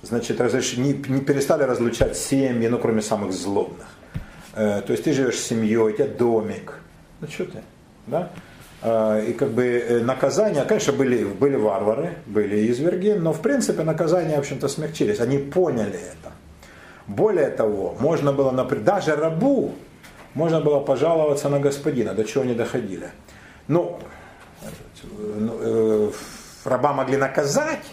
[0.03, 0.77] значит, разреш...
[0.77, 3.87] не, не перестали разлучать семьи, ну, кроме самых злобных.
[4.57, 6.79] Э, то есть ты живешь с семьей, у тебя домик.
[7.21, 7.61] Ну, что ты,
[8.07, 8.29] да?
[8.81, 13.83] Э, и как бы э, наказания, конечно, были, были варвары, были изверги, но в принципе
[13.83, 15.19] наказания, в общем-то, смягчились.
[15.19, 16.31] Они поняли это.
[17.05, 19.75] Более того, можно было, например, даже рабу
[20.33, 23.09] можно было пожаловаться на господина, до чего они доходили.
[23.67, 23.99] Ну,
[25.35, 26.11] ну э,
[26.65, 27.85] раба могли наказать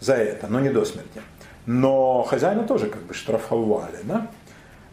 [0.00, 1.22] за это, но не до смерти.
[1.66, 3.98] Но хозяина тоже как бы штрафовали.
[4.02, 4.26] Да?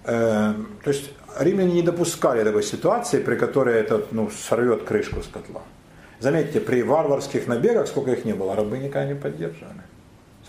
[0.10, 5.28] Э, то есть римляне не допускали такой ситуации, при которой этот ну, сорвет крышку с
[5.28, 5.62] котла.
[6.20, 9.84] Заметьте, при варварских набегах, сколько их не было, рабы никогда не поддерживали.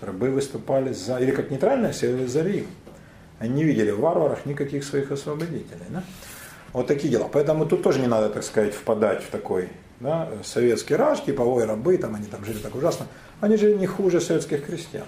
[0.01, 2.67] Рабы выступали за, или как нейтральная сила, или за Рим.
[3.39, 5.85] Они не видели в варварах никаких своих освободителей.
[5.91, 6.03] Да?
[6.73, 7.29] Вот такие дела.
[7.31, 9.69] Поэтому тут тоже не надо, так сказать, впадать в такой
[10.01, 13.07] да, советский раж, типа, ой, рабы, там они там жили так ужасно.
[13.43, 15.07] Они жили не хуже советских крестьян.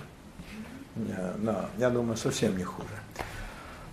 [1.38, 2.88] Да, я думаю, совсем не хуже.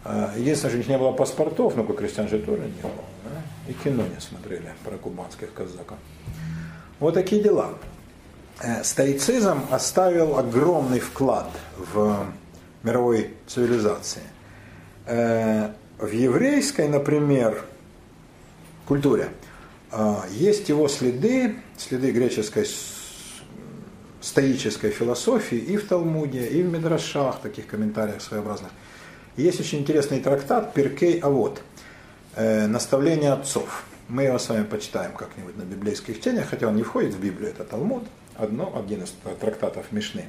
[0.04, 3.04] А, единственное, что у них не было паспортов, но у крестьян же тоже не было.
[3.24, 3.72] Да?
[3.72, 5.98] И кино не смотрели про кубанских казаков.
[7.00, 7.76] Вот такие дела.
[8.62, 12.26] Э, стоицизм оставил огромный вклад в
[12.84, 14.24] мировой цивилизации.
[15.06, 17.64] Э, в еврейской, например,
[18.86, 19.30] культуре
[19.92, 22.68] э, есть его следы, следы греческой
[24.22, 28.72] стоической философии и в Талмуде, и в Медрашах, таких комментариях своеобразных.
[29.38, 31.61] Есть очень интересный трактат Перкей Авод,
[32.35, 33.84] э, наставление отцов.
[34.07, 37.51] Мы его с вами почитаем как-нибудь на библейских чтениях, хотя он не входит в Библию,
[37.51, 38.03] это Талмуд,
[38.35, 40.26] одно, один из трактатов Мишны.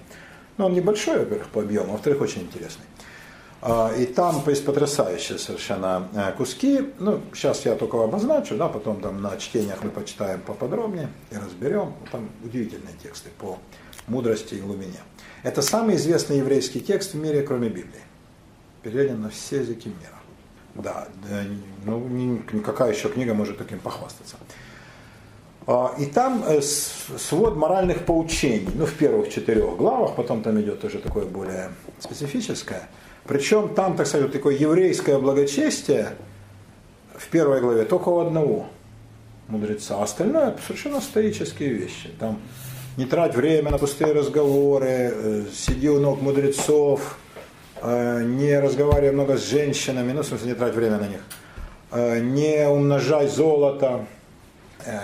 [0.59, 2.85] Но он небольшой, во-первых, по объему, а во-вторых, очень интересный.
[3.63, 6.93] А, и там есть потрясающие совершенно э, куски.
[6.99, 11.95] Ну, сейчас я только обозначу, да, потом там на чтениях мы почитаем поподробнее и разберем.
[12.11, 13.59] Там удивительные тексты по
[14.07, 15.01] мудрости и глубине.
[15.43, 18.03] Это самый известный еврейский текст в мире, кроме Библии.
[18.83, 20.21] Переведен на все языки мира.
[20.75, 21.09] Да,
[21.85, 24.37] ну никакая еще книга может таким похвастаться.
[25.67, 30.85] А, и там э, свод моральных поучений, ну в первых четырех главах, потом там идет
[30.85, 32.89] уже такое более специфическое.
[33.25, 36.17] Причем там, так сказать, такое еврейское благочестие
[37.15, 38.67] в первой главе только у одного
[39.49, 42.09] мудреца, а остальное совершенно стоические вещи.
[42.19, 42.39] Там
[42.97, 47.19] не трать время на пустые разговоры, э, сиди у ног мудрецов,
[47.83, 51.21] не разговаривай много с женщинами, ну, в смысле, не трать время на них,
[51.93, 54.07] э, не умножай золото,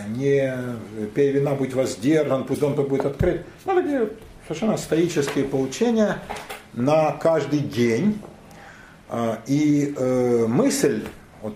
[0.08, 0.52] не
[1.14, 3.44] пей вина, будь воздержан, пусть дом-то будет открыт.
[3.64, 4.08] Ну, такие
[4.46, 6.18] совершенно стоические поучения
[6.72, 8.18] на каждый день.
[9.46, 9.94] И
[10.48, 11.04] мысль
[11.42, 11.54] вот,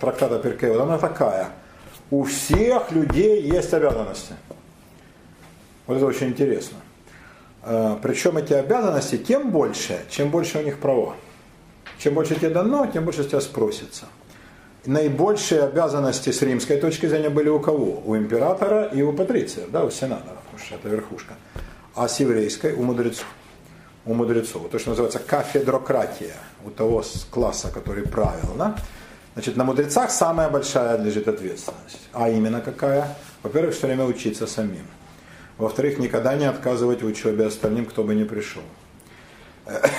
[0.00, 1.50] трактата Перкева, она такая.
[2.10, 4.32] У всех людей есть обязанности.
[5.86, 6.78] Вот это очень интересно.
[7.62, 11.14] А, Причем эти обязанности тем больше, чем больше у них права.
[11.98, 14.06] Чем больше тебе дано, тем больше с тебя спросится.
[14.86, 18.02] Наибольшие обязанности с римской точки зрения были у кого?
[18.06, 21.34] У императора и у патрициев, да, у сенаторов, потому что это верхушка.
[21.94, 23.26] А с еврейской у мудрецов.
[24.06, 24.70] У мудрецов.
[24.70, 28.54] То, что называется кафедрократия, у того класса, который правил.
[28.56, 28.76] Да?
[29.34, 32.08] Значит, на мудрецах самая большая лежит ответственность.
[32.14, 33.16] А именно какая?
[33.42, 34.86] Во-первых, все время учиться самим.
[35.60, 38.62] Во-вторых, никогда не отказывать в учебе остальным, кто бы ни пришел.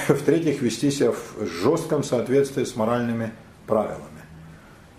[0.07, 3.31] В-третьих, вести себя в жестком соответствии с моральными
[3.67, 4.21] правилами.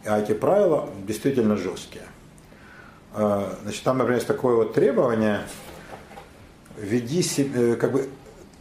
[0.04, 2.04] А эти правила действительно жесткие.
[3.12, 5.40] А, значит, там, например, есть такое вот требование,
[6.78, 8.08] веди себе, э, как бы,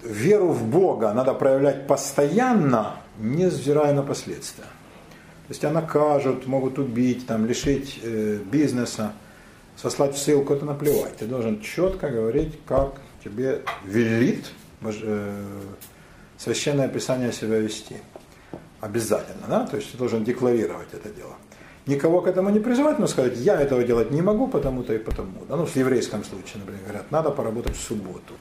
[0.03, 4.63] веру в Бога надо проявлять постоянно, не взирая на последствия.
[4.63, 9.13] То есть тебя накажут, могут убить, там, лишить э, бизнеса
[9.81, 11.17] сослать в ссылку, это наплевать.
[11.17, 14.45] Ты должен четко говорить, как тебе велит
[14.83, 15.59] э,
[16.37, 17.97] священное писание себя вести.
[18.79, 19.65] Обязательно, да?
[19.65, 21.35] То есть ты должен декларировать это дело.
[21.87, 25.45] Никого к этому не призывать, но сказать, я этого делать не могу, потому-то и потому.
[25.49, 25.55] Да?
[25.55, 28.35] Ну, в еврейском случае, например, говорят, надо поработать в субботу.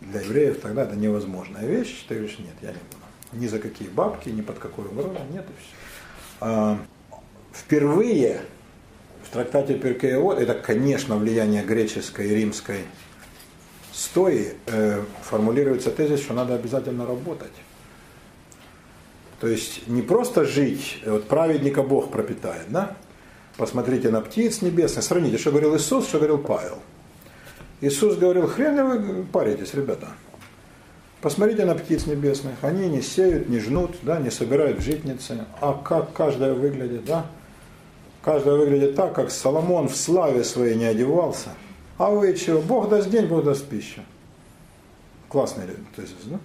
[0.00, 2.06] Для евреев тогда это невозможная вещь.
[2.08, 3.40] Ты говоришь, нет, я не буду.
[3.44, 5.74] Ни за какие бабки, ни под какой угрозой, нет и все.
[6.40, 6.78] А,
[7.52, 8.40] впервые
[9.32, 12.80] трактате Перкеевод, это, конечно, влияние греческой и римской
[13.92, 17.52] стои, э, формулируется тезис, что надо обязательно работать.
[19.40, 22.96] То есть не просто жить, вот праведника Бог пропитает, да?
[23.56, 26.78] Посмотрите на птиц небесных, сравните, что говорил Иисус, что говорил Павел.
[27.80, 30.08] Иисус говорил, хрен ли вы паритесь, ребята.
[31.22, 36.12] Посмотрите на птиц небесных, они не сеют, не жнут, да, не собирают житницы, а как
[36.14, 37.26] каждая выглядит, да?
[38.22, 41.50] Каждая выглядит так, как Соломон в славе своей не одевался.
[41.96, 42.60] А вы чего?
[42.60, 44.02] Бог даст день, Бог даст пищу.
[45.28, 45.64] Классный
[45.96, 46.38] тезис, да?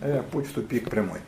[0.00, 1.20] Э, путь в тупик прямой.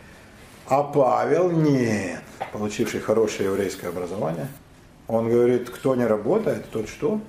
[0.68, 2.22] А Павел нет,
[2.52, 4.48] получивший хорошее еврейское образование.
[5.08, 7.20] Он говорит, кто не работает, тот что?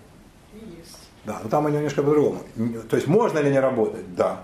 [0.53, 1.09] Есть.
[1.25, 2.41] Да, но там немножко по-другому.
[2.89, 4.15] То есть можно ли не работать?
[4.15, 4.43] Да.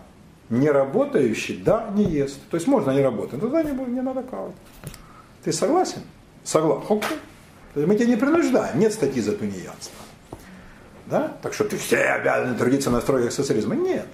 [0.49, 2.39] Не работающий, да, не ест.
[2.49, 4.55] То есть можно не работать, тогда не, не надо кавать.
[5.43, 6.01] Ты согласен?
[6.43, 6.83] Согласен.
[7.85, 9.99] Мы тебя не принуждаем, нет статьи за тунеядство.
[11.05, 11.37] Да?
[11.41, 13.75] Так что ты все обязаны трудиться на стройках социализма.
[13.75, 14.05] Нет.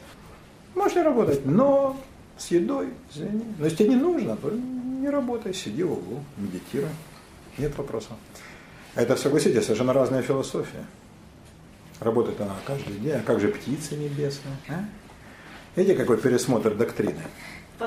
[0.76, 1.98] Можешь не работать, но
[2.38, 3.44] с едой, извини.
[3.57, 6.90] Но если тебе не нужно, то не работай, сиди в углу, медитируй.
[7.57, 8.14] Нет вопросов.
[8.95, 10.85] Это, согласитесь, совершенно разная философия.
[11.99, 13.14] Работает она каждый день.
[13.14, 14.56] А как же птицы небесные?
[14.69, 14.85] А?
[15.76, 17.22] Видите, какой пересмотр доктрины?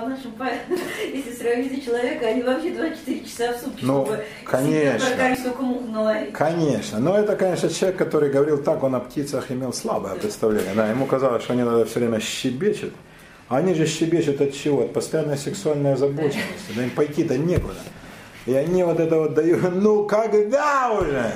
[0.00, 0.32] По нашим,
[1.12, 6.32] если сравнить человека, они вообще 24 часа в сутки, ну, чтобы конечно, сколько мух наловить.
[6.32, 10.74] Конечно, но это, конечно, человек, который говорил так, он о птицах имел слабое представление.
[10.74, 12.92] Да, ему казалось, что они надо все время щебечут.
[13.48, 14.82] А они же щебечут от чего?
[14.82, 16.72] От постоянной сексуальной озабоченности.
[16.74, 17.78] Да им пойти-то некуда.
[18.44, 21.32] И они вот это вот дают, ну когда уже?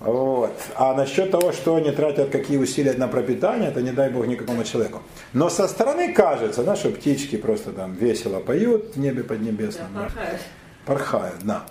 [0.00, 0.52] Вот.
[0.74, 4.62] А насчет того, что они тратят какие усилия на пропитание, это не дай бог никакому
[4.64, 5.02] человеку.
[5.32, 9.86] Но со стороны кажется, да, что птички просто там весело поют в небе поднебесном.
[9.94, 10.40] Да, порхают.
[10.84, 11.62] Порхают, да.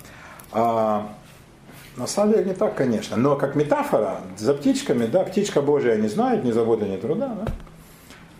[0.51, 1.13] А,
[1.97, 3.15] на самом деле не так, конечно.
[3.15, 7.51] Но как метафора, за птичками, да, птичка Божия не знает ни заботы, ни труда, да.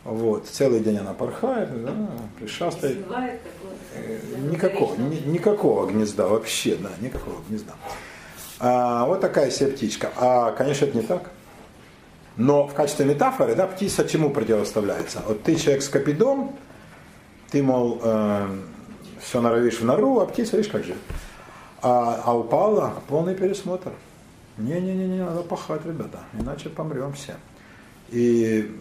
[0.03, 1.91] Вот, целый день она порхает, да,
[2.39, 2.97] пришастает.
[3.95, 4.19] Э,
[4.51, 7.73] никакого, ни, никакого гнезда вообще, да, никакого гнезда.
[8.59, 10.11] А, вот такая себе птичка.
[10.15, 11.31] А, конечно, это не так.
[12.37, 15.21] Но в качестве метафоры, да, птица чему противоставляется?
[15.25, 16.55] Вот ты человек с капидом,
[17.49, 18.47] ты, мол, э,
[19.21, 20.95] все норовишь в нору, а птица, видишь, как же.
[21.81, 23.93] А, а у Павла полный пересмотр.
[24.57, 27.35] Не-не-не, надо пахать, ребята, иначе помрем все.
[28.09, 28.73] И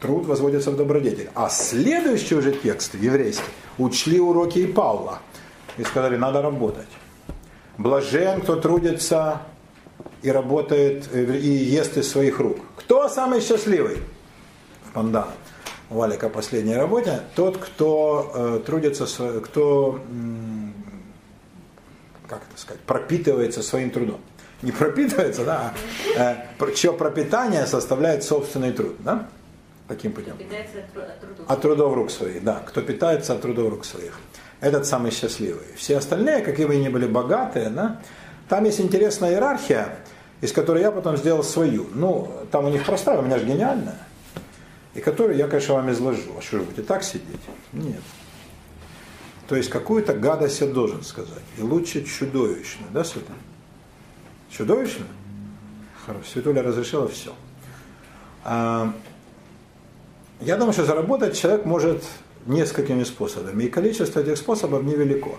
[0.00, 1.30] труд возводится в добродетель.
[1.34, 3.44] А следующий уже текст еврейский
[3.78, 5.20] учли уроки и Павла.
[5.78, 6.88] И сказали, надо работать.
[7.80, 9.40] Блажен, кто трудится
[10.20, 12.58] и работает, и ест из своих рук.
[12.76, 14.02] Кто самый счастливый?
[14.84, 15.28] В Панда.
[15.88, 17.20] Валика последней работе.
[17.34, 19.06] Тот, кто э, трудится,
[19.40, 19.98] кто,
[22.28, 24.20] как это сказать, пропитывается своим трудом.
[24.60, 25.72] Не пропитывается, да,
[26.18, 28.96] а э, чье пропитание составляет собственный труд.
[28.98, 29.26] Да?
[29.90, 30.34] Таким путем.
[30.34, 31.50] От трудов.
[31.50, 32.62] от трудов рук своих, да.
[32.64, 34.20] Кто питается от трудов рук своих.
[34.60, 35.64] Этот самый счастливый.
[35.74, 38.00] Все остальные, какие бы ни были богатые, да,
[38.48, 39.96] там есть интересная иерархия,
[40.42, 41.88] из которой я потом сделал свою.
[41.92, 43.98] Ну, там у них простая, у меня же гениальная.
[44.94, 46.38] И которую я, конечно, вам изложу.
[46.38, 47.40] А что же будете так сидеть?
[47.72, 48.02] Нет.
[49.48, 51.42] То есть какую-то гадость я должен сказать.
[51.58, 52.86] И лучше чудовищно.
[52.92, 53.32] Да, Света?
[54.50, 55.06] Чудовищно?
[56.06, 56.24] Хорошо.
[56.32, 57.34] Светуля разрешила все.
[60.40, 62.02] Я думаю, что заработать человек может
[62.46, 63.64] несколькими способами.
[63.64, 65.32] И количество этих способов невелико.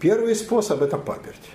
[0.00, 1.50] Первый способ– это паперть.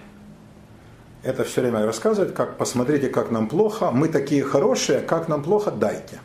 [1.23, 5.71] Это все время рассказывает, как посмотрите, как нам плохо, мы такие хорошие, как нам плохо,
[5.71, 6.19] дайте.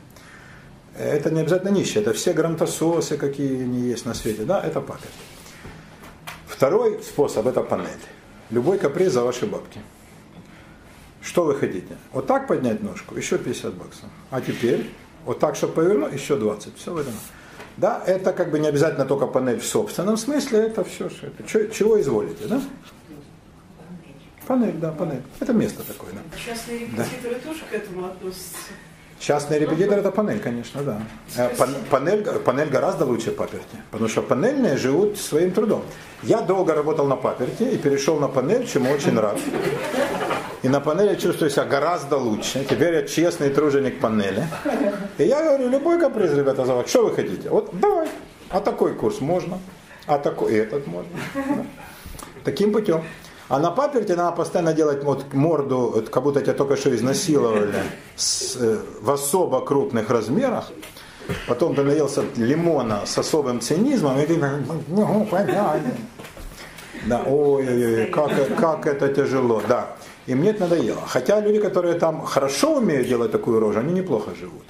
[0.98, 5.14] Это не обязательно нищие, это все грантососы, какие они есть на свете, да, это паперть.
[6.48, 7.86] Второй способ– это панель.
[8.50, 9.78] Любой каприз за ваши бабки.
[11.22, 11.96] Что вы хотите?
[12.12, 14.08] Вот так поднять ножку, еще 50 баксов.
[14.30, 14.90] А теперь
[15.28, 16.78] вот так, чтобы повернуть, еще 20.
[16.78, 17.12] Все в этом.
[17.76, 21.42] Да, это как бы не обязательно только панель в собственном смысле, это все, что это.
[21.46, 22.62] Чего, чего изволите, да?
[24.46, 25.22] Панель, да, панель.
[25.38, 26.20] Это место такое, да.
[26.38, 27.48] Частные репетиторы да.
[27.50, 28.56] тоже к этому относятся.
[29.20, 31.02] Частный репетитор это панель, конечно, да.
[31.36, 31.48] Э,
[31.90, 35.82] панель, панель гораздо лучше паперти, потому что панельные живут своим трудом.
[36.22, 39.38] Я долго работал на паперти и перешел на панель, чему очень рад.
[40.62, 42.64] И на панели чувствую себя гораздо лучше.
[42.64, 44.46] Теперь я честный труженик панели.
[45.18, 46.88] И я говорю, любой каприз, ребята, зовут.
[46.88, 47.48] Что вы хотите?
[47.48, 48.08] Вот давай.
[48.50, 49.58] А такой курс можно.
[50.06, 51.10] А такой этот можно.
[51.34, 51.66] Да.
[52.44, 53.02] Таким путем.
[53.48, 57.72] А на паперте надо постоянно делать вот морду, как будто тебя только что изнасиловали,
[58.14, 60.70] с, э, в особо крупных размерах.
[61.46, 64.38] Потом ты наелся лимона с особым цинизмом, и ты
[64.88, 65.92] ну, понятно.
[67.06, 69.96] Да, ой-ой-ой, как, как это тяжело, да.
[70.26, 71.00] И мне это надоело.
[71.06, 74.64] Хотя люди, которые там хорошо умеют делать такую рожу, они неплохо живут.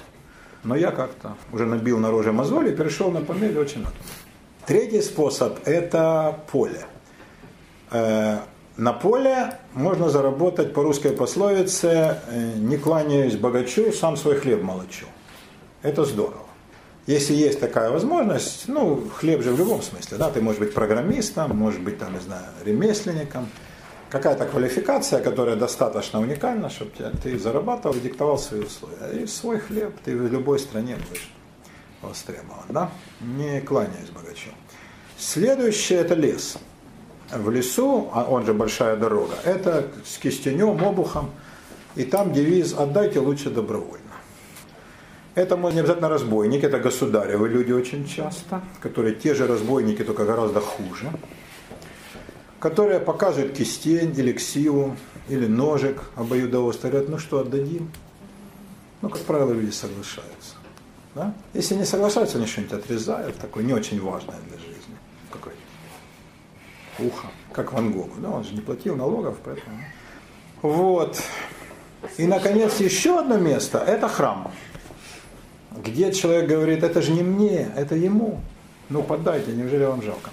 [0.63, 3.95] Но я как-то уже набил на роже мозоли перешел на панель очень надо.
[4.65, 6.85] Третий способ– это поле.
[8.79, 15.05] На поле можно заработать по русской пословице э, «не кланяюсь богачу, сам свой хлеб молочу».
[15.81, 16.45] Это здорово.
[17.05, 21.57] Если есть такая возможность, ну, хлеб же в любом смысле, да, ты можешь быть программистом,
[21.57, 23.49] можешь быть, там, не знаю, ремесленником,
[24.09, 26.91] какая-то квалификация, которая достаточно уникальна, чтобы
[27.21, 29.23] ты зарабатывал и диктовал свои условия.
[29.23, 31.29] И свой хлеб ты в любой стране будешь
[32.01, 32.91] востребован, да?
[33.19, 34.51] Не кланяясь богачу.
[35.17, 36.57] Следующее это лес
[37.31, 41.31] в лесу, а он же большая дорога, это с кистенем, обухом,
[41.95, 44.05] и там девиз «отдайте лучше добровольно».
[45.35, 50.59] Это не обязательно разбойники, это государевы люди очень часто, которые те же разбойники, только гораздо
[50.59, 51.09] хуже,
[52.59, 54.95] которые показывают кистень или ксиву,
[55.29, 57.91] или ножик обоюдоострый, говорят, ну что, отдадим?
[59.01, 60.55] Ну, как правило, люди соглашаются.
[61.15, 61.33] Да?
[61.53, 64.79] Если не соглашаются, они что-нибудь отрезают, такое не очень важное для жизни
[67.01, 68.13] ухо, как Ван Гогу.
[68.17, 69.77] Да, он же не платил налогов, поэтому.
[70.61, 71.21] Вот.
[72.17, 74.51] И, наконец, еще одно место– это храм,
[75.75, 78.39] где человек говорит, это же не мне, это ему.
[78.89, 80.29] Ну, подайте, неужели вам жалко?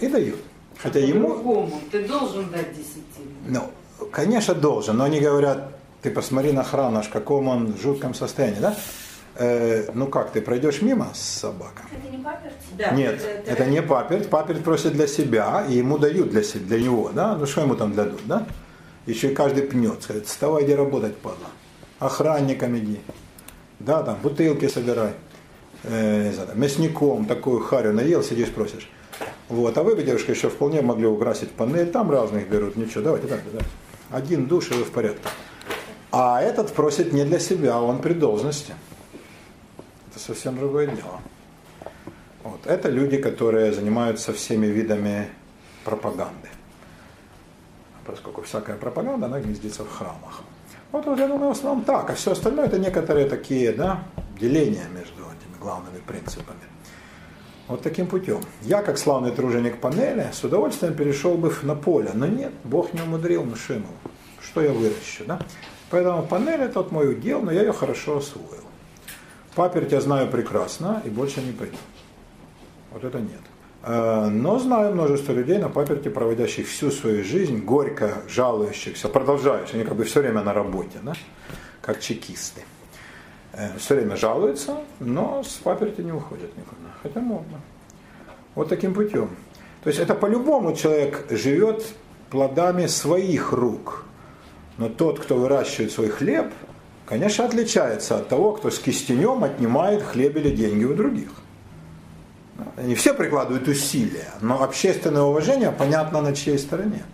[0.00, 0.40] И дают.
[0.78, 1.70] Хотя ему...
[1.90, 3.30] Ты должен дать десятину.
[3.46, 3.70] Ну,
[4.10, 8.60] конечно, должен, но они говорят, ты посмотри на храм наш, в каком он жутком состоянии,
[8.60, 8.76] да?
[9.34, 11.84] Э, ну как, ты пройдешь мимо с собакой?
[11.90, 12.52] Это не паперть?
[12.76, 12.90] Да.
[12.90, 14.28] Нет, это, это не паперть.
[14.28, 17.36] Паперть просит для себя, и ему дают для, себя, для него, да?
[17.36, 18.46] Ну что ему там дадут, да?
[19.06, 21.48] Еще и каждый пнет, скажет, вставай, иди работать, падла.
[21.98, 23.00] Охранником иди.
[23.80, 25.12] Да, там, бутылки собирай.
[25.84, 28.90] Э, не знаю, мясником такую харю наел, сидишь, просишь.
[29.48, 33.50] Вот, а вы, девушка, еще вполне могли украсить панель, там разных берут, ничего, давайте, давайте,
[33.50, 33.70] давайте.
[34.10, 35.28] Один душ, и вы в порядке.
[36.10, 38.74] А этот просит не для себя, он при должности.
[40.12, 41.20] Это совсем другое дело.
[42.44, 42.66] Вот.
[42.66, 45.30] Это люди, которые занимаются всеми видами
[45.84, 46.50] пропаганды.
[48.04, 50.42] поскольку всякая пропаганда, она гнездится в храмах.
[50.90, 54.02] Вот, вот я думаю, в основном так, а все остальное это некоторые такие, да,
[54.38, 56.60] деления между этими главными принципами.
[57.68, 58.40] Вот таким путем.
[58.60, 63.00] Я, как славный труженик панели, с удовольствием перешел бы на поле, но нет, Бог не
[63.00, 65.40] умудрил, ну что я выращу, да?
[65.88, 68.61] Поэтому панель это мой удел, но я ее хорошо освоил.
[69.54, 71.76] Паперть я знаю прекрасно и больше не пойду.
[72.90, 73.40] Вот это нет.
[73.82, 79.84] Э, но знаю множество людей на паперти, проводящих всю свою жизнь, горько жалующихся, продолжающих, они
[79.84, 81.14] как бы все время на работе, да?
[81.80, 82.62] как чекисты.
[83.52, 86.90] Э, все время жалуются, но с паперти не уходят никуда.
[87.02, 87.60] Хотя можно.
[88.54, 89.30] Вот таким путем.
[89.82, 91.84] То есть это по-любому человек живет
[92.30, 94.04] плодами своих рук.
[94.78, 96.52] Но тот, кто выращивает свой хлеб,
[97.12, 101.28] конечно, отличается от того, кто с кистенем отнимает хлеб или деньги у других.
[102.78, 107.04] Они все прикладывают усилия, но общественное уважение понятно на чьей стороне.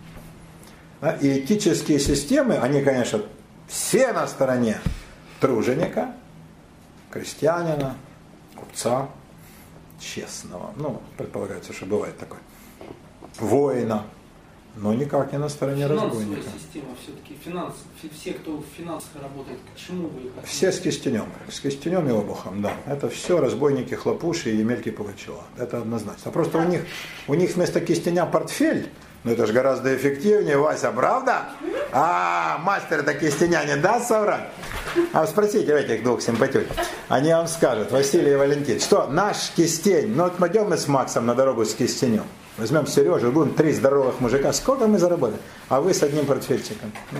[1.19, 3.23] И этические системы, они, конечно,
[3.67, 4.77] все на стороне
[5.41, 6.15] труженика,
[7.11, 7.97] крестьянина,
[8.55, 9.09] купца,
[9.99, 10.71] честного.
[10.77, 12.39] Ну, предполагается, что бывает такое.
[13.37, 14.05] Воина,
[14.75, 16.41] но никак не на стороне разбойника.
[16.57, 17.75] система все-таки, финанс,
[18.13, 22.11] все, кто в финансах работает, к чему вы их Все с кистенем, с кистенем и
[22.11, 22.73] обухом, да.
[22.85, 25.43] Это все разбойники, хлопуши и мелкие пугачева.
[25.57, 26.31] Это однозначно.
[26.31, 26.81] Просто у них,
[27.27, 28.89] у них вместо кистеня портфель,
[29.23, 31.49] ну это же гораздо эффективнее, Вася, правда?
[31.91, 34.49] А, мастер это кистеня не даст соврать?
[35.11, 36.63] А спросите этих двух симпатюк.
[37.09, 41.25] Они вам скажут, Василий и Валентин, что наш кистень, ну вот пойдем мы с Максом
[41.25, 42.23] на дорогу с кистенем.
[42.59, 44.51] Возьмем Сережу, будем три здоровых мужика.
[44.51, 45.39] Сколько мы заработали?
[45.69, 46.91] А вы с одним портфельчиком.
[47.13, 47.19] Ну.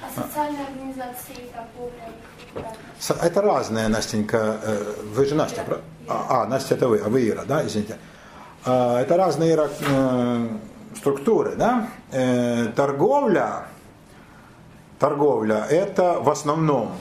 [0.00, 3.22] А социальные организации торговля?
[3.22, 4.58] Это разное, Настенька.
[4.62, 5.84] Э, вы же Настя, правда?
[6.08, 7.98] А, а, Настя это вы, а вы Ира, да, извините.
[8.64, 10.48] А, это разные Ира, э,
[10.96, 11.88] структуры, да.
[12.12, 13.66] Э, торговля,
[14.98, 16.92] торговля это в основном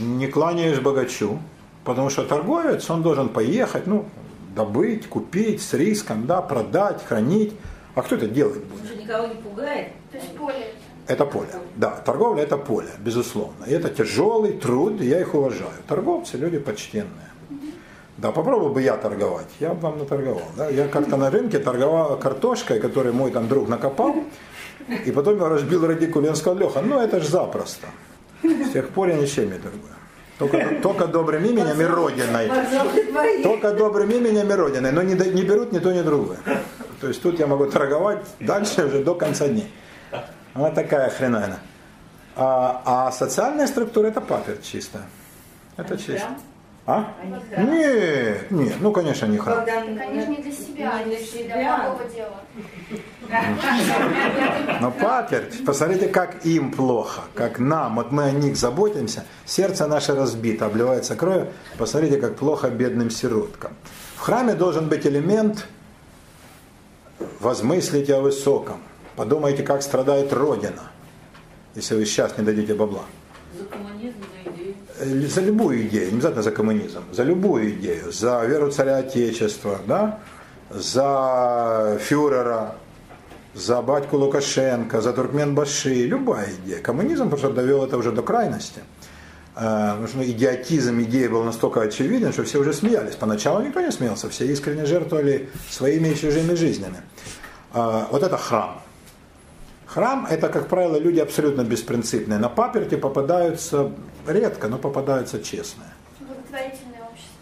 [0.00, 1.38] не кланяешь богачу,
[1.84, 4.06] потому что торговец, он должен поехать, ну,
[4.54, 7.52] добыть, купить с риском, да, продать, хранить.
[7.94, 8.90] А кто это делает будет?
[8.90, 9.88] Он никого не пугает.
[10.10, 10.74] То есть поле.
[11.06, 11.90] Это поле, да.
[11.90, 13.64] Торговля это поле, безусловно.
[13.66, 15.74] И это тяжелый труд, и я их уважаю.
[15.86, 17.30] Торговцы люди почтенные.
[18.16, 20.42] Да, попробовал бы я торговать, я бы вам наторговал.
[20.56, 20.68] Да?
[20.68, 24.14] Я как-то на рынке торговал картошкой, которую мой там друг накопал,
[25.04, 27.88] и потом я разбил радикуль, и он сказал, Леха, ну это же запросто.
[28.42, 29.92] С тех пор я ничем не торгую.
[30.38, 32.50] Только, только добрым именем и родиной.
[33.42, 34.90] Только добрым именем и родиной.
[34.92, 36.38] Но не, не берут ни то, ни другое.
[37.00, 39.72] То есть тут я могу торговать дальше уже до конца дней.
[40.54, 41.58] Вот такая хреновина.
[42.36, 45.04] А, а социальная структура это паперть чистая.
[45.76, 46.28] Это чисто.
[46.86, 47.14] А?
[47.56, 49.38] Нет, нет, ну конечно не.
[49.38, 52.42] Они же не для себя, они для благого дела.
[54.80, 60.14] Но паперть, посмотрите, как им плохо, как нам, вот мы о них заботимся, сердце наше
[60.14, 61.48] разбито, обливается кровью,
[61.78, 63.72] посмотрите, как плохо бедным сироткам.
[64.16, 65.66] В храме должен быть элемент
[67.40, 68.82] возмыслите о высоком,
[69.16, 70.90] подумайте, как страдает Родина,
[71.74, 73.04] если вы сейчас не дадите бабла.
[73.58, 74.18] За коммунизм,
[74.98, 79.80] Э, за любую идею, не обязательно за коммунизм, за любую идею, за веру царя Отечества,
[79.86, 80.20] да?
[80.70, 82.76] за фюрера,
[83.54, 86.80] за батьку Лукашенко, за Туркменбаши, любая идея.
[86.80, 88.80] Коммунизм просто довел это уже до крайности.
[89.56, 93.16] Э, потому что идиотизм идеи был настолько очевиден, что все уже смеялись.
[93.16, 96.98] Поначалу никто не смеялся, все искренне жертвовали своими и чужими жизнями.
[97.72, 98.80] Э, вот это храм.
[99.94, 102.40] Храм– это, как правило, люди абсолютно беспринципные.
[102.40, 103.92] На паперти попадаются
[104.26, 105.90] редко, но попадаются честные.
[106.18, 107.38] Благотворительное общество.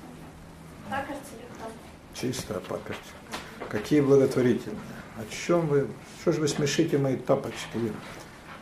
[0.91, 1.73] Паперти или храм?
[2.13, 2.99] Чистая паперть.
[3.71, 4.79] Какие благотворительные?
[5.17, 5.87] О чем вы?
[6.21, 7.91] Что же вы смешите мои тапочки?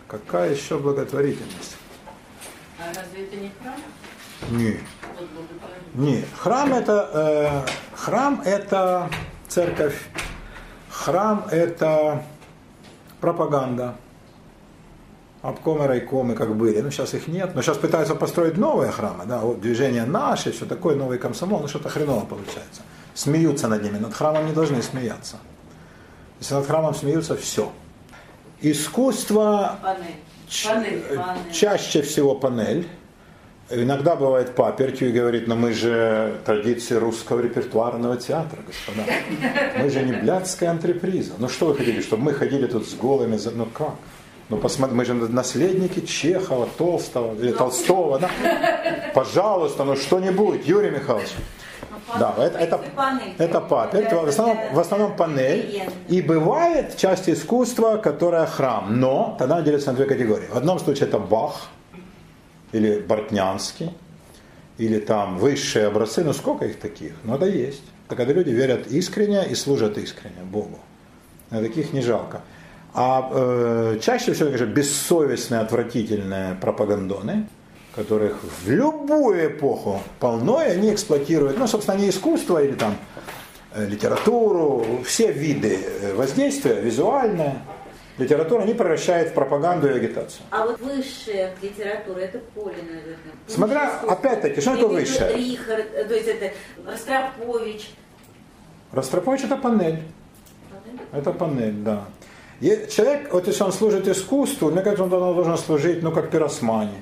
[0.07, 1.77] Какая еще благотворительность?
[2.79, 3.75] А разве это не храм?
[4.53, 4.81] Нет.
[5.95, 6.27] Нет.
[6.37, 9.11] Храм это, э, храм это
[9.49, 10.01] церковь.
[10.91, 12.23] Храм это
[13.21, 13.95] пропаганда.
[15.43, 16.81] Обкомы, райкомы как были.
[16.81, 17.55] Ну, сейчас их нет.
[17.55, 19.25] Но сейчас пытаются построить новые храмы.
[19.27, 19.39] Да?
[19.39, 21.61] Вот движение наше, все такое, новый комсомол.
[21.61, 22.83] Ну, что-то хреново получается.
[23.15, 23.97] Смеются над ними.
[23.97, 25.37] Над храмом не должны смеяться.
[26.41, 27.73] Если над храмом смеются, все.
[28.61, 30.17] Искусство Панель.
[30.65, 31.53] Панель, панель.
[31.53, 32.87] чаще всего панель.
[33.73, 39.03] Иногда бывает папертью и говорит, но мы же традиции русского репертуарного театра, господа.
[39.79, 41.35] Мы же не блядская антреприза.
[41.39, 43.95] Ну что вы хотели, чтобы мы ходили тут с голыми, ну как?
[44.49, 48.19] Ну, посмотри, мы же наследники Чехова, Толстого или Толстого.
[48.19, 48.31] Да?
[49.15, 51.29] Пожалуйста, ну что-нибудь, Юрий Михайлович.
[52.19, 52.81] Да, это, это,
[53.39, 55.85] это папель, в основном, в основном панель.
[56.09, 60.49] И бывает часть искусства, которая храм, но тогда она делится на две категории.
[60.49, 61.69] В одном случае это Бах
[62.73, 63.91] или Бортнянский,
[64.79, 67.13] или там высшие образцы, ну сколько их таких?
[67.25, 67.83] Ну это есть.
[68.07, 70.79] Это когда люди верят искренне и служат искренне Богу.
[71.51, 72.43] А таких не жалко.
[72.93, 77.47] А э, чаще всего, конечно, бессовестные, отвратительные пропагандоны,
[77.95, 82.97] которых в любую эпоху полно, и они эксплуатируют, ну, собственно, не искусство или там
[83.75, 87.63] э, литературу, все виды э, воздействия, визуальное,
[88.21, 90.43] литература, они превращают в пропаганду и агитацию.
[90.51, 93.17] А вот высшая литература, это поле, наверное.
[93.47, 95.37] Смотря, опять-таки, что такое высшее?
[95.37, 96.53] Рихард, э, то есть это
[96.87, 97.91] Ростропович.
[98.93, 100.03] Ростропович это панель.
[101.13, 102.05] Это панель, да.
[102.61, 106.99] Человек, вот если он служит искусству, мне кажется, он должен служить, ну, как пиросмани.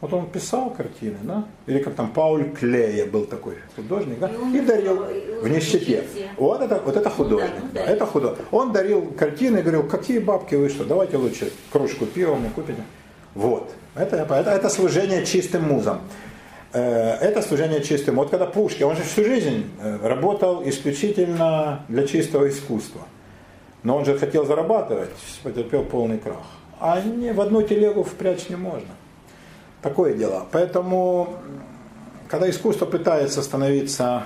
[0.00, 1.44] Вот он писал картины, да?
[1.66, 4.30] Или как там Пауль Клея был такой художник, да?
[4.52, 5.04] И, и дарил
[5.42, 6.04] в нищете.
[6.38, 7.50] Вот это, вот это художник.
[7.60, 8.46] Ну, да, это художник.
[8.50, 12.82] Он дарил картины и говорил, какие бабки вы что, давайте лучше кружку пива мне купите.
[13.34, 13.70] Вот.
[13.94, 16.00] Это, это, это служение чистым музам.
[16.72, 18.16] Э, это служение чистым.
[18.16, 23.02] Вот когда Пушкин, он же всю жизнь э, работал исключительно для чистого искусства.
[23.82, 25.10] Но он же хотел зарабатывать,
[25.42, 26.46] потерпел полный крах.
[26.78, 28.88] А не, в одну телегу впрячь не можно.
[29.82, 30.46] Такое дело.
[30.52, 31.36] Поэтому,
[32.28, 34.24] когда искусство пытается становиться,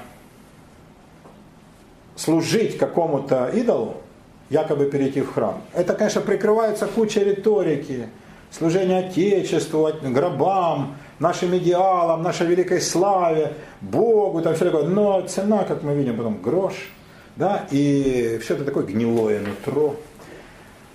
[2.17, 3.97] служить какому-то идолу,
[4.51, 8.09] якобы перейти в храм, это, конечно, прикрывается кучей риторики,
[8.51, 14.85] служение Отечеству, гробам, нашим идеалам, нашей великой славе, Богу, там все такое.
[14.85, 16.75] Но цена, как мы видим, потом грош,
[17.37, 19.97] да, и все это такое гнилое нутро.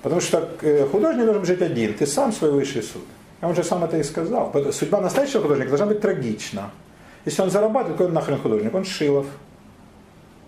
[0.02, 3.04] Потому что э, художник должен жить один, ты сам свой высший суд.
[3.42, 4.54] А он же сам это и сказал.
[4.72, 6.72] Судьба настоящего художника должна быть трагична.
[7.26, 8.74] Если он зарабатывает, какой он нахрен художник?
[8.74, 9.26] Он Шилов,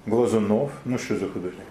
[0.06, 0.72] Глазунов.
[0.86, 1.66] Ну что за художник?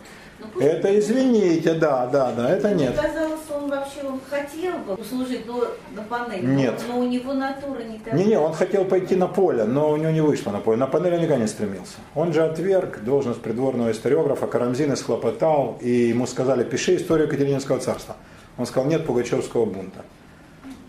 [0.54, 2.92] Ну, это извините, да, да, да, это нет.
[2.92, 6.82] Мне казалось, он вообще он хотел бы служить но, на панели, нет.
[6.88, 8.18] но, но у него натура не такая.
[8.18, 10.78] Не-не, он хотел пойти на поле, но у него не вышло на поле.
[10.78, 11.96] На панели он никогда не стремился.
[12.14, 18.16] Он же отверг должность придворного историографа, Карамзин схлопотал, и ему сказали, пиши историю Екатерининского царства.
[18.56, 20.04] Он сказал, нет Пугачевского бунта.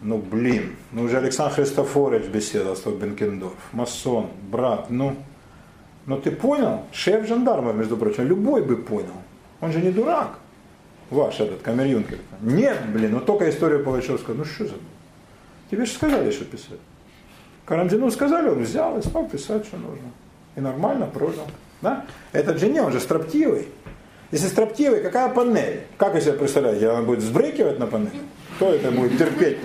[0.02, 5.15] Ну блин, ну уже Александр Христофорович беседовал с Бенкендорф, масон, брат, ну,
[6.07, 6.86] ну ты понял?
[6.91, 9.14] Шеф жандарма, между прочим, любой бы понял.
[9.61, 10.40] Он же не дурак,
[11.11, 12.03] ваш этот камер
[12.41, 14.73] Нет, блин, ну только историю Пугачевского, ну что за...
[15.69, 16.80] Тебе же сказали, что писать.
[17.65, 20.11] Карамзину сказали, он взял и стал писать, что нужно.
[20.56, 21.45] И нормально прожил.
[21.82, 22.06] Да?
[22.32, 23.68] Этот же не, он же строптивый.
[24.32, 25.84] Если строптивый, какая панель?
[25.98, 26.90] Как вы себе представляете?
[26.90, 28.11] Она будет сбрыкивать на панель?
[28.61, 29.57] Кто это будет терпеть?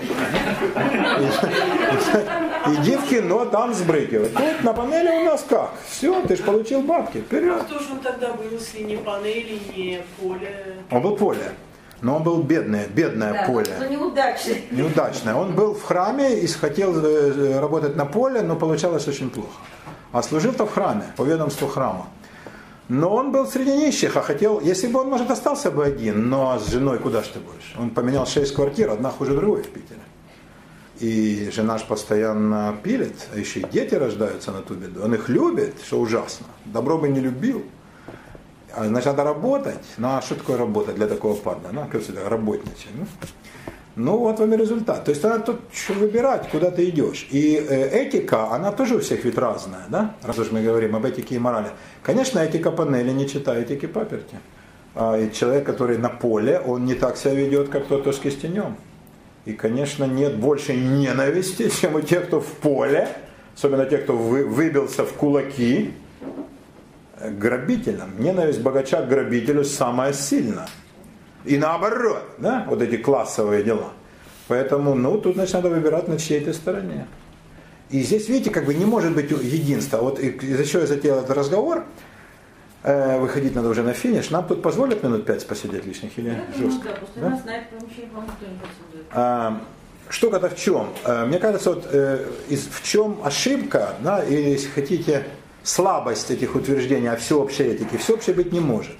[2.66, 4.30] Иди в кино, там сбрыкивай.
[4.30, 5.72] Тут на панели у нас как?
[5.86, 7.18] Все, ты же получил бабки.
[7.18, 7.58] Вперед.
[7.60, 10.76] А кто же он тогда был, если не панели, не поле?
[10.90, 11.52] Он был поле.
[12.00, 13.74] Но он был бедное, бедное да, поле.
[13.78, 14.64] Но неудачный.
[14.70, 15.34] Неудачное.
[15.34, 19.60] Он был в храме и хотел э, работать на поле, но получалось очень плохо.
[20.12, 22.06] А служил-то в храме, по ведомству храма.
[22.88, 26.58] Но он был среди нищих, а хотел, если бы он, может, остался бы один, но
[26.58, 27.74] с женой куда ж ты будешь?
[27.78, 30.00] Он поменял шесть квартир, одна хуже другой в Питере.
[31.00, 35.02] И жена ж постоянно пилит, а еще и дети рождаются на ту беду.
[35.02, 36.46] Он их любит, что ужасно.
[36.64, 37.64] Добро бы не любил.
[38.72, 39.84] А, значит, надо работать.
[39.98, 41.68] Ну а что такое работать для такого парня?
[41.72, 42.88] Ну, как всегда, работничать.
[42.94, 43.06] Ну,
[43.96, 45.04] ну вот вам и результат.
[45.04, 47.26] То есть надо тут выбирать, куда ты идешь.
[47.30, 50.14] И э, этика, она тоже у всех ведь разная, да?
[50.22, 51.68] Раз уж мы говорим об этике и морали.
[52.02, 54.36] Конечно, этика панели не читает этики паперти.
[54.94, 58.18] А, и человек, который на поле, он не так себя ведет, как тот, кто с
[58.18, 58.76] кистенем.
[59.46, 63.08] И, конечно, нет больше ненависти, чем у тех, кто в поле,
[63.54, 65.94] особенно тех, кто вы, выбился в кулаки,
[67.18, 68.10] грабителям.
[68.18, 70.68] Ненависть богача к грабителю самая сильная.
[71.46, 73.92] И наоборот, да, вот эти классовые дела.
[74.48, 77.06] Поэтому, ну, тут, значит, надо выбирать на чьей-то стороне.
[77.90, 79.98] И здесь, видите, как бы не может быть единства.
[79.98, 81.84] Вот из-за чего я затеял этот разговор,
[82.82, 84.30] э, выходить надо уже на финиш.
[84.30, 86.88] Нам тут позволят минут пять посидеть лишних или я жестко?
[87.14, 87.36] да, да?
[87.36, 87.64] Знает,
[89.12, 89.60] а,
[90.08, 90.90] Штука-то в чем?
[91.04, 95.24] Э, мне кажется, вот э, из, в чем ошибка, да, или, если хотите,
[95.62, 97.98] слабость этих утверждений о всеобщей этике.
[97.98, 98.96] Всеобщей быть не может.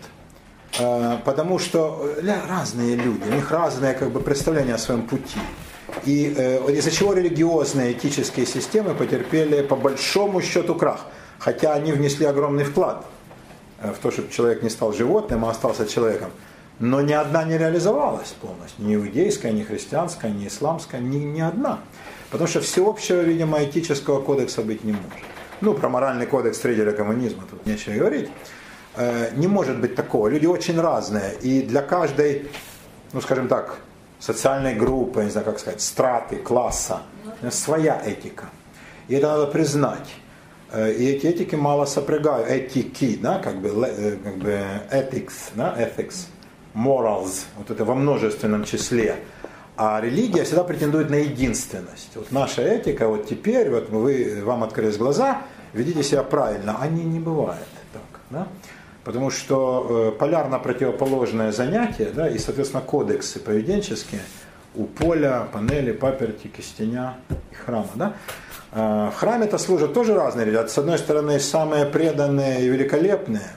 [0.79, 2.15] Э, потому что
[2.49, 5.39] разные люди, у них разные как бы, представления о своем пути.
[6.05, 11.07] И э, из-за чего религиозные этические системы потерпели по большому счету крах,
[11.39, 13.07] хотя они внесли огромный вклад
[13.81, 16.31] э, в то, чтобы человек не стал животным, а остался человеком.
[16.79, 18.85] но ни одна не реализовалась полностью.
[18.85, 21.79] Ни иудейская, ни христианская, ни исламская, ни, ни одна.
[22.31, 25.25] Потому что всеобщего, видимо, этического кодекса быть не может.
[25.63, 28.29] Ну, про моральный кодекс трейдера коммунизма тут нечего говорить.
[28.97, 30.29] Э, не может быть такого.
[30.29, 31.35] Люди очень разные.
[31.43, 32.49] И для каждой,
[33.13, 33.79] ну, скажем так,
[34.19, 37.03] социальной группы, не знаю, как сказать, страты, класса,
[37.51, 38.47] своя этика.
[39.09, 40.09] И это надо признать.
[40.73, 44.59] Э, и эти этики мало сопрягают, этики, да, как бы, э, как бы
[44.91, 46.27] ethics, да, ethics,
[46.75, 49.17] morals, вот это во множественном числе.
[49.77, 52.13] А религия всегда претендует на единственность.
[52.15, 55.43] Вот наша этика, вот теперь, вот вы, вам открылись глаза,
[55.75, 56.79] ведите себя правильно.
[56.81, 58.21] Они не бывают так.
[58.31, 58.49] Да?
[59.07, 64.21] Потому что э, полярно противоположное занятие, да, и, соответственно, кодексы поведенческие
[64.75, 67.89] у поля, панели, паперти, кистеня и храма.
[67.95, 68.15] Да?
[68.73, 70.73] Э, в храме-то служат тоже разные ребята.
[70.73, 73.49] С одной стороны, самые преданные и великолепные,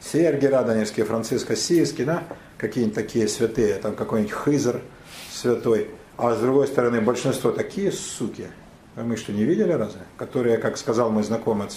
[0.00, 2.24] Сергий Радонежский, Франциск Осийский, да,
[2.56, 4.80] какие-нибудь такие святые, там какой-нибудь Хызр–
[5.30, 8.48] святой, а с другой стороны большинство такие суки,
[8.96, 10.00] а мы что, не видели разве?
[10.16, 11.68] Которые, как сказал мой знакомый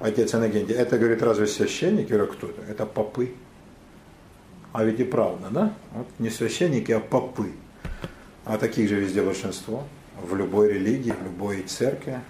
[0.00, 2.62] отец Иннокентий, это, говорит, разве священники или кто это?
[2.68, 3.34] Это попы.
[4.72, 5.72] А ведь и правда, да?
[5.92, 7.52] Вот не священники, а попы.
[8.44, 9.84] А таких же везде большинство.
[10.20, 12.20] В любой религии, в любой церкви.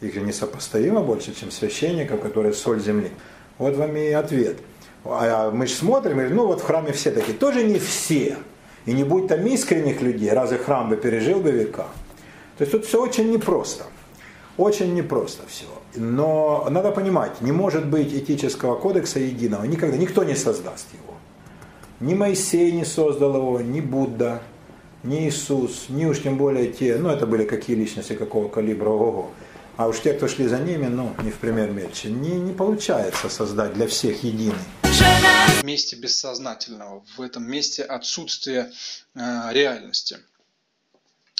[0.00, 3.10] Их же несопоставимо больше, чем священников, которые соль земли.
[3.58, 4.58] Вот вам и ответ.
[5.04, 7.36] А мы же смотрим, и, ну вот в храме все такие.
[7.36, 8.38] Тоже не все.
[8.86, 11.86] И не будь там искренних людей, разве храм бы пережил бы века?
[12.58, 13.84] То есть тут все очень непросто.
[14.56, 15.66] Очень непросто все.
[15.96, 19.64] Но надо понимать, не может быть этического кодекса единого.
[19.64, 21.14] Никогда никто не создаст его.
[22.00, 24.42] Ни Моисей не создал его, ни Будда,
[25.02, 29.30] ни Иисус, ни уж тем более те, ну это были какие личности, какого калибра, ого
[29.76, 33.28] А уж те, кто шли за ними, ну, не в пример мельче, не, не получается
[33.28, 34.54] создать для всех единый
[35.64, 38.70] в месте бессознательного, в этом месте отсутствия
[39.14, 40.18] э, реальности.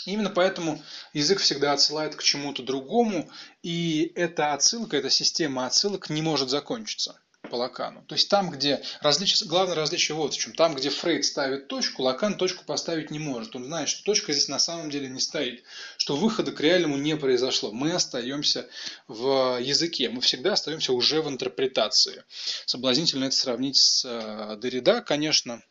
[0.06, 3.30] Именно поэтому язык всегда отсылает к чему-то другому,
[3.62, 7.18] и эта отсылка, эта система отсылок не может закончиться
[7.48, 8.02] по Лакану.
[8.06, 10.54] То есть там, где различие, главное различие вот в чем.
[10.54, 13.54] Там, где Фрейд ставит точку, Лакан точку поставить не может.
[13.56, 15.62] Он знает, что точка здесь на самом деле не стоит,
[15.96, 17.70] что выхода к реальному не произошло.
[17.70, 18.68] Мы остаемся
[19.08, 22.24] в языке, мы всегда остаемся уже в интерпретации.
[22.66, 25.62] Соблазнительно это сравнить с э, Дорида, конечно,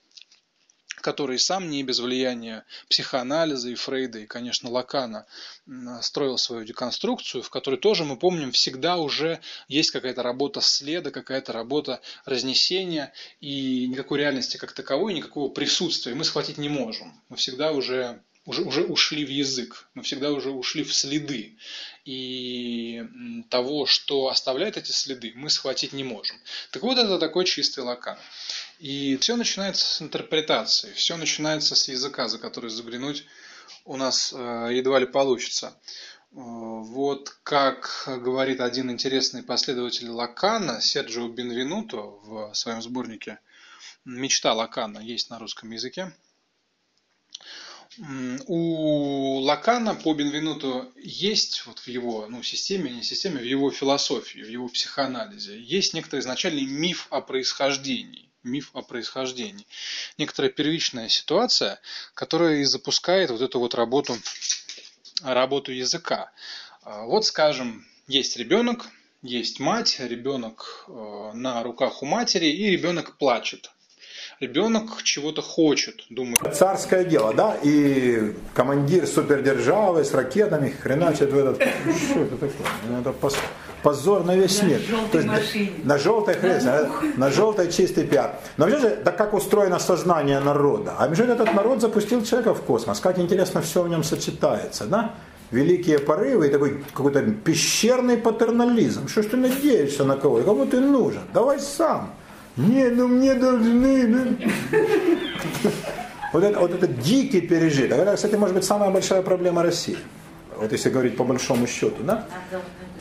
[1.04, 5.26] который сам не без влияния психоанализа и Фрейда, и, конечно, Лакана
[6.02, 11.52] строил свою деконструкцию, в которой тоже, мы помним, всегда уже есть какая-то работа следа, какая-то
[11.52, 13.12] работа разнесения,
[13.42, 17.22] и никакой реальности как таковой, никакого присутствия мы схватить не можем.
[17.28, 21.58] Мы всегда уже уже, уже ушли в язык, мы всегда уже ушли в следы.
[22.06, 23.04] И
[23.50, 26.36] того, что оставляет эти следы, мы схватить не можем.
[26.72, 28.18] Так вот, это такой чистый лакан.
[28.80, 33.26] И все начинается с интерпретации, все начинается с языка, за который заглянуть
[33.86, 35.68] у нас э, едва ли получится.
[35.68, 43.40] Э, вот как говорит один интересный последователь Лакана, Серджио Бенвенуто в своем сборнике
[44.06, 46.12] «Мечта Лакана» есть на русском языке.
[48.48, 54.40] У Лакана по Бенвенуту есть вот в его ну, системе, не системе, в его философии,
[54.40, 59.66] в его психоанализе, есть некоторый изначальный миф о происхождении миф о происхождении.
[60.18, 61.80] Некоторая первичная ситуация,
[62.14, 64.16] которая и запускает вот эту вот работу,
[65.24, 66.32] работу языка.
[66.84, 68.88] А, вот, скажем, есть ребенок,
[69.22, 73.72] есть мать, ребенок э, на руках у матери, и ребенок плачет
[74.40, 76.56] ребенок чего-то хочет, думает.
[76.56, 81.58] Царское дело, да, и командир супердержавы с ракетами хреначит в этот...
[82.12, 82.68] Что это такое?
[82.90, 83.14] Ну, это
[83.84, 84.82] позор на весь мир.
[85.12, 88.32] То есть, на желтой хрест, на, на желтой чистый пиар.
[88.58, 90.94] Но вообще же, да как устроено сознание народа?
[90.98, 93.00] А между этот народ запустил человека в космос.
[93.00, 95.12] Как интересно все в нем сочетается, да?
[95.52, 99.08] Великие порывы и такой какой-то пещерный патернализм.
[99.08, 100.42] Что ж ты надеешься на кого?
[100.42, 101.22] Кому ты нужен?
[101.34, 102.10] Давай сам.
[102.58, 104.08] Не, ну мне должны.
[104.08, 104.38] Ну.
[106.34, 108.00] Вот это, вот это дикий пережиток.
[108.00, 109.98] Это, кстати, может быть самая большая проблема России.
[110.64, 112.26] Вот если говорить по большому счету, да?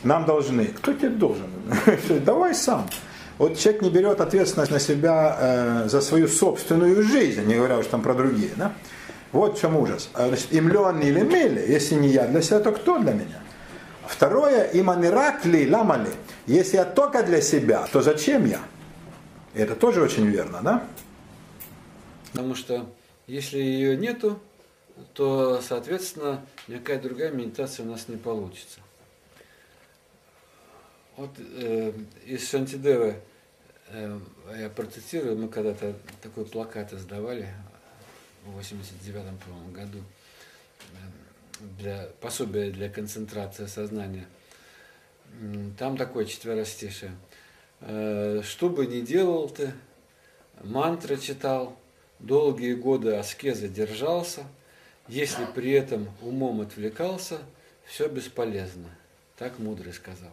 [0.03, 0.65] Нам должны.
[0.65, 1.47] Кто тебе должен?
[2.25, 2.89] Давай сам.
[3.37, 7.85] Вот человек не берет ответственность на себя э, за свою собственную жизнь, не говоря уж
[7.85, 8.51] там про другие.
[8.57, 8.73] Да?
[9.31, 10.09] Вот в чем ужас.
[10.13, 13.39] А, значит, имлен или мели, если не я для себя, то кто для меня?
[14.07, 16.09] Второе, иманиракли ламали.
[16.47, 18.59] Если я только для себя, то зачем я?
[19.53, 20.83] Это тоже очень верно, да?
[22.33, 22.89] Потому что
[23.25, 24.37] если ее нету,
[25.13, 28.79] то, соответственно, никакая другая медитация у нас не получится.
[31.15, 31.93] Вот э,
[32.25, 33.19] из Шантидевы
[33.89, 34.19] э,
[34.57, 37.47] я процитирую, мы когда-то такой плакат издавали
[38.45, 44.25] в 89 по-моему, году э, для пособия для концентрации сознания.
[45.77, 47.11] Там такое четверостишее.
[47.81, 49.73] Э, Что бы ни делал ты,
[50.63, 51.77] мантры читал,
[52.19, 54.43] долгие годы аскезы держался,
[55.07, 57.39] если при этом умом отвлекался,
[57.85, 58.89] все бесполезно.
[59.37, 60.31] Так мудрый сказал.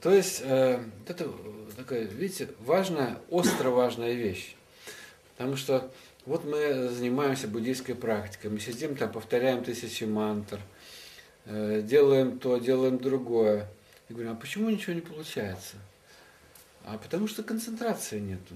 [0.00, 1.30] То есть э, это
[1.76, 4.56] такая, видите, важная, остро важная вещь.
[5.36, 5.90] Потому что
[6.26, 10.60] вот мы занимаемся буддийской практикой, мы сидим там, повторяем тысячи мантр,
[11.44, 13.68] э, делаем то, делаем другое.
[14.08, 15.76] И говорим, а почему ничего не получается?
[16.84, 18.54] А потому что концентрации нету.